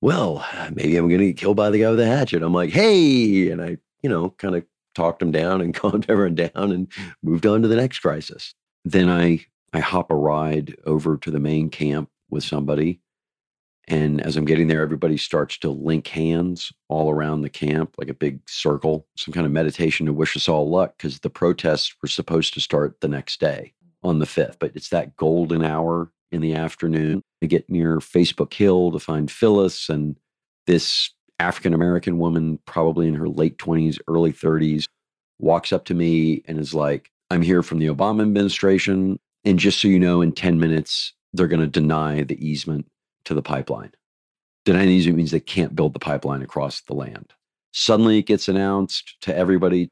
well, 0.01 0.45
maybe 0.71 0.95
I'm 0.97 1.09
going 1.09 1.19
to 1.19 1.27
get 1.27 1.37
killed 1.37 1.57
by 1.57 1.69
the 1.69 1.79
guy 1.79 1.89
with 1.89 1.99
the 1.99 2.05
hatchet. 2.05 2.43
I'm 2.43 2.53
like, 2.53 2.71
hey. 2.71 3.49
And 3.49 3.61
I, 3.61 3.77
you 4.01 4.09
know, 4.09 4.29
kind 4.31 4.55
of 4.55 4.63
talked 4.95 5.21
him 5.21 5.31
down 5.31 5.61
and 5.61 5.73
calmed 5.73 6.05
everyone 6.09 6.35
down 6.35 6.71
and 6.71 6.91
hmm. 6.93 7.09
moved 7.23 7.45
on 7.45 7.61
to 7.61 7.67
the 7.67 7.75
next 7.75 7.99
crisis. 7.99 8.53
Then 8.85 9.09
I, 9.09 9.45
I 9.73 9.79
hop 9.79 10.09
a 10.09 10.15
ride 10.15 10.75
over 10.85 11.17
to 11.17 11.31
the 11.31 11.39
main 11.39 11.69
camp 11.69 12.09
with 12.29 12.43
somebody. 12.43 13.01
And 13.87 14.21
as 14.21 14.37
I'm 14.37 14.45
getting 14.45 14.67
there, 14.67 14.83
everybody 14.83 15.17
starts 15.17 15.57
to 15.59 15.71
link 15.71 16.07
hands 16.07 16.71
all 16.89 17.09
around 17.09 17.41
the 17.41 17.49
camp, 17.49 17.95
like 17.97 18.07
a 18.07 18.13
big 18.13 18.39
circle, 18.47 19.07
some 19.17 19.33
kind 19.33 19.47
of 19.47 19.51
meditation 19.51 20.05
to 20.05 20.13
wish 20.13 20.37
us 20.37 20.47
all 20.47 20.69
luck 20.69 20.93
because 20.97 21.19
the 21.19 21.29
protests 21.29 21.95
were 22.01 22.07
supposed 22.07 22.53
to 22.53 22.61
start 22.61 23.01
the 23.01 23.07
next 23.07 23.39
day 23.39 23.73
on 24.03 24.19
the 24.19 24.27
5th. 24.27 24.57
But 24.59 24.73
it's 24.75 24.89
that 24.89 25.17
golden 25.17 25.63
hour 25.63 26.11
in 26.31 26.41
the 26.41 26.55
afternoon. 26.55 27.21
I 27.41 27.45
get 27.45 27.69
near 27.69 27.97
Facebook 27.97 28.53
Hill 28.53 28.91
to 28.91 28.99
find 28.99 29.31
Phyllis 29.31 29.89
and 29.89 30.15
this 30.67 31.11
African 31.39 31.73
American 31.73 32.17
woman, 32.17 32.59
probably 32.65 33.07
in 33.07 33.15
her 33.15 33.27
late 33.27 33.57
20s, 33.57 33.97
early 34.07 34.33
30s, 34.33 34.85
walks 35.39 35.71
up 35.71 35.85
to 35.85 35.93
me 35.93 36.43
and 36.47 36.59
is 36.59 36.73
like, 36.73 37.09
I'm 37.31 37.41
here 37.41 37.63
from 37.63 37.79
the 37.79 37.87
Obama 37.87 38.21
administration. 38.21 39.19
And 39.45 39.57
just 39.57 39.79
so 39.79 39.87
you 39.87 39.99
know, 39.99 40.21
in 40.21 40.33
10 40.33 40.59
minutes, 40.59 41.13
they're 41.33 41.47
going 41.47 41.61
to 41.61 41.67
deny 41.67 42.23
the 42.23 42.45
easement 42.45 42.85
to 43.25 43.33
the 43.33 43.41
pipeline. 43.41 43.91
Denying 44.65 44.87
the 44.87 44.93
easement 44.93 45.17
means 45.17 45.31
they 45.31 45.39
can't 45.39 45.75
build 45.75 45.93
the 45.93 45.99
pipeline 45.99 46.41
across 46.41 46.81
the 46.81 46.93
land. 46.93 47.33
Suddenly 47.71 48.17
it 48.19 48.25
gets 48.25 48.47
announced 48.47 49.15
to 49.21 49.35
everybody, 49.35 49.89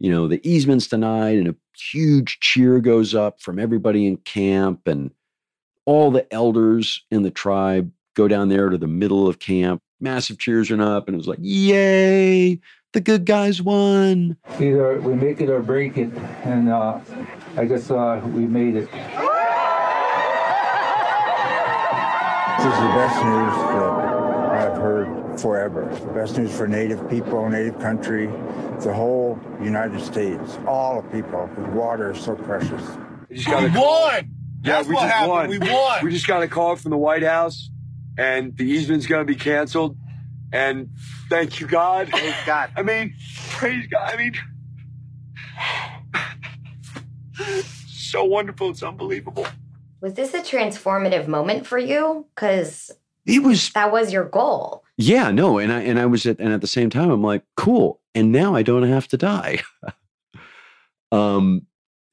you 0.00 0.10
know, 0.10 0.26
the 0.26 0.40
easement's 0.48 0.88
denied, 0.88 1.38
and 1.38 1.48
a 1.48 1.54
huge 1.78 2.40
cheer 2.40 2.80
goes 2.80 3.14
up 3.14 3.40
from 3.40 3.58
everybody 3.58 4.06
in 4.06 4.16
camp, 4.18 4.88
and 4.88 5.12
all 5.88 6.10
the 6.10 6.30
elders 6.34 7.06
in 7.10 7.22
the 7.22 7.30
tribe 7.30 7.90
go 8.14 8.28
down 8.28 8.50
there 8.50 8.68
to 8.68 8.76
the 8.76 8.86
middle 8.86 9.26
of 9.26 9.38
camp. 9.38 9.80
Massive 10.00 10.38
cheers 10.38 10.68
went 10.68 10.82
up, 10.82 11.08
and 11.08 11.14
it 11.14 11.16
was 11.16 11.26
like, 11.26 11.38
yay, 11.40 12.60
the 12.92 13.00
good 13.00 13.24
guys 13.24 13.62
won. 13.62 14.36
Either 14.60 15.00
we 15.00 15.14
make 15.14 15.40
it 15.40 15.48
or 15.48 15.62
break 15.62 15.96
it, 15.96 16.12
and 16.44 16.68
uh, 16.68 17.00
I 17.56 17.64
guess 17.64 17.90
uh, 17.90 18.20
we 18.34 18.46
made 18.46 18.76
it. 18.76 18.90
This 22.58 22.66
is 22.66 22.80
the 22.80 22.92
best 22.92 23.24
news 23.24 23.54
that 23.72 23.90
I've 24.60 24.76
heard 24.76 25.40
forever. 25.40 25.86
The 26.04 26.12
best 26.12 26.36
news 26.36 26.54
for 26.54 26.68
Native 26.68 27.08
people, 27.08 27.48
Native 27.48 27.78
country, 27.78 28.26
the 28.80 28.92
whole 28.92 29.40
United 29.62 30.02
States, 30.02 30.58
all 30.66 31.00
the 31.00 31.08
people, 31.08 31.46
because 31.46 31.72
water 31.72 32.10
is 32.12 32.20
so 32.20 32.34
precious. 32.34 32.82
We 33.30 33.36
just 33.36 33.48
got 33.48 33.62
a 33.62 33.68
We 33.68 33.72
call. 33.72 34.10
Won! 34.62 34.64
Yeah, 34.64 34.72
That's 34.76 34.88
we 34.88 34.94
what 34.94 35.02
just 35.02 35.14
happened. 35.14 35.30
won. 35.30 35.48
We 35.50 35.58
won. 35.58 36.04
We 36.04 36.10
just 36.12 36.26
got 36.26 36.42
a 36.42 36.48
call 36.48 36.76
from 36.76 36.90
the 36.90 36.96
White 36.96 37.22
House, 37.22 37.70
and 38.16 38.56
the 38.56 38.64
easement's 38.64 39.06
going 39.06 39.26
to 39.26 39.32
be 39.32 39.38
canceled. 39.38 39.96
And 40.52 40.90
thank 41.28 41.60
you, 41.60 41.66
God. 41.66 42.08
Thank 42.10 42.34
God. 42.46 42.70
I 42.76 42.82
mean, 42.82 43.14
praise 43.50 43.86
God. 43.86 44.10
I 44.12 44.16
mean, 44.16 44.34
so 47.86 48.24
wonderful. 48.24 48.70
It's 48.70 48.82
unbelievable. 48.82 49.46
Was 50.00 50.14
this 50.14 50.32
a 50.34 50.40
transformative 50.40 51.26
moment 51.26 51.66
for 51.66 51.78
you? 51.78 52.26
Because 52.34 52.90
it 53.26 53.42
was 53.42 53.70
that 53.70 53.92
was 53.92 54.12
your 54.12 54.24
goal. 54.24 54.84
Yeah, 54.96 55.30
no, 55.30 55.58
and 55.58 55.72
I 55.72 55.80
and 55.82 55.98
I 55.98 56.06
was 56.06 56.24
at 56.26 56.38
and 56.40 56.52
at 56.52 56.60
the 56.60 56.66
same 56.66 56.90
time 56.90 57.10
I'm 57.10 57.22
like, 57.22 57.42
cool. 57.56 58.00
And 58.14 58.32
now 58.32 58.54
I 58.54 58.62
don't 58.62 58.84
have 58.84 59.08
to 59.08 59.16
die. 59.16 59.60
um 61.12 61.66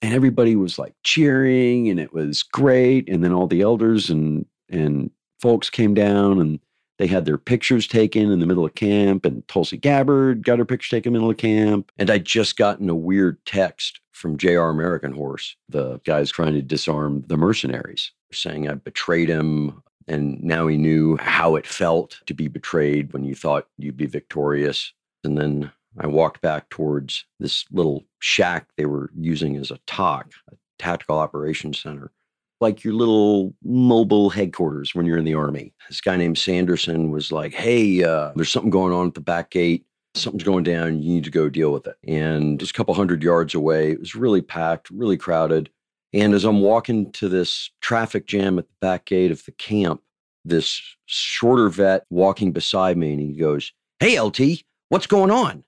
and 0.05 0.13
everybody 0.13 0.55
was 0.55 0.77
like 0.77 0.93
cheering 1.03 1.89
and 1.89 1.99
it 1.99 2.13
was 2.13 2.43
great. 2.43 3.09
And 3.09 3.23
then 3.23 3.33
all 3.33 3.47
the 3.47 3.61
elders 3.61 4.11
and 4.11 4.45
and 4.69 5.09
folks 5.41 5.69
came 5.69 5.95
down 5.95 6.39
and 6.39 6.59
they 6.99 7.07
had 7.07 7.25
their 7.25 7.39
pictures 7.39 7.87
taken 7.87 8.31
in 8.31 8.39
the 8.39 8.45
middle 8.45 8.65
of 8.65 8.75
camp 8.75 9.25
and 9.25 9.45
Tulsi 9.47 9.77
Gabbard 9.77 10.43
got 10.43 10.59
her 10.59 10.65
picture 10.65 10.95
taken 10.95 11.09
in 11.09 11.13
the 11.13 11.19
middle 11.19 11.31
of 11.31 11.37
camp. 11.37 11.91
And 11.97 12.11
I 12.11 12.19
just 12.19 12.55
gotten 12.55 12.87
a 12.87 12.95
weird 12.95 13.43
text 13.47 13.99
from 14.11 14.37
JR 14.37 14.69
American 14.69 15.11
Horse, 15.11 15.55
the 15.69 15.99
guys 16.05 16.29
trying 16.31 16.53
to 16.53 16.61
disarm 16.61 17.23
the 17.27 17.35
mercenaries, 17.35 18.11
saying 18.31 18.69
I 18.69 18.75
betrayed 18.75 19.27
him, 19.27 19.81
And 20.07 20.41
now 20.43 20.67
he 20.67 20.77
knew 20.77 21.17
how 21.17 21.55
it 21.55 21.65
felt 21.65 22.19
to 22.27 22.35
be 22.35 22.47
betrayed 22.47 23.11
when 23.11 23.23
you 23.23 23.33
thought 23.33 23.67
you'd 23.79 23.97
be 23.97 24.05
victorious. 24.05 24.93
And 25.23 25.35
then 25.35 25.71
I 25.97 26.07
walked 26.07 26.41
back 26.41 26.69
towards 26.69 27.25
this 27.39 27.65
little 27.71 28.03
shack 28.19 28.67
they 28.77 28.85
were 28.85 29.09
using 29.17 29.55
as 29.55 29.71
a 29.71 29.79
TOC, 29.87 30.31
a 30.51 30.55
tactical 30.77 31.17
operations 31.17 31.79
center, 31.79 32.11
like 32.59 32.83
your 32.83 32.93
little 32.93 33.53
mobile 33.63 34.29
headquarters 34.29 34.93
when 34.93 35.05
you're 35.05 35.17
in 35.17 35.25
the 35.25 35.33
army. 35.33 35.73
This 35.89 36.01
guy 36.01 36.17
named 36.17 36.37
Sanderson 36.37 37.11
was 37.11 37.31
like, 37.31 37.53
Hey, 37.53 38.03
uh, 38.03 38.31
there's 38.35 38.51
something 38.51 38.71
going 38.71 38.93
on 38.93 39.07
at 39.07 39.13
the 39.13 39.21
back 39.21 39.51
gate. 39.51 39.85
Something's 40.15 40.43
going 40.43 40.63
down. 40.63 41.01
You 41.01 41.15
need 41.15 41.23
to 41.25 41.31
go 41.31 41.49
deal 41.49 41.71
with 41.71 41.87
it. 41.87 41.97
And 42.07 42.59
just 42.59 42.71
a 42.71 42.73
couple 42.73 42.93
hundred 42.93 43.21
yards 43.23 43.53
away, 43.53 43.91
it 43.91 43.99
was 43.99 44.15
really 44.15 44.41
packed, 44.41 44.89
really 44.89 45.17
crowded. 45.17 45.69
And 46.13 46.33
as 46.33 46.45
I'm 46.45 46.61
walking 46.61 47.11
to 47.13 47.27
this 47.27 47.69
traffic 47.81 48.25
jam 48.25 48.57
at 48.57 48.67
the 48.67 48.73
back 48.79 49.05
gate 49.05 49.31
of 49.31 49.43
the 49.43 49.51
camp, 49.51 50.01
this 50.45 50.81
shorter 51.05 51.67
vet 51.69 52.05
walking 52.09 52.53
beside 52.53 52.97
me 52.97 53.11
and 53.11 53.21
he 53.21 53.33
goes, 53.33 53.73
Hey, 53.99 54.19
LT, 54.19 54.63
what's 54.89 55.07
going 55.07 55.31
on? 55.31 55.63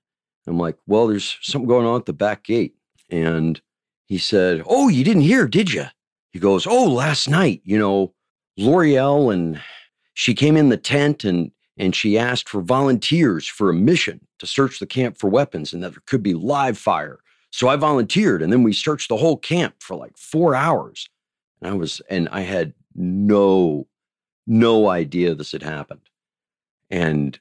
I'm 0.48 0.58
like, 0.58 0.76
Well, 0.86 1.06
there's 1.06 1.38
something 1.42 1.68
going 1.68 1.86
on 1.86 2.00
at 2.00 2.06
the 2.06 2.12
back 2.12 2.44
gate. 2.44 2.74
And 3.10 3.60
he 4.06 4.18
said, 4.18 4.62
Oh, 4.66 4.88
you 4.88 5.04
didn't 5.04 5.22
hear, 5.22 5.46
did 5.46 5.72
you? 5.72 5.86
He 6.32 6.38
goes, 6.38 6.66
Oh, 6.66 6.84
last 6.84 7.28
night, 7.28 7.60
you 7.64 7.78
know, 7.78 8.14
L'Oreal 8.56 9.32
and 9.32 9.60
she 10.14 10.34
came 10.34 10.56
in 10.56 10.68
the 10.68 10.76
tent 10.76 11.24
and 11.24 11.50
and 11.80 11.94
she 11.94 12.18
asked 12.18 12.48
for 12.48 12.60
volunteers 12.60 13.46
for 13.46 13.70
a 13.70 13.74
mission 13.74 14.26
to 14.40 14.46
search 14.46 14.80
the 14.80 14.86
camp 14.86 15.16
for 15.16 15.30
weapons 15.30 15.72
and 15.72 15.80
that 15.82 15.92
there 15.92 16.02
could 16.06 16.24
be 16.24 16.34
live 16.34 16.76
fire. 16.76 17.20
So 17.52 17.68
I 17.68 17.76
volunteered 17.76 18.42
and 18.42 18.52
then 18.52 18.64
we 18.64 18.72
searched 18.72 19.08
the 19.08 19.16
whole 19.16 19.36
camp 19.36 19.76
for 19.78 19.96
like 19.96 20.16
4 20.18 20.56
hours. 20.56 21.08
And 21.60 21.70
I 21.70 21.74
was 21.74 22.00
and 22.10 22.28
I 22.30 22.40
had 22.40 22.74
no 22.94 23.86
no 24.46 24.88
idea 24.88 25.34
this 25.34 25.52
had 25.52 25.62
happened. 25.62 26.08
And 26.90 27.38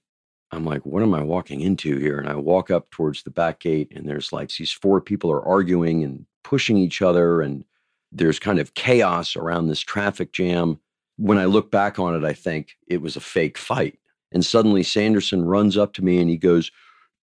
I'm 0.51 0.65
like, 0.65 0.85
what 0.85 1.03
am 1.03 1.13
I 1.13 1.23
walking 1.23 1.61
into 1.61 1.97
here? 1.97 2.19
And 2.19 2.29
I 2.29 2.35
walk 2.35 2.71
up 2.71 2.89
towards 2.89 3.23
the 3.23 3.29
back 3.29 3.59
gate, 3.59 3.91
and 3.95 4.07
there's 4.07 4.31
like 4.31 4.49
these 4.55 4.71
four 4.71 5.01
people 5.01 5.31
are 5.31 5.45
arguing 5.45 6.03
and 6.03 6.25
pushing 6.43 6.77
each 6.77 7.01
other, 7.01 7.41
and 7.41 7.65
there's 8.11 8.39
kind 8.39 8.59
of 8.59 8.73
chaos 8.73 9.35
around 9.35 9.67
this 9.67 9.81
traffic 9.81 10.31
jam. 10.31 10.79
When 11.17 11.37
I 11.37 11.45
look 11.45 11.71
back 11.71 11.99
on 11.99 12.15
it, 12.15 12.23
I 12.23 12.33
think 12.33 12.77
it 12.87 13.01
was 13.01 13.15
a 13.15 13.21
fake 13.21 13.57
fight. 13.57 13.99
And 14.31 14.45
suddenly 14.45 14.83
Sanderson 14.83 15.45
runs 15.45 15.77
up 15.77 15.93
to 15.93 16.03
me 16.03 16.19
and 16.19 16.29
he 16.29 16.37
goes, 16.37 16.71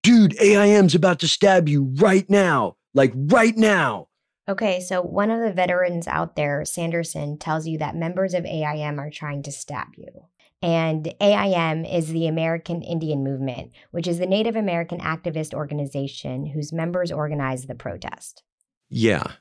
Dude, 0.03 0.39
AIM's 0.41 0.95
about 0.95 1.21
to 1.21 1.29
stab 1.29 1.69
you 1.69 1.85
right 1.97 2.29
now. 2.29 2.77
Like 2.93 3.13
right 3.15 3.57
now. 3.57 4.09
Okay, 4.47 4.81
so 4.81 5.01
one 5.01 5.31
of 5.31 5.41
the 5.41 5.53
veterans 5.53 6.07
out 6.07 6.37
there, 6.37 6.65
Sanderson, 6.67 7.39
tells 7.39 7.67
you 7.67 7.79
that 7.79 7.97
members 7.97 8.35
of 8.35 8.45
AIM 8.45 9.01
are 9.01 9.11
trying 9.11 9.43
to 9.45 9.53
stab 9.53 9.89
you. 9.97 10.27
And 10.65 11.13
AIM 11.21 11.85
is 11.85 12.09
the 12.09 12.27
American 12.27 12.81
Indian 12.81 13.23
Movement, 13.23 13.73
which 13.91 14.09
is 14.09 14.19
the 14.19 14.25
Native 14.25 14.57
American 14.57 14.99
activist 14.99 15.53
organization 15.53 16.47
whose 16.47 16.73
members 16.73 17.13
organized 17.13 17.69
the 17.69 17.75
protest. 17.75 18.43
Yeah. 18.89 19.33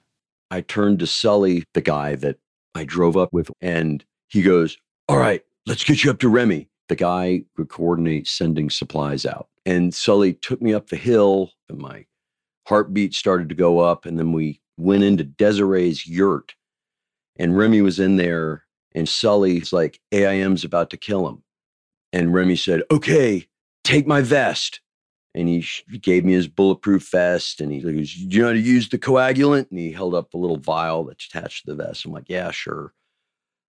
I 0.51 0.59
turned 0.59 0.99
to 0.99 1.07
Sully, 1.07 1.63
the 1.75 1.81
guy 1.81 2.15
that 2.15 2.39
I 2.75 2.83
drove 2.83 3.15
up 3.15 3.31
with, 3.31 3.49
and 3.61 4.03
he 4.27 4.41
goes, 4.41 4.77
All 5.07 5.17
right, 5.17 5.41
let's 5.65 5.85
get 5.85 6.03
you 6.03 6.11
up 6.11 6.19
to 6.19 6.27
Remy. 6.27 6.67
The 6.89 6.97
guy 6.97 7.43
would 7.57 7.69
coordinate 7.69 8.27
sending 8.27 8.69
supplies 8.69 9.25
out. 9.25 9.47
And 9.65 9.95
Sully 9.95 10.33
took 10.33 10.61
me 10.61 10.73
up 10.73 10.89
the 10.89 10.97
hill, 10.97 11.51
and 11.69 11.77
my 11.77 12.05
heartbeat 12.67 13.13
started 13.13 13.47
to 13.47 13.55
go 13.55 13.79
up. 13.79 14.05
And 14.05 14.19
then 14.19 14.33
we 14.33 14.59
went 14.75 15.03
into 15.03 15.23
Desiree's 15.23 16.05
yurt, 16.05 16.55
and 17.37 17.57
Remy 17.57 17.81
was 17.81 17.97
in 17.97 18.17
there, 18.17 18.62
and 18.93 19.07
Sully's 19.07 19.73
like, 19.73 19.99
AIM's 20.11 20.63
about 20.63 20.89
to 20.91 20.97
kill 20.97 21.27
him. 21.27 21.43
And 22.11 22.33
Remy 22.33 22.55
said, 22.55 22.83
Okay, 22.91 23.47
take 23.83 24.07
my 24.07 24.21
vest. 24.21 24.79
And 25.35 25.47
he 25.47 25.65
gave 25.99 26.23
me 26.23 26.33
his 26.33 26.47
bulletproof 26.47 27.09
vest, 27.09 27.59
and 27.59 27.71
he 27.71 27.79
goes, 27.79 28.15
you 28.15 28.41
know 28.41 28.49
how 28.49 28.53
to 28.53 28.59
use 28.59 28.89
the 28.89 28.99
coagulant?" 28.99 29.71
And 29.71 29.79
he 29.79 29.91
held 29.91 30.13
up 30.13 30.31
a 30.33 30.37
little 30.37 30.57
vial 30.57 31.05
that's 31.05 31.25
attached 31.25 31.65
to 31.65 31.71
the 31.73 31.83
vest. 31.83 32.05
I'm 32.05 32.11
like, 32.11 32.29
"Yeah, 32.29 32.51
sure." 32.51 32.93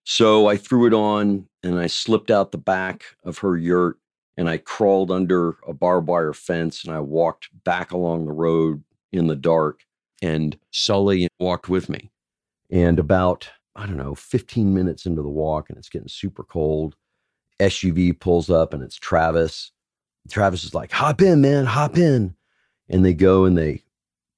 So 0.05 0.47
I 0.47 0.59
threw 0.59 0.87
it 0.87 0.93
on, 0.93 1.49
and 1.63 1.79
I 1.79 1.87
slipped 1.87 2.31
out 2.31 2.53
the 2.53 2.59
back 2.59 3.05
of 3.25 3.39
her 3.39 3.57
yurt, 3.57 3.97
and 4.37 4.47
I 4.49 4.59
crawled 4.59 5.11
under 5.11 5.57
a 5.67 5.73
barbed 5.73 6.09
wire 6.09 6.35
fence, 6.35 6.85
and 6.85 6.95
I 6.95 7.01
walked 7.01 7.49
back 7.65 7.93
along 7.93 8.27
the 8.27 8.33
road 8.33 8.85
in 9.11 9.27
the 9.27 9.37
dark. 9.37 9.81
And 10.21 10.59
Sully 10.71 11.29
walked 11.39 11.69
with 11.69 11.89
me. 11.89 12.11
And 12.71 12.99
about 12.99 13.51
I 13.77 13.87
don't 13.87 13.97
know, 13.97 14.15
15 14.15 14.73
minutes 14.73 15.07
into 15.07 15.23
the 15.23 15.29
walk, 15.29 15.69
and 15.69 15.79
it's 15.79 15.89
getting 15.89 16.09
super 16.09 16.45
cold. 16.45 16.97
SUV 17.61 18.19
pulls 18.19 18.51
up, 18.51 18.73
and 18.73 18.83
it's 18.83 18.97
Travis. 18.97 19.73
Travis 20.31 20.65
is 20.65 20.75
like, 20.75 20.93
hop 20.93 21.21
in, 21.21 21.41
man, 21.41 21.67
hop 21.67 21.99
in. 21.99 22.35
And 22.89 23.05
they 23.05 23.15
go 23.15 23.45
and 23.45 23.57
they 23.59 23.83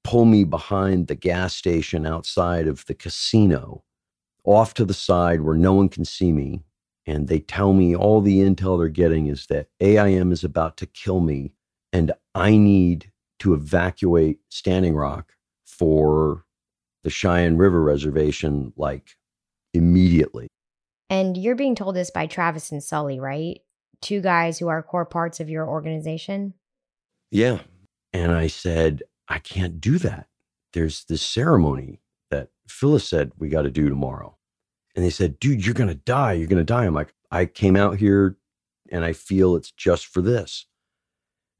pull 0.03 0.25
me 0.25 0.43
behind 0.43 1.07
the 1.07 1.15
gas 1.15 1.55
station 1.55 2.05
outside 2.05 2.67
of 2.67 2.85
the 2.85 2.93
casino, 2.93 3.83
off 4.43 4.73
to 4.75 4.85
the 4.85 4.93
side 4.93 5.41
where 5.41 5.57
no 5.57 5.73
one 5.73 5.89
can 5.89 6.05
see 6.05 6.31
me. 6.31 6.63
And 7.05 7.27
they 7.27 7.39
tell 7.39 7.73
me 7.73 7.95
all 7.95 8.21
the 8.21 8.39
intel 8.39 8.77
they're 8.77 8.89
getting 8.89 9.27
is 9.27 9.47
that 9.47 9.67
AIM 9.79 10.31
is 10.31 10.43
about 10.43 10.77
to 10.77 10.85
kill 10.85 11.19
me, 11.19 11.53
and 11.93 12.11
I 12.33 12.57
need 12.57 13.11
to 13.39 13.53
evacuate 13.53 14.39
Standing 14.49 14.95
Rock 14.95 15.33
for 15.65 16.43
the 17.03 17.09
Cheyenne 17.09 17.57
River 17.57 17.81
Reservation 17.81 18.73
like 18.75 19.16
immediately. 19.77 20.47
And 21.09 21.37
you're 21.37 21.55
being 21.55 21.75
told 21.75 21.95
this 21.95 22.11
by 22.11 22.27
Travis 22.27 22.71
and 22.71 22.83
Sully, 22.83 23.19
right? 23.19 23.61
Two 24.01 24.19
guys 24.19 24.59
who 24.59 24.67
are 24.67 24.83
core 24.83 25.05
parts 25.05 25.39
of 25.39 25.49
your 25.49 25.67
organization. 25.67 26.53
Yeah. 27.31 27.59
And 28.11 28.31
I 28.31 28.47
said, 28.47 29.03
I 29.27 29.39
can't 29.39 29.79
do 29.79 29.97
that. 29.99 30.27
There's 30.73 31.05
this 31.05 31.21
ceremony 31.21 32.01
that 32.29 32.49
Phyllis 32.67 33.07
said 33.07 33.31
we 33.37 33.49
got 33.49 33.63
to 33.63 33.71
do 33.71 33.89
tomorrow. 33.89 34.35
And 34.95 35.05
they 35.05 35.09
said, 35.09 35.39
dude, 35.39 35.65
you're 35.65 35.73
going 35.73 35.89
to 35.89 35.95
die. 35.95 36.33
You're 36.33 36.47
going 36.47 36.57
to 36.57 36.63
die. 36.63 36.85
I'm 36.85 36.93
like, 36.93 37.13
I 37.31 37.45
came 37.45 37.75
out 37.75 37.97
here 37.97 38.37
and 38.91 39.05
I 39.05 39.13
feel 39.13 39.55
it's 39.55 39.71
just 39.71 40.07
for 40.07 40.21
this. 40.21 40.65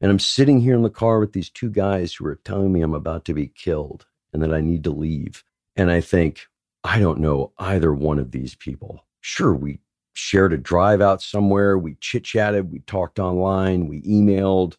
And 0.01 0.11
I'm 0.11 0.19
sitting 0.19 0.59
here 0.59 0.75
in 0.75 0.83
the 0.83 0.89
car 0.89 1.19
with 1.19 1.33
these 1.33 1.49
two 1.49 1.69
guys 1.69 2.13
who 2.13 2.25
are 2.27 2.35
telling 2.35 2.71
me 2.71 2.81
I'm 2.81 2.93
about 2.93 3.25
to 3.25 3.33
be 3.33 3.47
killed 3.47 4.05
and 4.33 4.41
that 4.43 4.53
I 4.53 4.61
need 4.61 4.83
to 4.83 4.91
leave. 4.91 5.43
And 5.75 5.91
I 5.91 6.01
think, 6.01 6.47
I 6.87 6.99
don't 6.99 7.19
know 7.19 7.51
either 7.57 7.93
one 7.93 8.17
of 8.17 8.31
these 8.31 8.55
people. 8.55 9.05
Sure, 9.19 9.53
we 9.53 9.81
shared 10.13 10.53
a 10.53 10.57
drive 10.57 11.01
out 11.01 11.21
somewhere, 11.21 11.77
we 11.77 11.95
chit 11.99 12.23
chatted, 12.23 12.71
we 12.71 12.79
talked 12.79 13.19
online, 13.19 13.89
we 13.89 14.01
emailed. 14.03 14.77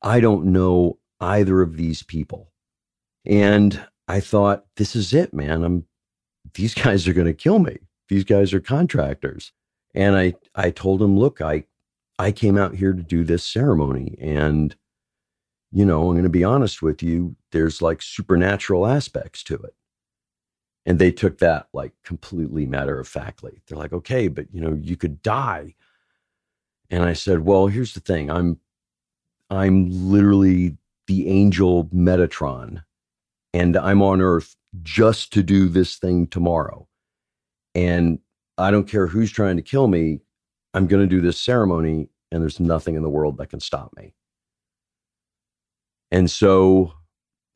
I 0.00 0.20
don't 0.20 0.46
know 0.46 0.98
either 1.20 1.60
of 1.60 1.76
these 1.76 2.02
people. 2.02 2.50
And 3.26 3.78
I 4.08 4.20
thought, 4.20 4.64
this 4.76 4.96
is 4.96 5.12
it, 5.12 5.34
man. 5.34 5.62
I'm 5.62 5.84
these 6.54 6.72
guys 6.86 7.06
are 7.06 7.12
going 7.12 7.26
to 7.26 7.34
kill 7.34 7.58
me. 7.58 7.76
These 8.08 8.24
guys 8.24 8.54
are 8.54 8.60
contractors. 8.60 9.52
And 9.94 10.16
I 10.16 10.36
I 10.54 10.70
told 10.70 11.02
him, 11.02 11.18
look, 11.18 11.42
I 11.42 11.64
I 12.18 12.32
came 12.32 12.56
out 12.56 12.74
here 12.74 12.94
to 12.94 13.02
do 13.02 13.22
this 13.22 13.44
ceremony 13.44 14.16
and 14.18 14.74
you 15.72 15.84
know, 15.84 16.08
I'm 16.08 16.14
going 16.14 16.22
to 16.22 16.30
be 16.30 16.42
honest 16.42 16.80
with 16.80 17.02
you, 17.02 17.36
there's 17.52 17.82
like 17.82 18.00
supernatural 18.00 18.86
aspects 18.86 19.42
to 19.44 19.56
it. 19.56 19.74
And 20.86 20.98
they 20.98 21.12
took 21.12 21.38
that 21.38 21.68
like 21.72 21.92
completely 22.04 22.66
matter 22.66 22.98
of 22.98 23.06
factly. 23.06 23.60
They're 23.66 23.78
like, 23.78 23.92
okay, 23.92 24.28
but 24.28 24.46
you 24.52 24.60
know, 24.60 24.78
you 24.80 24.96
could 24.96 25.22
die. 25.22 25.74
And 26.88 27.04
I 27.04 27.12
said, 27.12 27.40
well, 27.40 27.66
here's 27.66 27.94
the 27.94 28.00
thing. 28.00 28.30
I'm 28.30 28.58
I'm 29.50 29.88
literally 29.90 30.76
the 31.06 31.28
angel 31.28 31.86
Metatron, 31.86 32.84
and 33.52 33.76
I'm 33.76 34.00
on 34.00 34.20
Earth 34.20 34.56
just 34.82 35.32
to 35.32 35.42
do 35.42 35.68
this 35.68 35.96
thing 35.96 36.28
tomorrow. 36.28 36.86
And 37.74 38.20
I 38.58 38.70
don't 38.70 38.88
care 38.88 39.06
who's 39.06 39.32
trying 39.32 39.56
to 39.56 39.62
kill 39.62 39.88
me. 39.88 40.20
I'm 40.72 40.86
going 40.86 41.02
to 41.02 41.08
do 41.08 41.20
this 41.20 41.40
ceremony, 41.40 42.08
and 42.30 42.42
there's 42.42 42.60
nothing 42.60 42.94
in 42.94 43.02
the 43.02 43.08
world 43.08 43.38
that 43.38 43.50
can 43.50 43.60
stop 43.60 43.92
me. 43.96 44.14
And 46.12 46.30
so 46.30 46.92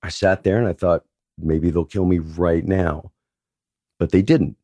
I 0.02 0.08
sat 0.08 0.42
there 0.42 0.58
and 0.58 0.68
I 0.68 0.72
thought, 0.72 1.04
maybe 1.38 1.70
they'll 1.70 1.84
kill 1.84 2.06
me 2.06 2.18
right 2.18 2.64
now. 2.64 3.12
But 3.98 4.10
they 4.10 4.22
didn't. 4.22 4.56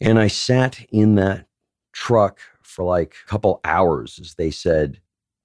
And 0.00 0.18
I 0.18 0.28
sat 0.28 0.84
in 0.90 1.16
that 1.16 1.46
truck 1.92 2.38
for 2.62 2.84
like 2.84 3.16
a 3.24 3.28
couple 3.28 3.60
hours 3.64 4.18
as 4.20 4.34
they 4.34 4.50
said 4.50 5.00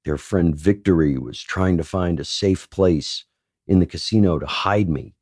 their 0.05 0.17
friend 0.17 0.55
Victory 0.55 1.17
was 1.17 1.41
trying 1.41 1.77
to 1.77 1.83
find 1.83 2.19
a 2.19 2.25
safe 2.25 2.69
place 2.69 3.25
in 3.67 3.79
the 3.79 3.85
casino 3.85 4.37
to 4.37 4.45
hide 4.45 4.89
me. 4.89 5.15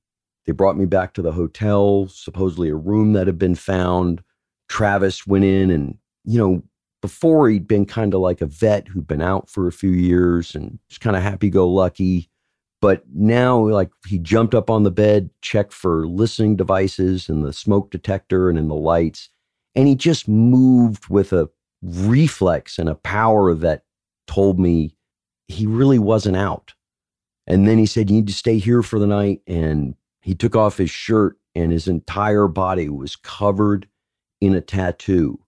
They 0.45 0.53
brought 0.53 0.77
me 0.77 0.85
back 0.85 1.13
to 1.13 1.21
the 1.21 1.33
hotel, 1.33 2.07
supposedly 2.07 2.69
a 2.69 2.75
room 2.75 3.13
that 3.13 3.27
had 3.27 3.37
been 3.37 3.55
found. 3.55 4.23
Travis 4.67 5.27
went 5.27 5.45
in 5.45 5.69
and, 5.69 5.97
you 6.25 6.39
know, 6.39 6.63
before 7.01 7.49
he'd 7.49 7.67
been 7.67 7.85
kind 7.85 8.13
of 8.13 8.21
like 8.21 8.41
a 8.41 8.47
vet 8.47 8.87
who'd 8.87 9.07
been 9.07 9.21
out 9.21 9.49
for 9.49 9.67
a 9.67 9.71
few 9.71 9.91
years 9.91 10.55
and 10.55 10.79
just 10.89 11.01
kind 11.01 11.15
of 11.15 11.21
happy 11.21 11.49
go 11.49 11.67
lucky. 11.67 12.30
But 12.82 13.03
now, 13.13 13.67
like, 13.67 13.91
he 14.07 14.17
jumped 14.17 14.55
up 14.55 14.69
on 14.69 14.84
the 14.84 14.91
bed, 14.91 15.29
checked 15.41 15.71
for 15.71 16.07
listening 16.07 16.55
devices 16.55 17.29
and 17.29 17.45
the 17.45 17.53
smoke 17.53 17.91
detector 17.91 18.49
and 18.49 18.57
in 18.57 18.67
the 18.67 18.75
lights. 18.75 19.29
And 19.75 19.88
he 19.88 19.95
just 19.95 20.27
moved 20.27 21.07
with 21.07 21.32
a 21.32 21.49
reflex 21.84 22.79
and 22.79 22.89
a 22.89 22.95
power 22.95 23.53
that 23.53 23.84
told 24.25 24.59
me 24.59 24.95
he 25.47 25.67
really 25.67 25.99
wasn't 25.99 26.38
out. 26.38 26.73
And 27.45 27.67
then 27.67 27.77
he 27.77 27.86
said, 27.86 28.09
You 28.09 28.17
need 28.17 28.27
to 28.27 28.34
stay 28.34 28.57
here 28.57 28.82
for 28.82 28.97
the 28.97 29.07
night. 29.07 29.41
And 29.45 29.95
he 30.21 30.34
took 30.34 30.55
off 30.55 30.77
his 30.77 30.91
shirt, 30.91 31.38
and 31.53 31.71
his 31.71 31.88
entire 31.88 32.47
body 32.47 32.89
was 32.89 33.15
covered 33.15 33.88
in 34.39 34.55
a 34.55 34.61
tattoo 34.61 35.39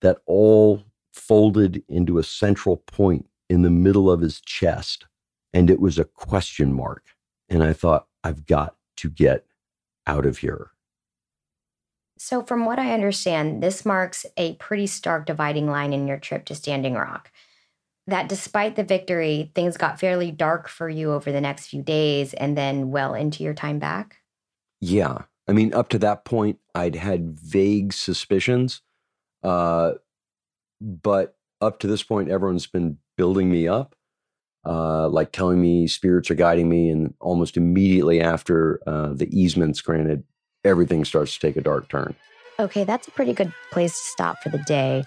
that 0.00 0.18
all 0.26 0.84
folded 1.12 1.82
into 1.88 2.18
a 2.18 2.24
central 2.24 2.76
point 2.76 3.26
in 3.48 3.62
the 3.62 3.70
middle 3.70 4.10
of 4.10 4.20
his 4.20 4.40
chest. 4.40 5.06
And 5.52 5.70
it 5.70 5.80
was 5.80 5.98
a 5.98 6.04
question 6.04 6.72
mark. 6.72 7.04
And 7.48 7.62
I 7.62 7.72
thought, 7.72 8.06
I've 8.24 8.46
got 8.46 8.76
to 8.96 9.10
get 9.10 9.46
out 10.06 10.26
of 10.26 10.38
here. 10.38 10.70
So, 12.18 12.42
from 12.42 12.64
what 12.64 12.78
I 12.78 12.94
understand, 12.94 13.62
this 13.62 13.84
marks 13.84 14.24
a 14.36 14.54
pretty 14.54 14.86
stark 14.86 15.26
dividing 15.26 15.66
line 15.66 15.92
in 15.92 16.06
your 16.06 16.18
trip 16.18 16.44
to 16.46 16.54
Standing 16.54 16.94
Rock. 16.94 17.32
That 18.06 18.28
despite 18.28 18.76
the 18.76 18.84
victory, 18.84 19.50
things 19.54 19.76
got 19.76 19.98
fairly 19.98 20.30
dark 20.30 20.68
for 20.68 20.88
you 20.88 21.12
over 21.12 21.32
the 21.32 21.40
next 21.40 21.66
few 21.66 21.82
days 21.82 22.32
and 22.34 22.56
then 22.56 22.90
well 22.90 23.14
into 23.14 23.42
your 23.42 23.54
time 23.54 23.78
back? 23.78 24.18
Yeah. 24.80 25.22
I 25.48 25.52
mean, 25.52 25.74
up 25.74 25.88
to 25.90 25.98
that 25.98 26.24
point, 26.24 26.58
I'd 26.74 26.94
had 26.94 27.38
vague 27.38 27.92
suspicions. 27.92 28.82
Uh, 29.42 29.94
but 30.80 31.36
up 31.60 31.78
to 31.80 31.86
this 31.86 32.02
point, 32.02 32.28
everyone's 32.28 32.66
been 32.66 32.98
building 33.16 33.50
me 33.50 33.68
up, 33.68 33.94
uh, 34.64 35.08
like 35.08 35.32
telling 35.32 35.60
me 35.60 35.86
spirits 35.86 36.30
are 36.30 36.34
guiding 36.34 36.68
me. 36.68 36.88
And 36.90 37.14
almost 37.20 37.56
immediately 37.56 38.20
after 38.20 38.80
uh, 38.86 39.12
the 39.14 39.28
easements 39.36 39.80
granted, 39.80 40.24
everything 40.64 41.04
starts 41.04 41.34
to 41.34 41.40
take 41.40 41.56
a 41.56 41.60
dark 41.60 41.88
turn. 41.88 42.14
Okay, 42.58 42.84
that's 42.84 43.08
a 43.08 43.10
pretty 43.10 43.32
good 43.32 43.52
place 43.70 43.92
to 43.92 44.04
stop 44.10 44.42
for 44.42 44.50
the 44.50 44.58
day. 44.58 45.04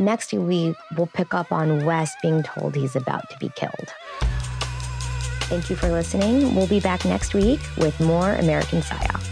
Next 0.00 0.32
week, 0.32 0.76
we'll 0.96 1.08
pick 1.08 1.34
up 1.34 1.52
on 1.52 1.84
Wes 1.84 2.14
being 2.22 2.42
told 2.42 2.74
he's 2.74 2.96
about 2.96 3.28
to 3.30 3.36
be 3.38 3.50
killed. 3.56 3.92
Thank 5.48 5.70
you 5.70 5.76
for 5.76 5.88
listening. 5.88 6.54
We'll 6.54 6.66
be 6.66 6.80
back 6.80 7.04
next 7.04 7.34
week 7.34 7.60
with 7.78 7.98
more 8.00 8.34
American 8.34 8.80
PSYOP. 8.80 9.24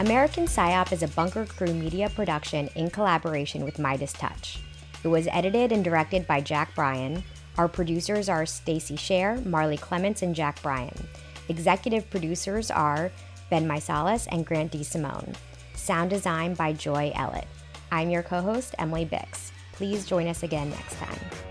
American 0.00 0.46
PSYOP 0.46 0.92
is 0.92 1.02
a 1.02 1.08
Bunker 1.08 1.44
Crew 1.44 1.74
media 1.74 2.08
production 2.08 2.68
in 2.74 2.88
collaboration 2.88 3.64
with 3.64 3.78
Midas 3.78 4.12
Touch. 4.12 4.60
It 5.08 5.10
was 5.10 5.26
edited 5.28 5.72
and 5.72 5.82
directed 5.82 6.26
by 6.26 6.42
Jack 6.42 6.74
Bryan. 6.74 7.24
Our 7.56 7.66
producers 7.66 8.28
are 8.28 8.44
Stacy 8.44 8.94
Scher, 8.94 9.42
Marley 9.46 9.78
Clements, 9.78 10.20
and 10.20 10.34
Jack 10.34 10.60
Bryan. 10.60 11.08
Executive 11.48 12.10
producers 12.10 12.70
are 12.70 13.10
Ben 13.48 13.66
Meiselas 13.66 14.28
and 14.30 14.44
Grant 14.44 14.70
D. 14.70 14.84
Simone. 14.84 15.32
Sound 15.72 16.10
design 16.10 16.52
by 16.52 16.74
Joy 16.74 17.10
Ellett. 17.16 17.46
I'm 17.90 18.10
your 18.10 18.22
co 18.22 18.42
host, 18.42 18.74
Emily 18.78 19.06
Bix. 19.06 19.50
Please 19.72 20.04
join 20.04 20.28
us 20.28 20.42
again 20.42 20.68
next 20.68 20.96
time. 20.96 21.47